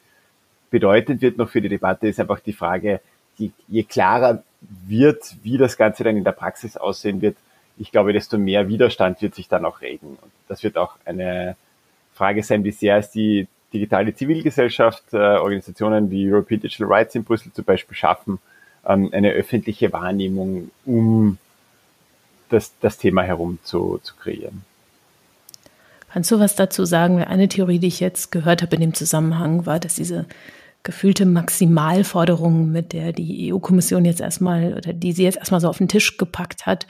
bedeutend 0.70 1.22
wird 1.22 1.38
noch 1.38 1.50
für 1.50 1.62
die 1.62 1.70
Debatte, 1.70 2.08
ist 2.08 2.20
einfach 2.20 2.40
die 2.40 2.54
Frage, 2.54 3.02
je, 3.38 3.52
je 3.68 3.84
klarer 3.84 4.44
wird, 4.62 5.36
wie 5.44 5.58
das 5.58 5.78
Ganze 5.78 6.04
dann 6.04 6.18
in 6.18 6.24
der 6.24 6.32
Praxis 6.32 6.78
aussehen 6.78 7.22
wird, 7.22 7.36
ich 7.78 7.92
glaube, 7.92 8.14
desto 8.14 8.38
mehr 8.38 8.68
Widerstand 8.68 9.22
wird 9.22 9.36
sich 9.36 9.48
dann 9.48 9.66
auch 9.66 9.82
regen. 9.82 10.18
Und 10.22 10.32
das 10.48 10.64
wird 10.64 10.78
auch 10.78 10.98
eine 11.04 11.56
Frage 12.14 12.44
sein, 12.44 12.64
wie 12.64 12.72
sehr 12.72 13.00
ist 13.00 13.12
die 13.12 13.48
digitale 13.74 14.14
Zivilgesellschaft, 14.14 15.14
äh, 15.14 15.18
Organisationen 15.18 16.12
wie 16.12 16.32
European 16.32 16.62
Digital 16.62 16.88
Rights 16.88 17.16
in 17.16 17.24
Brüssel 17.24 17.52
zum 17.54 17.66
Beispiel 17.66 17.96
schaffen, 17.96 18.40
ähm, 18.86 19.10
eine 19.12 19.32
öffentliche 19.32 19.92
Wahrnehmung, 19.94 20.72
um 20.86 21.38
das, 22.50 22.74
das 22.82 22.98
Thema 22.98 23.24
herum 23.24 23.60
zu, 23.64 24.00
zu 24.04 24.16
kreieren. 24.16 24.64
Kannst 26.12 26.30
du 26.32 26.40
was 26.40 26.56
dazu 26.56 26.84
sagen? 26.84 27.24
Eine 27.24 27.48
Theorie, 27.48 27.80
die 27.80 27.88
ich 27.88 28.02
jetzt 28.02 28.32
gehört 28.32 28.62
habe 28.62 28.76
in 28.76 28.82
dem 28.82 28.94
Zusammenhang, 28.94 29.66
war, 29.66 29.80
dass 29.80 29.96
diese 29.96 30.26
gefühlte 30.84 31.26
Maximalforderung, 31.26 32.72
mit 32.72 32.92
der 32.92 33.14
die 33.14 33.54
EU-Kommission 33.54 34.04
jetzt 34.04 34.20
erstmal 34.20 34.74
oder 34.74 34.94
die 34.94 35.14
sie 35.14 35.24
jetzt 35.24 35.38
erstmal 35.38 35.62
so 35.62 35.70
auf 35.70 35.78
den 35.78 35.88
Tisch 35.88 36.18
gepackt 36.18 36.66
hat, 36.66 36.88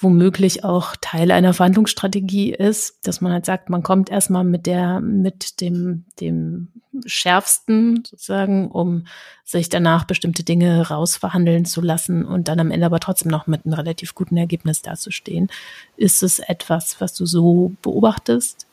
womöglich 0.00 0.64
auch 0.64 0.96
Teil 1.00 1.30
einer 1.30 1.52
Verhandlungsstrategie 1.52 2.52
ist, 2.52 3.06
dass 3.06 3.20
man 3.20 3.32
halt 3.32 3.44
sagt, 3.44 3.68
man 3.68 3.82
kommt 3.82 4.10
erstmal 4.10 4.44
mit 4.44 4.66
der, 4.66 5.00
mit 5.00 5.60
dem, 5.60 6.04
dem 6.20 6.68
schärfsten 7.04 8.02
sozusagen, 8.04 8.70
um 8.70 9.06
sich 9.44 9.68
danach 9.68 10.04
bestimmte 10.04 10.42
Dinge 10.42 10.88
rausverhandeln 10.88 11.66
zu 11.66 11.80
lassen 11.80 12.24
und 12.24 12.48
dann 12.48 12.60
am 12.60 12.70
Ende 12.70 12.86
aber 12.86 13.00
trotzdem 13.00 13.30
noch 13.30 13.46
mit 13.46 13.64
einem 13.64 13.74
relativ 13.74 14.14
guten 14.14 14.36
Ergebnis 14.36 14.82
dazustehen. 14.82 15.50
Ist 15.96 16.22
es 16.22 16.38
etwas, 16.38 17.00
was 17.00 17.14
du 17.14 17.26
so 17.26 17.72
beobachtest? 17.82 18.66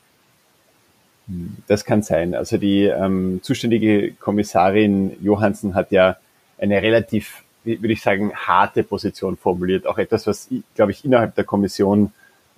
Das 1.67 1.83
kann 1.83 2.03
sein. 2.03 2.35
Also 2.35 2.57
die 2.57 2.83
ähm, 2.83 3.41
zuständige 3.43 4.13
Kommissarin 4.13 5.11
Johansen 5.21 5.75
hat 5.75 5.91
ja 5.91 6.15
eine 6.57 6.81
relativ 6.81 7.43
würde 7.67 7.93
ich 7.93 8.01
sagen, 8.01 8.33
harte 8.33 8.83
Position 8.83 9.37
formuliert. 9.37 9.85
Auch 9.85 9.97
etwas, 9.97 10.25
was, 10.27 10.49
glaube 10.75 10.91
ich, 10.91 11.05
innerhalb 11.05 11.35
der 11.35 11.43
Kommission 11.43 12.11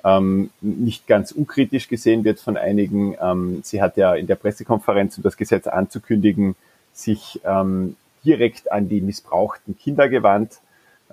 ähm, 0.04 0.50
nicht 0.62 1.08
ganz 1.08 1.32
unkritisch 1.32 1.88
gesehen 1.88 2.24
wird 2.24 2.40
von 2.40 2.58
einigen. 2.58 3.16
Ähm, 3.22 3.62
sie 3.64 3.82
hat 3.82 3.98
ja 3.98 4.16
in 4.16 4.28
der 4.28 4.36
Pressekonferenz, 4.36 5.18
um 5.18 5.24
das 5.24 5.38
Gesetz 5.38 5.68
anzukündigen, 5.68 6.56
sich 6.94 7.42
ähm, 7.44 7.96
direkt 8.24 8.72
an 8.72 8.90
die 8.90 9.02
missbrauchten 9.02 9.78
Kinder 9.78 10.10
gewandt 10.10 10.60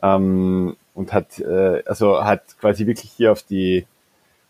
ähm, 0.03 0.77
und 0.95 1.13
hat 1.13 1.39
äh, 1.39 1.83
also 1.87 2.23
hat 2.25 2.59
quasi 2.59 2.87
wirklich 2.87 3.11
hier 3.13 3.33
auf 3.33 3.43
die 3.43 3.87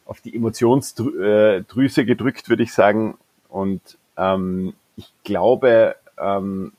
auf 0.07 0.21
die 0.21 0.35
Emotionsdrüse 0.35 2.01
äh, 2.01 2.05
gedrückt, 2.05 2.49
würde 2.49 2.63
ich 2.63 2.73
sagen. 2.73 3.17
Und 3.49 3.81
ähm, 4.17 4.75
ich 4.97 5.13
glaube, 5.25 5.97
ähm, 6.19 6.73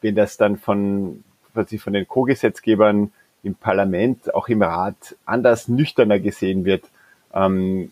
wenn 0.00 0.16
das 0.16 0.36
dann 0.36 0.58
von 0.58 1.22
quasi 1.52 1.78
von 1.78 1.92
den 1.92 2.06
Co-Gesetzgebern 2.06 3.12
im 3.42 3.54
Parlament, 3.54 4.34
auch 4.34 4.48
im 4.48 4.62
Rat 4.62 5.16
anders 5.24 5.68
nüchterner 5.68 6.20
gesehen 6.20 6.64
wird, 6.64 6.84
ähm, 7.34 7.90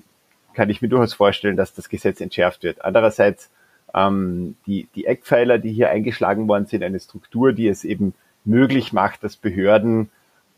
kann 0.54 0.70
ich 0.70 0.82
mir 0.82 0.88
durchaus 0.88 1.14
vorstellen, 1.14 1.56
dass 1.56 1.74
das 1.74 1.88
Gesetz 1.88 2.20
entschärft 2.20 2.62
wird. 2.62 2.84
Andererseits 2.84 3.50
ähm, 3.94 4.56
die, 4.66 4.88
die 4.94 5.06
Eckpfeiler, 5.06 5.58
die 5.58 5.72
hier 5.72 5.90
eingeschlagen 5.90 6.48
worden 6.48 6.66
sind, 6.66 6.82
eine 6.82 7.00
Struktur, 7.00 7.52
die 7.52 7.68
es 7.68 7.84
eben 7.84 8.14
möglich 8.44 8.92
macht, 8.92 9.24
dass 9.24 9.36
Behörden 9.36 10.10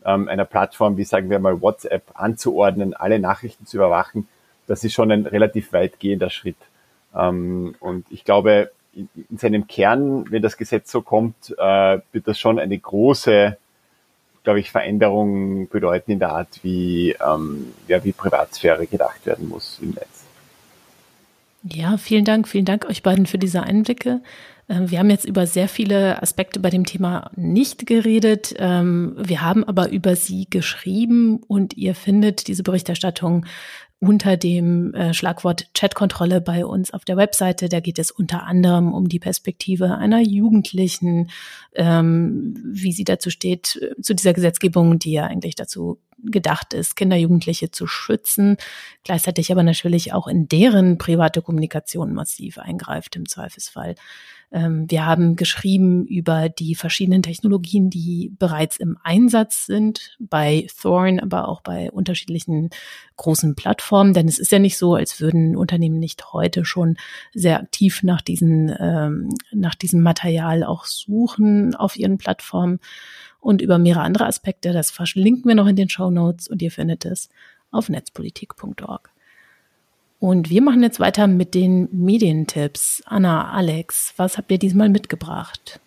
ähm, 0.05 0.27
einer 0.27 0.45
Plattform 0.45 0.97
wie 0.97 1.03
sagen 1.03 1.29
wir 1.29 1.39
mal 1.39 1.61
WhatsApp 1.61 2.03
anzuordnen, 2.13 2.93
alle 2.93 3.19
Nachrichten 3.19 3.65
zu 3.65 3.77
überwachen, 3.77 4.27
das 4.67 4.83
ist 4.83 4.93
schon 4.93 5.11
ein 5.11 5.25
relativ 5.25 5.73
weitgehender 5.73 6.29
Schritt. 6.29 6.57
Ähm, 7.15 7.75
und 7.79 8.05
ich 8.09 8.23
glaube, 8.23 8.71
in, 8.95 9.09
in 9.29 9.37
seinem 9.37 9.67
Kern, 9.67 10.29
wenn 10.31 10.41
das 10.41 10.57
Gesetz 10.57 10.91
so 10.91 11.01
kommt, 11.01 11.55
äh, 11.57 11.99
wird 12.11 12.27
das 12.27 12.39
schon 12.39 12.59
eine 12.59 12.77
große 12.77 13.57
glaube 14.43 14.59
ich, 14.59 14.71
Veränderungen 14.71 15.67
bedeuten 15.69 16.11
in 16.11 16.19
der 16.19 16.31
Art, 16.31 16.59
wie, 16.63 17.15
ähm, 17.25 17.73
ja, 17.87 18.03
wie 18.03 18.11
Privatsphäre 18.11 18.87
gedacht 18.87 19.25
werden 19.25 19.47
muss 19.47 19.79
im 19.81 19.91
Netz. 19.91 20.23
Ja, 21.63 21.97
vielen 21.97 22.25
Dank, 22.25 22.47
vielen 22.47 22.65
Dank 22.65 22.85
euch 22.89 23.03
beiden 23.03 23.25
für 23.25 23.37
diese 23.37 23.63
Einblicke. 23.63 24.21
Ähm, 24.67 24.91
wir 24.91 24.99
haben 24.99 25.09
jetzt 25.09 25.23
über 25.23 25.47
sehr 25.47 25.69
viele 25.69 26.21
Aspekte 26.21 26.59
bei 26.59 26.69
dem 26.69 26.85
Thema 26.85 27.31
nicht 27.37 27.85
geredet. 27.85 28.53
Ähm, 28.57 29.15
wir 29.17 29.41
haben 29.41 29.63
aber 29.63 29.89
über 29.89 30.17
sie 30.17 30.47
geschrieben 30.49 31.41
und 31.47 31.77
ihr 31.77 31.95
findet 31.95 32.47
diese 32.47 32.63
Berichterstattung 32.63 33.45
unter 34.03 34.35
dem 34.35 34.93
äh, 34.93 35.13
Schlagwort 35.13 35.73
Chatkontrolle 35.73 36.41
bei 36.41 36.65
uns 36.65 36.91
auf 36.91 37.05
der 37.05 37.15
Webseite. 37.15 37.69
Da 37.69 37.79
geht 37.79 37.99
es 37.99 38.11
unter 38.11 38.43
anderem 38.43 38.93
um 38.93 39.07
die 39.07 39.19
Perspektive 39.19 39.95
einer 39.95 40.19
Jugendlichen, 40.19 41.29
ähm, 41.73 42.55
wie 42.65 42.91
sie 42.91 43.05
dazu 43.05 43.29
steht, 43.29 43.79
äh, 43.81 44.01
zu 44.01 44.13
dieser 44.13 44.33
Gesetzgebung, 44.33 44.99
die 44.99 45.13
ja 45.13 45.25
eigentlich 45.25 45.55
dazu 45.55 45.99
gedacht 46.25 46.73
ist, 46.73 46.95
Kinder, 46.95 47.15
Jugendliche 47.15 47.71
zu 47.71 47.87
schützen, 47.87 48.57
gleichzeitig 49.03 49.51
aber 49.51 49.63
natürlich 49.63 50.13
auch 50.13 50.27
in 50.27 50.47
deren 50.47 50.97
private 50.97 51.41
Kommunikation 51.41 52.13
massiv 52.13 52.57
eingreift 52.57 53.15
im 53.15 53.27
Zweifelsfall. 53.27 53.95
Ähm, 54.53 54.85
wir 54.89 55.05
haben 55.05 55.35
geschrieben 55.35 56.05
über 56.05 56.47
die 56.47 56.75
verschiedenen 56.75 57.23
Technologien, 57.23 57.89
die 57.89 58.31
bereits 58.37 58.77
im 58.77 58.97
Einsatz 59.03 59.65
sind, 59.65 60.15
bei 60.19 60.67
Thorn, 60.79 61.19
aber 61.19 61.47
auch 61.47 61.61
bei 61.61 61.91
unterschiedlichen 61.91 62.69
großen 63.17 63.55
Plattformen. 63.55 64.13
Denn 64.13 64.27
es 64.27 64.37
ist 64.37 64.51
ja 64.51 64.59
nicht 64.59 64.77
so, 64.77 64.93
als 64.93 65.19
würden 65.19 65.57
Unternehmen 65.57 65.99
nicht 65.99 66.33
heute 66.33 66.65
schon 66.65 66.97
sehr 67.33 67.59
aktiv 67.59 68.03
nach, 68.03 68.21
diesen, 68.21 68.73
ähm, 68.79 69.29
nach 69.51 69.73
diesem 69.73 70.01
Material 70.03 70.63
auch 70.63 70.85
suchen 70.85 71.75
auf 71.75 71.97
ihren 71.97 72.19
Plattformen 72.19 72.79
und 73.39 73.61
über 73.61 73.79
mehrere 73.79 74.03
andere 74.03 74.27
Aspekte. 74.27 74.71
Das 74.71 74.91
verlinken 74.91 75.47
wir 75.47 75.55
noch 75.55 75.67
in 75.67 75.75
den 75.75 75.89
Show 75.89 76.11
Notes 76.11 76.47
und 76.47 76.61
ihr 76.61 76.71
findet 76.71 77.05
es 77.05 77.29
auf 77.71 77.89
netzpolitik.org. 77.89 79.12
Und 80.23 80.49
wir 80.49 80.61
machen 80.61 80.81
jetzt 80.81 81.01
weiter 81.01 81.27
mit 81.27 81.53
den 81.53 81.89
Medientipps. 81.91 83.03
Anna, 83.05 83.51
Alex, 83.51 84.13
was 84.15 84.37
habt 84.37 84.51
ihr 84.51 84.57
diesmal 84.57 84.87
mitgebracht? 84.87 85.81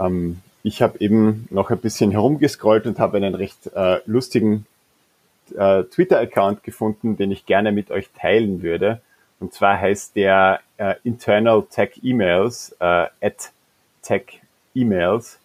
Ähm, 0.00 0.40
ich 0.64 0.82
habe 0.82 0.98
eben 0.98 1.46
noch 1.48 1.70
ein 1.70 1.78
bisschen 1.78 2.10
herumgescrollt 2.10 2.86
und 2.86 2.98
habe 2.98 3.18
einen 3.18 3.36
recht 3.36 3.70
äh, 3.72 4.00
lustigen 4.04 4.66
äh, 5.56 5.84
Twitter-Account 5.84 6.64
gefunden, 6.64 7.16
den 7.16 7.30
ich 7.30 7.46
gerne 7.46 7.70
mit 7.70 7.92
euch 7.92 8.10
teilen 8.18 8.62
würde. 8.62 9.00
Und 9.38 9.54
zwar 9.54 9.78
heißt 9.78 10.16
der 10.16 10.58
äh, 10.78 10.96
Internal 11.04 11.62
Tech 11.70 12.00
Emails, 12.02 12.74
äh, 12.80 13.06
at 13.20 13.52
Tech 14.02 14.40
Emails. 14.74 15.38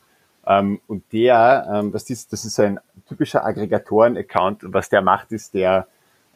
Ähm, 0.48 0.80
und 0.88 1.04
der, 1.14 1.68
ähm, 1.72 1.94
was 1.94 2.10
ist, 2.10 2.34
das 2.34 2.46
ist 2.46 2.60
ein 2.60 2.80
typischer 3.08 3.46
Aggregatoren-Account. 3.46 4.64
Und 4.64 4.74
was 4.74 4.90
der 4.90 5.04
macht, 5.04 5.32
ist, 5.32 5.54
der 5.54 5.86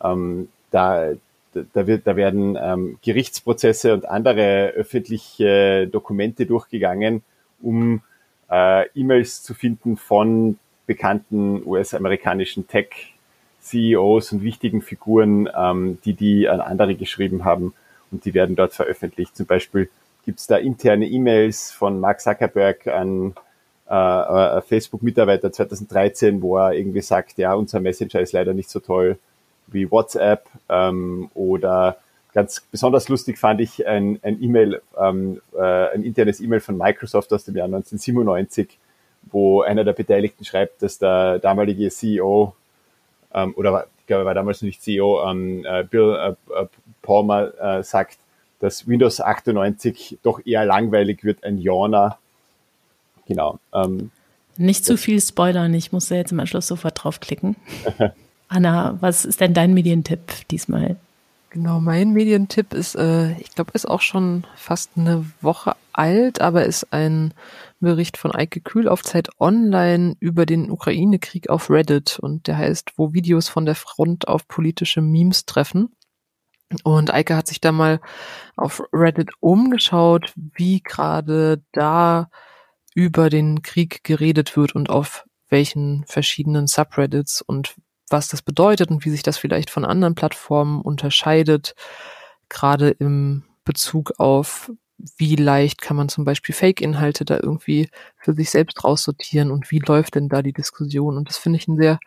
ähm, 0.03 0.49
da 0.69 1.13
da, 1.53 1.87
wird, 1.87 2.05
da 2.05 2.15
werden 2.15 2.57
ähm, 2.61 2.97
Gerichtsprozesse 3.01 3.93
und 3.93 4.07
andere 4.07 4.69
öffentliche 4.69 5.87
Dokumente 5.87 6.45
durchgegangen, 6.45 7.23
um 7.61 8.01
äh, 8.49 8.87
E-Mails 8.95 9.43
zu 9.43 9.53
finden 9.53 9.97
von 9.97 10.57
bekannten 10.85 11.65
US-amerikanischen 11.65 12.67
Tech-CEOs 12.67 14.31
und 14.31 14.43
wichtigen 14.43 14.81
Figuren, 14.81 15.49
ähm, 15.55 15.99
die 16.05 16.13
die 16.13 16.49
an 16.49 16.61
andere 16.61 16.95
geschrieben 16.95 17.45
haben 17.45 17.73
und 18.11 18.25
die 18.25 18.33
werden 18.33 18.55
dort 18.55 18.73
veröffentlicht. 18.73 19.35
Zum 19.35 19.45
Beispiel 19.45 19.89
gibt 20.25 20.39
es 20.39 20.47
da 20.47 20.57
interne 20.57 21.07
E-Mails 21.07 21.71
von 21.71 21.99
Mark 21.99 22.21
Zuckerberg 22.21 22.87
an 22.87 23.33
äh, 23.89 23.93
äh 23.93 24.61
Facebook-Mitarbeiter 24.61 25.51
2013, 25.51 26.41
wo 26.41 26.57
er 26.57 26.73
irgendwie 26.73 27.01
sagt, 27.01 27.37
ja, 27.37 27.53
unser 27.53 27.79
Messenger 27.79 28.19
ist 28.19 28.33
leider 28.33 28.53
nicht 28.53 28.69
so 28.69 28.79
toll 28.79 29.17
wie 29.72 29.89
WhatsApp 29.89 30.45
ähm, 30.70 31.30
oder 31.34 31.97
ganz 32.34 32.61
besonders 32.72 33.09
lustig 33.09 33.38
fand 33.38 33.61
ich 33.61 33.88
ein, 33.88 34.20
ein 34.24 34.41
E-Mail, 34.41 34.82
ähm, 34.97 35.41
äh, 35.57 35.93
ein 35.93 36.03
internes 36.03 36.39
E-Mail 36.39 36.59
von 36.59 36.78
Microsoft 36.78 37.34
aus 37.34 37.45
dem 37.45 37.55
Jahr 37.55 37.65
1997, 37.65 38.78
wo 39.32 39.61
einer 39.61 39.84
der 39.84 39.93
Beteiligten 39.93 40.45
schreibt, 40.45 40.82
dass 40.82 40.99
der 40.99 41.39
damalige 41.39 41.89
CEO 41.89 42.53
ähm, 43.34 43.53
oder 43.55 43.88
ich 43.99 44.07
glaube, 44.07 44.24
er 44.24 44.26
war 44.26 44.34
damals 44.34 44.61
noch 44.61 44.67
nicht 44.67 44.82
CEO, 44.82 45.24
ähm, 45.30 45.65
äh, 45.65 45.84
Bill 45.84 46.15
äh, 46.15 46.61
äh, 46.61 46.67
Palmer 47.01 47.51
äh, 47.59 47.84
sagt, 47.84 48.17
dass 48.59 48.88
Windows 48.88 49.22
98 49.22 50.20
doch 50.24 50.45
eher 50.45 50.65
langweilig 50.65 51.24
wird, 51.24 51.43
ein 51.43 51.57
Yawner. 51.57 52.17
Genau. 53.28 53.59
Ähm, 53.74 54.11
nicht 54.57 54.84
zu 54.84 54.97
viel 54.97 55.22
spoilern, 55.22 55.74
ich 55.74 55.91
muss 55.91 56.09
ja 56.09 56.17
jetzt 56.17 56.32
im 56.32 56.39
Anschluss 56.39 56.67
sofort 56.67 57.01
draufklicken. 57.03 57.55
Anna, 58.49 58.97
was 58.99 59.25
ist 59.25 59.41
denn 59.41 59.53
dein 59.53 59.73
Medientipp 59.73 60.47
diesmal? 60.49 60.97
Genau, 61.51 61.79
mein 61.79 62.11
Medientipp 62.11 62.73
ist, 62.73 62.95
äh, 62.95 63.33
ich 63.39 63.55
glaube, 63.55 63.71
ist 63.73 63.87
auch 63.87 64.01
schon 64.01 64.45
fast 64.55 64.91
eine 64.95 65.25
Woche 65.41 65.75
alt, 65.93 66.41
aber 66.41 66.65
ist 66.65 66.91
ein 66.91 67.33
Bericht 67.79 68.17
von 68.17 68.33
Eike 68.33 68.59
Kühl 68.59 68.87
auf 68.87 69.03
Zeit 69.03 69.29
Online 69.39 70.15
über 70.19 70.45
den 70.45 70.69
Ukraine-Krieg 70.69 71.49
auf 71.49 71.69
Reddit 71.69 72.19
und 72.19 72.47
der 72.47 72.57
heißt, 72.57 72.93
wo 72.97 73.13
Videos 73.13 73.49
von 73.49 73.65
der 73.65 73.75
Front 73.75 74.27
auf 74.27 74.47
politische 74.47 75.01
Memes 75.01 75.45
treffen. 75.45 75.89
Und 76.83 77.13
Eike 77.13 77.35
hat 77.35 77.47
sich 77.47 77.61
da 77.61 77.71
mal 77.71 77.99
auf 78.55 78.83
Reddit 78.93 79.31
umgeschaut, 79.39 80.33
wie 80.35 80.81
gerade 80.81 81.63
da 81.71 82.29
über 82.93 83.29
den 83.29 83.61
Krieg 83.61 84.03
geredet 84.03 84.55
wird 84.57 84.75
und 84.75 84.89
auf 84.89 85.25
welchen 85.49 86.03
verschiedenen 86.05 86.67
Subreddits 86.67 87.41
und 87.41 87.75
was 88.10 88.28
das 88.28 88.41
bedeutet 88.41 88.89
und 88.89 89.05
wie 89.05 89.10
sich 89.10 89.24
das 89.24 89.38
vielleicht 89.38 89.70
von 89.70 89.86
anderen 89.86 90.16
Plattformen 90.16 90.82
unterscheidet, 90.82 91.76
gerade 92.49 92.89
im 92.89 93.43
Bezug 93.64 94.14
auf 94.18 94.72
wie 95.18 95.36
leicht 95.36 95.82
kann 95.82 95.95
man 95.95 96.10
zum 96.10 96.26
Beispiel 96.26 96.53
Fake-Inhalte 96.53 97.24
da 97.24 97.39
irgendwie 97.41 97.89
für 98.18 98.34
sich 98.34 98.49
selbst 98.49 98.84
raussortieren 98.84 99.51
und 99.51 99.72
wie 99.72 99.80
läuft 99.80 100.16
denn 100.16 100.30
da 100.30 100.41
die 100.41 100.53
Diskussion? 100.53 101.18
Und 101.18 101.30
das 101.30 101.38
finde 101.38 101.57
ich 101.57 101.68
einen 101.68 101.78
sehr 101.78 101.99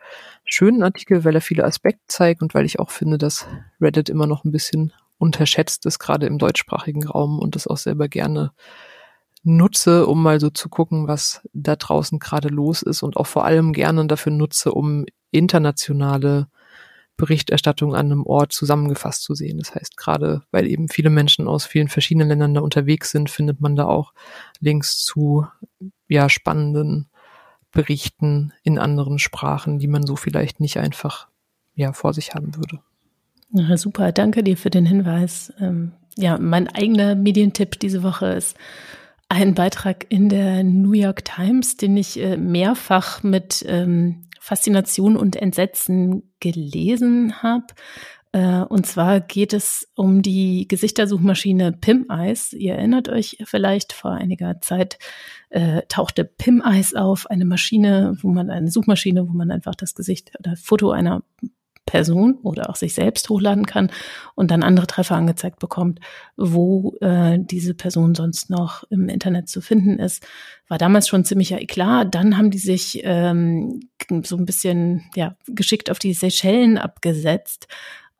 schönen 0.45 0.83
Artikel, 0.83 1.23
weil 1.23 1.35
er 1.35 1.41
viele 1.41 1.63
Aspekte 1.63 2.03
zeigt 2.07 2.41
und 2.41 2.53
weil 2.53 2.65
ich 2.65 2.79
auch 2.79 2.91
finde, 2.91 3.17
dass 3.17 3.47
Reddit 3.81 4.09
immer 4.09 4.27
noch 4.27 4.43
ein 4.43 4.51
bisschen 4.51 4.93
unterschätzt 5.17 5.85
ist, 5.85 5.99
gerade 5.99 6.27
im 6.27 6.37
deutschsprachigen 6.37 7.07
Raum 7.07 7.39
und 7.39 7.55
das 7.55 7.67
auch 7.67 7.77
selber 7.77 8.07
gerne 8.07 8.51
nutze, 9.43 10.07
um 10.07 10.23
mal 10.23 10.39
so 10.39 10.49
zu 10.49 10.69
gucken, 10.69 11.07
was 11.07 11.41
da 11.53 11.75
draußen 11.75 12.19
gerade 12.19 12.47
los 12.47 12.81
ist 12.81 13.03
und 13.03 13.17
auch 13.17 13.27
vor 13.27 13.45
allem 13.45 13.73
gerne 13.73 14.05
dafür 14.07 14.31
nutze, 14.31 14.71
um 14.71 15.05
internationale 15.31 16.47
Berichterstattung 17.17 17.93
an 17.93 18.07
einem 18.07 18.25
Ort 18.25 18.53
zusammengefasst 18.53 19.23
zu 19.23 19.35
sehen. 19.35 19.59
Das 19.59 19.75
heißt, 19.75 19.97
gerade 19.97 20.41
weil 20.51 20.65
eben 20.67 20.89
viele 20.89 21.09
Menschen 21.09 21.47
aus 21.47 21.65
vielen 21.65 21.87
verschiedenen 21.87 22.29
Ländern 22.29 22.53
da 22.55 22.61
unterwegs 22.61 23.11
sind, 23.11 23.29
findet 23.29 23.61
man 23.61 23.75
da 23.75 23.85
auch 23.85 24.13
Links 24.59 25.03
zu 25.03 25.45
ja 26.07 26.29
spannenden 26.29 27.09
Berichten 27.71 28.53
in 28.63 28.79
anderen 28.79 29.19
Sprachen, 29.19 29.79
die 29.79 29.87
man 29.87 30.05
so 30.05 30.15
vielleicht 30.15 30.59
nicht 30.59 30.77
einfach 30.77 31.27
ja 31.75 31.93
vor 31.93 32.13
sich 32.13 32.33
haben 32.33 32.55
würde. 32.55 32.79
Ja, 33.51 33.77
super, 33.77 34.11
danke 34.11 34.43
dir 34.43 34.57
für 34.57 34.71
den 34.71 34.85
Hinweis. 34.85 35.53
Ähm, 35.59 35.91
ja, 36.15 36.39
mein 36.39 36.67
eigener 36.67 37.13
Medientipp 37.15 37.79
diese 37.79 38.01
Woche 38.01 38.27
ist 38.27 38.57
ein 39.33 39.55
Beitrag 39.55 40.05
in 40.09 40.29
der 40.29 40.63
New 40.63 40.91
York 40.91 41.25
Times, 41.25 41.75
den 41.75 41.97
ich 41.97 42.19
äh, 42.19 42.37
mehrfach 42.37 43.23
mit 43.23 43.65
ähm, 43.67 44.27
Faszination 44.39 45.17
und 45.17 45.35
Entsetzen 45.35 46.33
gelesen 46.39 47.41
habe. 47.41 47.65
Äh, 48.31 48.59
und 48.59 48.85
zwar 48.85 49.21
geht 49.21 49.53
es 49.53 49.91
um 49.95 50.21
die 50.21 50.67
Gesichtersuchmaschine 50.67 51.71
PimEyes. 51.71 52.53
Ihr 52.53 52.75
erinnert 52.75 53.09
euch 53.09 53.37
vielleicht, 53.45 53.93
vor 53.93 54.11
einiger 54.11 54.61
Zeit 54.61 54.99
äh, 55.49 55.81
tauchte 55.89 56.25
PimEyes 56.25 56.93
auf, 56.93 57.25
eine 57.25 57.45
Maschine, 57.45 58.15
wo 58.21 58.29
man, 58.29 58.51
eine 58.51 58.69
Suchmaschine, 58.69 59.27
wo 59.27 59.33
man 59.33 59.49
einfach 59.49 59.73
das 59.73 59.95
Gesicht 59.95 60.31
oder 60.37 60.55
Foto 60.57 60.91
einer 60.91 61.23
Person 61.85 62.35
oder 62.43 62.69
auch 62.69 62.75
sich 62.75 62.93
selbst 62.93 63.29
hochladen 63.29 63.65
kann 63.65 63.91
und 64.35 64.51
dann 64.51 64.63
andere 64.63 64.87
Treffer 64.87 65.15
angezeigt 65.15 65.59
bekommt, 65.59 65.99
wo 66.37 66.95
äh, 67.01 67.37
diese 67.39 67.73
Person 67.73 68.15
sonst 68.15 68.49
noch 68.49 68.83
im 68.89 69.09
Internet 69.09 69.49
zu 69.49 69.61
finden 69.61 69.99
ist. 69.99 70.25
War 70.67 70.77
damals 70.77 71.07
schon 71.07 71.25
ziemlicher 71.25 71.61
Eklat. 71.61 72.15
Dann 72.15 72.37
haben 72.37 72.51
die 72.51 72.57
sich 72.57 73.01
ähm, 73.03 73.81
so 74.23 74.37
ein 74.37 74.45
bisschen 74.45 75.09
ja, 75.15 75.35
geschickt 75.47 75.91
auf 75.91 75.99
die 75.99 76.13
Seychellen 76.13 76.77
abgesetzt 76.77 77.67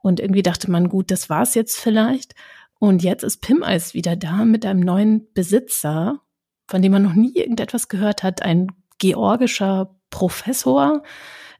und 0.03 0.19
irgendwie 0.19 0.43
dachte 0.43 0.69
man, 0.69 0.89
gut, 0.89 1.09
das 1.09 1.29
war's 1.29 1.55
jetzt 1.55 1.79
vielleicht. 1.79 2.35
Und 2.77 3.01
jetzt 3.01 3.23
ist 3.23 3.41
Pimeis 3.41 3.93
wieder 3.93 4.17
da 4.17 4.43
mit 4.43 4.65
einem 4.65 4.81
neuen 4.81 5.33
Besitzer, 5.33 6.19
von 6.67 6.81
dem 6.81 6.91
man 6.91 7.03
noch 7.03 7.13
nie 7.13 7.33
irgendetwas 7.33 7.87
gehört 7.87 8.21
hat, 8.21 8.41
ein 8.41 8.67
georgischer 8.99 9.95
Professor, 10.09 11.01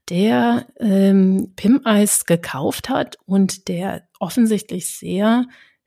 der 0.09 0.67
ähm, 0.79 1.53
Pim-Eis 1.55 2.25
gekauft 2.25 2.89
hat 2.89 3.17
und 3.25 3.67
der 3.67 4.03
offensichtlich 4.19 4.87
sehr 4.97 5.45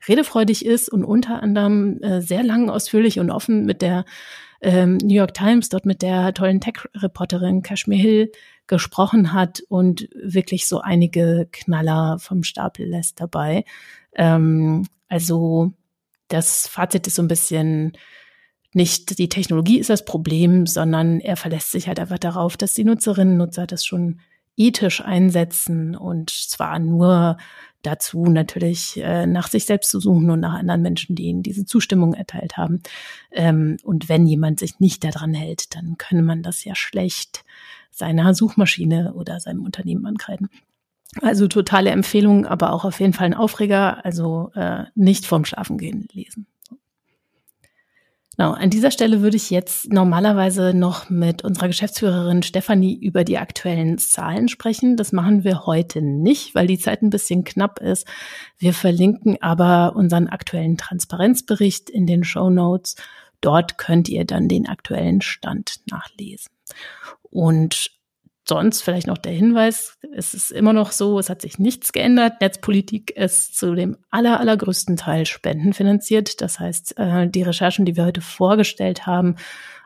redefreudig 0.09 0.65
ist 0.65 0.89
und 0.89 1.05
unter 1.05 1.43
anderem 1.43 2.01
äh, 2.03 2.21
sehr 2.21 2.43
lang, 2.43 2.71
ausführlich 2.71 3.19
und 3.19 3.31
offen 3.31 3.65
mit 3.65 3.83
der 3.83 4.05
ähm, 4.61 4.97
New 4.99 5.15
York 5.15 5.35
Times 5.35 5.69
dort 5.69 5.85
mit 5.87 6.03
der 6.03 6.33
tollen 6.33 6.61
Tech-Reporterin 6.61 7.63
Kashmir 7.63 7.99
Hill 7.99 8.33
gesprochen 8.67 9.33
hat 9.33 9.63
und 9.69 10.09
wirklich 10.15 10.67
so 10.67 10.81
einige 10.81 11.49
Knaller 11.53 12.19
vom 12.19 12.43
Stapel 12.43 12.87
lässt 12.87 13.21
dabei. 13.21 13.65
Ähm, 14.15 14.87
also 15.09 15.73
das 16.29 16.67
Fazit 16.67 17.07
ist 17.07 17.17
so 17.17 17.23
ein 17.23 17.29
bisschen, 17.29 17.93
nicht 18.77 19.19
die 19.19 19.31
Technologie 19.31 19.79
ist 19.79 19.91
das 19.91 20.05
Problem, 20.05 20.67
sondern 20.67 21.19
er 21.19 21.37
verlässt 21.37 21.73
sich 21.73 21.89
halt 21.89 21.99
einfach 21.99 22.19
darauf, 22.19 22.57
dass 22.57 22.75
die 22.75 22.85
Nutzerinnen 22.85 23.41
und 23.41 23.49
Nutzer 23.49 23.67
das 23.67 23.87
schon 23.87 24.21
ethisch 24.57 25.01
einsetzen 25.01 25.97
und 25.97 26.31
zwar 26.31 26.79
nur 26.79 27.39
dazu 27.83 28.27
natürlich 28.27 29.01
äh, 29.03 29.27
nach 29.27 29.49
sich 29.49 29.65
selbst 29.65 29.91
zu 29.91 29.99
suchen 30.01 30.31
und 30.31 30.41
nach 30.41 30.55
anderen 30.55 30.83
Menschen, 30.83 31.17
die 31.17 31.25
ihnen 31.25 31.43
diese 31.43 31.65
Zustimmung 31.65 32.15
erteilt 32.15 32.57
haben. 32.57 32.83
Ähm, 33.33 33.79
und 33.83 34.09
wenn 34.09 34.27
jemand 34.27 34.61
sich 34.61 34.79
nicht 34.79 35.05
daran 35.05 35.33
hält, 35.35 35.75
dann 35.75 35.97
könne 35.97 36.23
man 36.23 36.43
das 36.43 36.65
ja 36.65 36.75
schlecht 36.75 37.45
seiner 37.91 38.35
Suchmaschine 38.35 39.15
oder 39.15 39.41
seinem 39.41 39.65
Unternehmen 39.65 40.05
ankreiden. 40.05 40.51
Also 41.23 41.49
totale 41.49 41.91
Empfehlung, 41.91 42.45
aber 42.45 42.73
auch 42.73 42.85
auf 42.85 43.01
jeden 43.01 43.15
Fall 43.15 43.27
ein 43.27 43.35
Aufreger. 43.35 44.05
Also 44.05 44.51
äh, 44.55 44.85
nicht 44.95 45.25
vorm 45.25 45.45
Schlafengehen 45.45 46.09
lesen. 46.13 46.47
Genau, 48.37 48.53
an 48.53 48.69
dieser 48.69 48.91
Stelle 48.91 49.23
würde 49.23 49.39
ich 49.39 49.49
jetzt 49.49 49.91
normalerweise 49.91 50.75
noch 50.75 51.09
mit 51.09 51.43
unserer 51.43 51.69
Geschäftsführerin 51.69 52.43
Stefanie 52.43 52.95
über 52.95 53.25
die 53.25 53.39
aktuellen 53.39 53.97
Zahlen 53.97 54.49
sprechen. 54.49 54.99
Das 54.99 55.13
machen 55.13 55.43
wir 55.43 55.65
heute 55.65 56.03
nicht, 56.03 56.55
weil 56.55 56.67
die 56.67 56.79
Zeit 56.79 57.03
ein 57.03 57.09
bisschen 57.09 57.45
knapp 57.45 57.81
ist. 57.81 58.07
Wir 58.59 58.75
verlinken 58.75 59.39
aber 59.41 59.97
unseren 59.97 60.29
aktuellen 60.29 60.77
Transparenzbericht 60.77 61.89
in 61.89 62.07
den 62.07 62.25
Show 62.25 62.51
Notes. 62.51 62.97
Dort 63.41 63.79
könnt 63.79 64.09
ihr 64.11 64.27
dann 64.27 64.49
den 64.49 64.69
aktuellen 64.69 65.23
Stand 65.23 65.81
nachlesen. 65.91 66.51
Und 67.31 67.91
sonst 68.49 68.83
vielleicht 68.83 69.07
noch 69.07 69.19
der 69.19 69.33
Hinweis, 69.33 69.99
es 70.15 70.35
ist 70.35 70.51
immer 70.51 70.73
noch 70.73 70.93
so, 70.93 71.19
es 71.19 71.29
hat 71.29 71.43
sich 71.43 71.59
nichts 71.59 71.93
geändert. 71.93 72.41
Netzpolitik 72.41 73.11
ist 73.11 73.59
zu 73.59 73.75
dem 73.75 73.97
aller, 74.11 74.41
allergrößten 74.41 74.97
Teil 74.97 75.27
spendenfinanziert. 75.27 76.41
Das 76.41 76.61
heißt, 76.61 76.99
äh, 76.99 77.29
die 77.29 77.43
Recherchen, 77.43 77.85
die 77.85 77.97
wir 77.97 78.05
heute 78.05 78.21
vorgestellt 78.21 79.07
haben, 79.07 79.37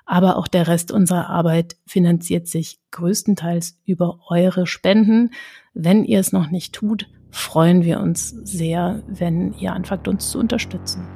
aber 0.06 0.36
auch 0.36 0.48
der 0.48 0.66
Rest 0.66 0.92
unserer 0.92 1.30
Arbeit 1.30 1.76
finanziert 1.86 2.48
sich 2.48 2.80
größtenteils 2.90 3.78
über 3.84 4.20
eure 4.28 4.66
Spenden. 4.66 5.30
Wenn 5.72 6.04
ihr 6.04 6.20
es 6.20 6.32
noch 6.32 6.50
nicht 6.50 6.74
tut, 6.74 7.08
freuen 7.30 7.84
wir 7.84 8.00
uns 8.00 8.30
sehr, 8.30 9.02
wenn 9.06 9.54
ihr 9.54 9.72
anfangt, 9.72 10.08
uns 10.08 10.30
zu 10.30 10.38
unterstützen. 10.38 11.06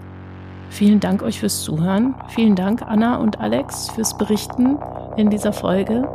Vielen 0.70 1.00
Dank 1.00 1.22
euch 1.22 1.40
fürs 1.40 1.62
Zuhören. 1.62 2.14
Vielen 2.28 2.56
Dank, 2.56 2.82
Anna 2.82 3.16
und 3.16 3.38
Alex, 3.38 3.90
fürs 3.90 4.16
Berichten 4.16 4.78
in 5.16 5.30
dieser 5.30 5.52
Folge. 5.52 6.08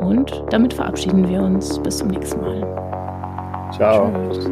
Und 0.00 0.44
damit 0.50 0.74
verabschieden 0.74 1.28
wir 1.28 1.42
uns. 1.42 1.78
Bis 1.80 1.98
zum 1.98 2.08
nächsten 2.08 2.40
Mal. 2.40 3.70
Ciao. 3.72 4.12
Tschüss. 4.32 4.50